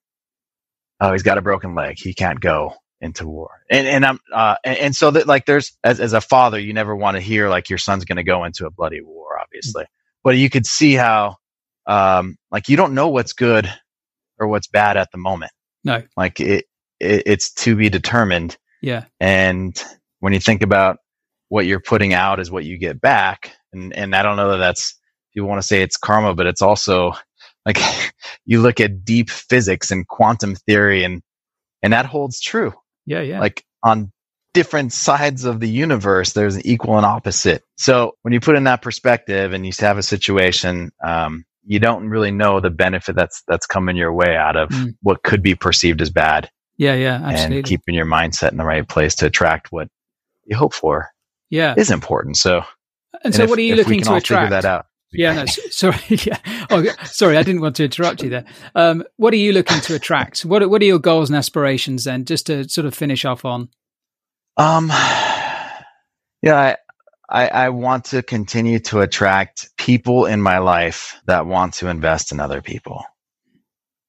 Oh, 0.99 1.11
he's 1.11 1.23
got 1.23 1.37
a 1.37 1.41
broken 1.41 1.75
leg. 1.75 1.97
He 1.97 2.13
can't 2.13 2.39
go 2.39 2.75
into 3.03 3.27
war. 3.27 3.61
And 3.69 3.85
and 3.85 4.05
I'm 4.05 4.19
uh 4.33 4.55
and, 4.63 4.77
and 4.77 4.95
so 4.95 5.11
that 5.11 5.27
like 5.27 5.45
there's 5.45 5.77
as 5.83 5.99
as 5.99 6.13
a 6.13 6.21
father, 6.21 6.57
you 6.59 6.73
never 6.73 6.95
want 6.95 7.15
to 7.17 7.21
hear 7.21 7.49
like 7.49 7.69
your 7.69 7.77
son's 7.77 8.05
going 8.05 8.17
to 8.17 8.23
go 8.23 8.43
into 8.45 8.65
a 8.65 8.71
bloody 8.71 9.01
war, 9.01 9.39
obviously. 9.39 9.85
But 10.23 10.37
you 10.37 10.49
could 10.49 10.65
see 10.65 10.93
how 10.93 11.35
um 11.85 12.37
like 12.49 12.69
you 12.69 12.77
don't 12.77 12.93
know 12.93 13.09
what's 13.09 13.33
good 13.33 13.71
or 14.39 14.47
what's 14.47 14.67
bad 14.67 14.97
at 14.97 15.11
the 15.11 15.17
moment. 15.17 15.51
No. 15.83 16.01
Like 16.15 16.39
it, 16.39 16.65
it 16.99 17.23
it's 17.25 17.53
to 17.53 17.75
be 17.75 17.89
determined. 17.89 18.57
Yeah. 18.81 19.05
And 19.19 19.81
when 20.19 20.33
you 20.33 20.39
think 20.39 20.63
about 20.63 20.97
what 21.49 21.65
you're 21.65 21.81
putting 21.81 22.13
out 22.13 22.39
is 22.39 22.49
what 22.49 22.65
you 22.65 22.77
get 22.77 23.01
back, 23.01 23.53
and 23.73 23.93
and 23.93 24.15
I 24.15 24.23
don't 24.23 24.37
know 24.37 24.51
that 24.51 24.57
that's 24.57 24.97
people 25.33 25.49
want 25.49 25.61
to 25.61 25.67
say 25.67 25.81
it's 25.81 25.97
karma, 25.97 26.33
but 26.33 26.47
it's 26.47 26.61
also 26.61 27.13
like 27.65 27.77
you 28.45 28.61
look 28.61 28.79
at 28.79 29.03
deep 29.03 29.29
physics 29.29 29.91
and 29.91 30.07
quantum 30.07 30.55
theory, 30.55 31.03
and 31.03 31.21
and 31.81 31.93
that 31.93 32.05
holds 32.05 32.39
true. 32.39 32.73
Yeah, 33.05 33.21
yeah. 33.21 33.39
Like 33.39 33.63
on 33.83 34.11
different 34.53 34.93
sides 34.93 35.45
of 35.45 35.59
the 35.59 35.69
universe, 35.69 36.33
there's 36.33 36.55
an 36.55 36.65
equal 36.65 36.97
and 36.97 37.05
opposite. 37.05 37.63
So 37.77 38.15
when 38.21 38.33
you 38.33 38.39
put 38.39 38.55
in 38.55 38.65
that 38.65 38.81
perspective 38.81 39.53
and 39.53 39.65
you 39.65 39.71
have 39.79 39.97
a 39.97 40.03
situation, 40.03 40.91
um, 41.03 41.45
you 41.65 41.79
don't 41.79 42.09
really 42.09 42.31
know 42.31 42.59
the 42.59 42.69
benefit 42.69 43.15
that's 43.15 43.41
that's 43.47 43.65
coming 43.65 43.95
your 43.95 44.13
way 44.13 44.35
out 44.35 44.55
of 44.55 44.69
mm. 44.69 44.95
what 45.01 45.23
could 45.23 45.41
be 45.41 45.55
perceived 45.55 46.01
as 46.01 46.09
bad. 46.09 46.49
Yeah, 46.77 46.95
yeah, 46.95 47.21
absolutely. 47.23 47.57
And 47.57 47.65
keeping 47.65 47.95
your 47.95 48.05
mindset 48.05 48.51
in 48.51 48.57
the 48.57 48.65
right 48.65 48.87
place 48.87 49.15
to 49.15 49.27
attract 49.27 49.71
what 49.71 49.87
you 50.45 50.55
hope 50.55 50.73
for. 50.73 51.09
Yeah, 51.49 51.75
is 51.77 51.91
important. 51.91 52.37
So, 52.37 52.57
and, 53.13 53.25
and 53.25 53.35
so, 53.35 53.43
if, 53.43 53.49
what 53.49 53.59
are 53.59 53.63
you 53.63 53.75
looking 53.75 54.01
to 54.01 54.15
attract? 54.15 54.49
that 54.49 54.65
out. 54.65 54.87
Yeah, 55.13 55.33
no, 55.33 55.45
sorry. 55.45 55.97
Yeah. 56.09 56.37
Oh, 56.69 56.83
sorry, 57.05 57.37
I 57.37 57.43
didn't 57.43 57.61
want 57.61 57.75
to 57.77 57.85
interrupt 57.85 58.23
you 58.23 58.29
there. 58.29 58.45
Um, 58.75 59.03
what 59.17 59.33
are 59.33 59.37
you 59.37 59.53
looking 59.53 59.79
to 59.81 59.95
attract? 59.95 60.41
What 60.41 60.67
What 60.69 60.81
are 60.81 60.85
your 60.85 60.99
goals 60.99 61.29
and 61.29 61.37
aspirations 61.37 62.03
then? 62.03 62.25
Just 62.25 62.47
to 62.47 62.67
sort 62.69 62.85
of 62.85 62.93
finish 62.93 63.25
off 63.25 63.45
on. 63.45 63.69
Um, 64.57 64.87
yeah, 66.41 66.55
I, 66.55 66.77
I, 67.29 67.47
I 67.47 67.69
want 67.69 68.05
to 68.05 68.21
continue 68.23 68.79
to 68.79 69.01
attract 69.01 69.75
people 69.77 70.25
in 70.25 70.41
my 70.41 70.59
life 70.59 71.19
that 71.25 71.45
want 71.45 71.75
to 71.75 71.87
invest 71.87 72.31
in 72.31 72.39
other 72.39 72.61
people. 72.61 73.03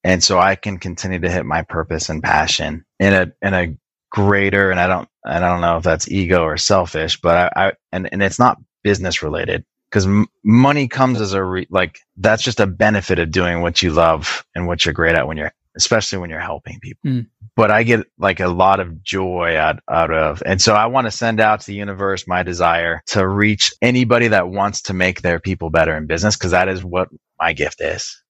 And 0.03 0.23
so 0.23 0.39
I 0.39 0.55
can 0.55 0.79
continue 0.79 1.19
to 1.21 1.31
hit 1.31 1.47
my 1.47 1.63
purpose 1.63 2.11
and 2.11 2.23
passion 2.23 2.85
in 3.01 3.13
a, 3.15 3.33
in 3.41 3.55
a 3.55 3.75
greater, 4.11 4.71
and 4.71 4.79
I 4.79 4.87
don't, 4.87 5.09
I 5.25 5.41
don't 5.41 5.63
know 5.63 5.79
if 5.79 5.83
that's 5.83 6.11
ego 6.11 6.43
or 6.43 6.59
selfish, 6.59 7.21
but 7.21 7.51
I, 7.57 7.69
I 7.69 7.73
and, 7.91 8.09
and 8.13 8.23
it's 8.23 8.39
not 8.39 8.59
business 8.83 9.23
related 9.23 9.65
because 9.95 10.07
m- 10.07 10.27
money 10.43 10.89
comes 10.89 11.21
as 11.21 11.35
a 11.35 11.45
re- 11.45 11.69
like 11.71 12.01
that's 12.17 12.43
just 12.43 12.59
a 12.59 12.67
benefit 12.67 13.21
of 13.21 13.31
doing 13.31 13.61
what 13.61 13.81
you 13.81 13.93
love 13.93 14.45
and 14.53 14.67
what 14.67 14.85
you're 14.85 14.93
great 14.93 15.15
at 15.15 15.29
when 15.29 15.37
you're 15.37 15.53
especially 15.77 16.19
when 16.19 16.31
you're 16.31 16.41
helping 16.41 16.81
people. 16.81 17.11
Mm. 17.11 17.27
But 17.55 17.71
I 17.71 17.85
get 17.85 18.07
like 18.19 18.41
a 18.41 18.49
lot 18.49 18.81
of 18.81 19.03
joy 19.05 19.57
out, 19.57 19.81
out 19.89 20.13
of, 20.13 20.43
and 20.45 20.61
so 20.61 20.75
I 20.75 20.87
want 20.87 21.07
to 21.07 21.11
send 21.11 21.41
out 21.41 21.61
to 21.61 21.67
the 21.67 21.75
universe 21.75 22.27
my 22.27 22.43
desire 22.43 23.03
to 23.07 23.27
reach 23.27 23.73
anybody 23.81 24.29
that 24.29 24.49
wants 24.49 24.83
to 24.83 24.95
make 24.95 25.23
their 25.23 25.39
people 25.39 25.71
better 25.71 25.97
in 25.97 26.07
business. 26.07 26.37
Cause 26.37 26.51
that 26.53 26.69
is 26.69 26.85
what 26.85 27.09
my 27.41 27.53
gift 27.53 27.81
is 27.81 28.23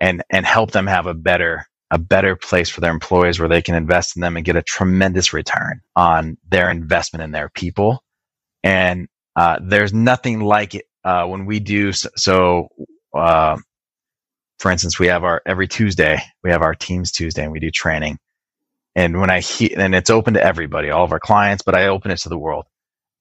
and, 0.00 0.22
and 0.30 0.44
help 0.46 0.72
them 0.72 0.86
have 0.86 1.06
a 1.06 1.14
better, 1.14 1.66
a 1.90 1.98
better 1.98 2.36
place 2.36 2.68
for 2.68 2.80
their 2.80 2.92
employees 2.92 3.38
where 3.38 3.48
they 3.48 3.62
can 3.62 3.76
invest 3.76 4.16
in 4.16 4.20
them 4.20 4.36
and 4.36 4.44
get 4.44 4.56
a 4.56 4.62
tremendous 4.62 5.32
return 5.32 5.80
on 5.94 6.36
their 6.48 6.70
investment 6.70 7.22
in 7.22 7.30
their 7.30 7.48
people. 7.48 8.02
And, 8.62 9.08
uh, 9.36 9.58
there's 9.60 9.92
nothing 9.92 10.40
like 10.40 10.76
it, 10.76 10.84
uh, 11.04 11.26
when 11.26 11.46
we 11.46 11.60
do 11.60 11.92
so, 11.92 12.68
uh, 13.16 13.56
for 14.58 14.70
instance, 14.72 14.98
we 14.98 15.08
have 15.08 15.24
our 15.24 15.42
every 15.46 15.68
Tuesday, 15.68 16.18
we 16.44 16.50
have 16.50 16.62
our 16.62 16.74
teams 16.74 17.12
Tuesday 17.12 17.44
and 17.44 17.52
we 17.52 17.60
do 17.60 17.70
training. 17.70 18.18
And 18.96 19.20
when 19.20 19.30
I 19.30 19.40
hear, 19.40 19.70
and 19.78 19.94
it's 19.94 20.10
open 20.10 20.34
to 20.34 20.44
everybody, 20.44 20.90
all 20.90 21.04
of 21.04 21.12
our 21.12 21.20
clients, 21.20 21.62
but 21.64 21.74
I 21.76 21.86
open 21.88 22.10
it 22.10 22.18
to 22.18 22.28
the 22.28 22.38
world. 22.38 22.66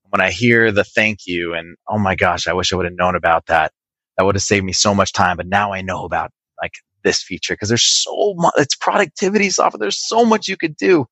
When 0.09 0.21
I 0.21 0.31
hear 0.31 0.71
the 0.71 0.84
thank 0.84 1.21
you 1.25 1.53
and, 1.53 1.77
oh 1.89 1.99
my 1.99 2.15
gosh, 2.15 2.47
I 2.47 2.53
wish 2.53 2.73
I 2.73 2.75
would 2.77 2.86
have 2.86 2.95
known 2.97 3.15
about 3.15 3.47
that. 3.47 3.71
That 4.17 4.25
would 4.25 4.36
have 4.36 4.43
saved 4.43 4.65
me 4.65 4.73
so 4.73 4.93
much 4.95 5.13
time. 5.13 5.38
But 5.38 5.47
now 5.47 5.73
I 5.73 5.81
know 5.81 6.05
about 6.05 6.31
like 6.61 6.73
this 7.03 7.23
feature 7.23 7.53
because 7.53 7.69
there's 7.69 7.84
so 7.86 8.36
much, 8.38 8.53
it's 8.57 8.75
productivity 8.75 9.49
software. 9.49 9.79
There's 9.79 10.07
so 10.07 10.25
much 10.25 10.47
you 10.47 10.57
could 10.57 10.77
do 10.77 11.07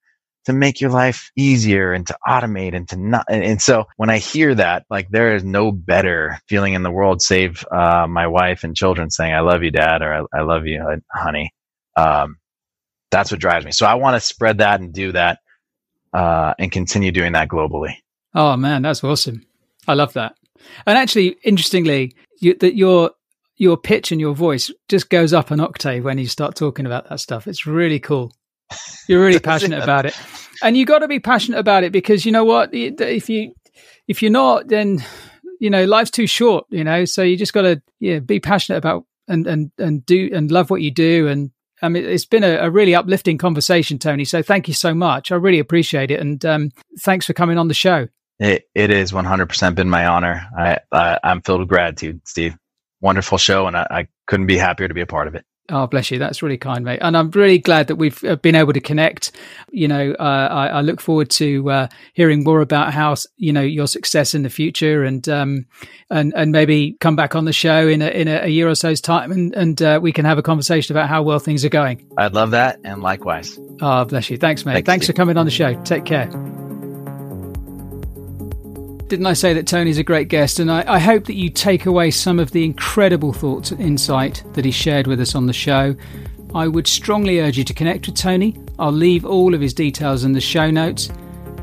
to 0.45 0.53
make 0.53 0.81
your 0.81 0.89
life 0.89 1.31
easier 1.35 1.93
and 1.93 2.07
to 2.07 2.17
automate 2.27 2.75
and 2.75 2.87
to 2.89 2.97
not. 2.97 3.25
And, 3.29 3.61
so 3.61 3.85
when 3.97 4.09
I 4.09 4.17
hear 4.17 4.55
that, 4.55 4.85
like 4.89 5.09
there 5.09 5.35
is 5.35 5.43
no 5.43 5.71
better 5.71 6.39
feeling 6.47 6.73
in 6.73 6.83
the 6.83 6.91
world, 6.91 7.21
save 7.21 7.65
uh, 7.71 8.07
my 8.07 8.27
wife 8.27 8.63
and 8.63 8.75
children 8.75 9.09
saying, 9.09 9.33
"I 9.33 9.41
love 9.41 9.63
you, 9.63 9.71
Dad," 9.71 10.01
or 10.01 10.27
"I, 10.33 10.39
I 10.39 10.41
love 10.41 10.65
you, 10.65 11.01
honey." 11.13 11.53
Um, 11.95 12.37
that's 13.11 13.31
what 13.31 13.39
drives 13.39 13.65
me. 13.65 13.71
So 13.71 13.85
I 13.85 13.95
want 13.95 14.15
to 14.15 14.25
spread 14.25 14.59
that 14.59 14.79
and 14.79 14.93
do 14.93 15.11
that, 15.11 15.39
uh, 16.13 16.53
and 16.57 16.71
continue 16.71 17.11
doing 17.11 17.33
that 17.33 17.47
globally. 17.47 17.95
Oh 18.33 18.55
man, 18.57 18.81
that's 18.81 19.03
awesome! 19.03 19.45
I 19.87 19.93
love 19.93 20.13
that. 20.13 20.35
And 20.85 20.97
actually, 20.97 21.37
interestingly, 21.43 22.15
you, 22.39 22.55
that 22.59 22.75
your 22.75 23.11
your 23.57 23.77
pitch 23.77 24.11
and 24.11 24.19
your 24.19 24.33
voice 24.33 24.71
just 24.89 25.09
goes 25.09 25.33
up 25.33 25.51
an 25.51 25.59
octave 25.59 26.03
when 26.03 26.17
you 26.17 26.27
start 26.27 26.55
talking 26.55 26.87
about 26.87 27.07
that 27.09 27.19
stuff. 27.19 27.47
It's 27.47 27.67
really 27.67 27.99
cool. 27.99 28.33
You're 29.07 29.23
really 29.23 29.39
passionate 29.51 29.83
about 29.83 30.05
it, 30.05 30.19
and 30.61 30.77
you 30.77 30.85
got 30.85 30.99
to 30.99 31.07
be 31.07 31.19
passionate 31.19 31.59
about 31.59 31.83
it 31.83 31.91
because 31.91 32.25
you 32.25 32.31
know 32.31 32.45
what? 32.45 32.69
If 32.73 33.29
you 33.29 33.53
if 34.07 34.21
you're 34.21 34.31
not, 34.31 34.67
then 34.67 35.03
you 35.59 35.69
know 35.69 35.85
life's 35.85 36.11
too 36.11 36.27
short. 36.27 36.65
You 36.69 36.83
know, 36.83 37.05
so 37.05 37.23
you 37.23 37.37
just 37.37 37.53
got 37.53 37.63
to 37.63 37.81
yeah 37.99 38.19
be 38.19 38.39
passionate 38.39 38.77
about 38.77 39.05
and 39.27 39.47
and 39.47 39.71
and 39.77 40.05
do 40.05 40.29
and 40.33 40.51
love 40.51 40.69
what 40.69 40.81
you 40.81 40.91
do. 40.91 41.27
And 41.27 41.51
I 41.81 41.89
mean, 41.89 42.05
it's 42.05 42.25
been 42.25 42.43
a, 42.43 42.57
a 42.57 42.69
really 42.69 42.93
uplifting 42.93 43.37
conversation, 43.37 43.97
Tony. 43.97 44.25
So 44.25 44.43
thank 44.43 44.67
you 44.67 44.73
so 44.73 44.93
much. 44.93 45.31
I 45.31 45.35
really 45.35 45.59
appreciate 45.59 46.11
it, 46.11 46.19
and 46.19 46.43
um, 46.45 46.71
thanks 46.99 47.25
for 47.25 47.33
coming 47.33 47.57
on 47.57 47.67
the 47.67 47.73
show. 47.73 48.07
It 48.39 48.69
it 48.75 48.91
is 48.91 49.11
100% 49.11 49.75
been 49.75 49.89
my 49.89 50.05
honor. 50.05 50.47
I, 50.57 50.79
I 50.91 51.19
I'm 51.23 51.41
filled 51.41 51.61
with 51.61 51.69
gratitude, 51.69 52.21
Steve. 52.25 52.57
Wonderful 52.99 53.39
show, 53.39 53.67
and 53.67 53.75
I, 53.75 53.87
I 53.89 54.07
couldn't 54.27 54.45
be 54.47 54.57
happier 54.57 54.87
to 54.87 54.93
be 54.93 55.01
a 55.01 55.07
part 55.07 55.27
of 55.27 55.35
it. 55.35 55.45
Oh, 55.71 55.87
bless 55.87 56.11
you. 56.11 56.19
That's 56.19 56.43
really 56.43 56.57
kind, 56.57 56.83
mate. 56.83 56.99
And 57.01 57.15
I'm 57.15 57.31
really 57.31 57.57
glad 57.57 57.87
that 57.87 57.95
we've 57.95 58.21
uh, 58.25 58.35
been 58.35 58.55
able 58.55 58.73
to 58.73 58.81
connect. 58.81 59.31
You 59.71 59.87
know, 59.87 60.11
uh, 60.19 60.47
I, 60.51 60.67
I, 60.67 60.81
look 60.81 60.99
forward 60.99 61.29
to 61.31 61.71
uh, 61.71 61.87
hearing 62.13 62.43
more 62.43 62.59
about 62.59 62.93
how 62.93 63.15
you 63.37 63.53
know 63.53 63.61
your 63.61 63.87
success 63.87 64.33
in 64.33 64.43
the 64.43 64.49
future, 64.49 65.03
and 65.03 65.27
um, 65.29 65.65
and 66.09 66.33
and 66.35 66.51
maybe 66.51 66.97
come 66.99 67.15
back 67.15 67.35
on 67.35 67.45
the 67.45 67.53
show 67.53 67.87
in 67.87 68.01
a 68.01 68.09
in 68.09 68.27
a, 68.27 68.47
year 68.47 68.69
or 68.69 68.75
so's 68.75 68.99
time, 68.99 69.31
and 69.31 69.55
and 69.55 69.81
uh, 69.81 69.99
we 70.01 70.11
can 70.11 70.25
have 70.25 70.37
a 70.37 70.43
conversation 70.43 70.95
about 70.95 71.07
how 71.07 71.23
well 71.23 71.39
things 71.39 71.63
are 71.63 71.69
going. 71.69 72.05
I'd 72.17 72.33
love 72.33 72.51
that, 72.51 72.79
and 72.83 73.01
likewise. 73.01 73.57
Oh, 73.81 74.03
bless 74.05 74.29
you. 74.29 74.37
Thanks, 74.37 74.65
mate. 74.65 74.73
Thanks, 74.73 74.87
Thanks 74.87 75.07
for 75.07 75.13
coming 75.13 75.37
on 75.37 75.45
the 75.45 75.51
show. 75.51 75.81
Take 75.83 76.05
care. 76.05 76.29
Didn't 79.11 79.25
I 79.25 79.33
say 79.33 79.51
that 79.55 79.67
Tony's 79.67 79.97
a 79.97 80.03
great 80.03 80.29
guest? 80.29 80.57
And 80.59 80.71
I, 80.71 80.85
I, 80.87 80.97
hope 80.97 81.25
that 81.25 81.35
you 81.35 81.49
take 81.49 81.85
away 81.85 82.11
some 82.11 82.39
of 82.39 82.51
the 82.51 82.63
incredible 82.63 83.33
thoughts 83.33 83.71
and 83.71 83.81
insight 83.81 84.41
that 84.53 84.63
he 84.63 84.71
shared 84.71 85.05
with 85.05 85.19
us 85.19 85.35
on 85.35 85.47
the 85.47 85.51
show. 85.51 85.93
I 86.55 86.69
would 86.69 86.87
strongly 86.87 87.41
urge 87.41 87.57
you 87.57 87.65
to 87.65 87.73
connect 87.73 88.05
with 88.05 88.15
Tony. 88.15 88.55
I'll 88.79 88.89
leave 88.89 89.25
all 89.25 89.53
of 89.53 89.59
his 89.59 89.73
details 89.73 90.23
in 90.23 90.31
the 90.31 90.39
show 90.39 90.71
notes. 90.71 91.09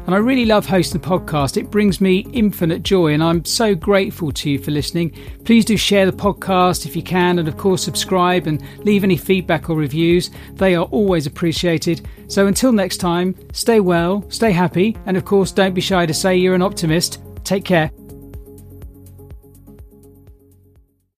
And 0.04 0.14
I 0.14 0.18
really 0.18 0.44
love 0.44 0.66
hosting 0.66 1.00
the 1.00 1.08
podcast. 1.08 1.56
It 1.56 1.70
brings 1.70 2.02
me 2.02 2.26
infinite 2.34 2.82
joy, 2.82 3.14
and 3.14 3.24
I'm 3.24 3.46
so 3.46 3.74
grateful 3.74 4.30
to 4.30 4.50
you 4.50 4.58
for 4.58 4.70
listening. 4.70 5.16
Please 5.44 5.64
do 5.64 5.78
share 5.78 6.04
the 6.04 6.12
podcast 6.12 6.84
if 6.84 6.94
you 6.94 7.02
can, 7.02 7.38
and 7.38 7.48
of 7.48 7.56
course, 7.56 7.82
subscribe 7.82 8.46
and 8.46 8.62
leave 8.84 9.04
any 9.04 9.16
feedback 9.16 9.70
or 9.70 9.76
reviews. 9.76 10.30
They 10.52 10.74
are 10.74 10.84
always 10.86 11.26
appreciated. 11.26 12.06
So 12.26 12.46
until 12.46 12.72
next 12.72 12.98
time, 12.98 13.34
stay 13.52 13.80
well, 13.80 14.22
stay 14.30 14.52
happy, 14.52 14.98
and 15.06 15.16
of 15.16 15.24
course, 15.24 15.50
don't 15.50 15.74
be 15.74 15.80
shy 15.80 16.04
to 16.04 16.12
say 16.12 16.36
you're 16.36 16.54
an 16.54 16.60
optimist. 16.60 17.22
Take 17.44 17.64
care. 17.64 17.90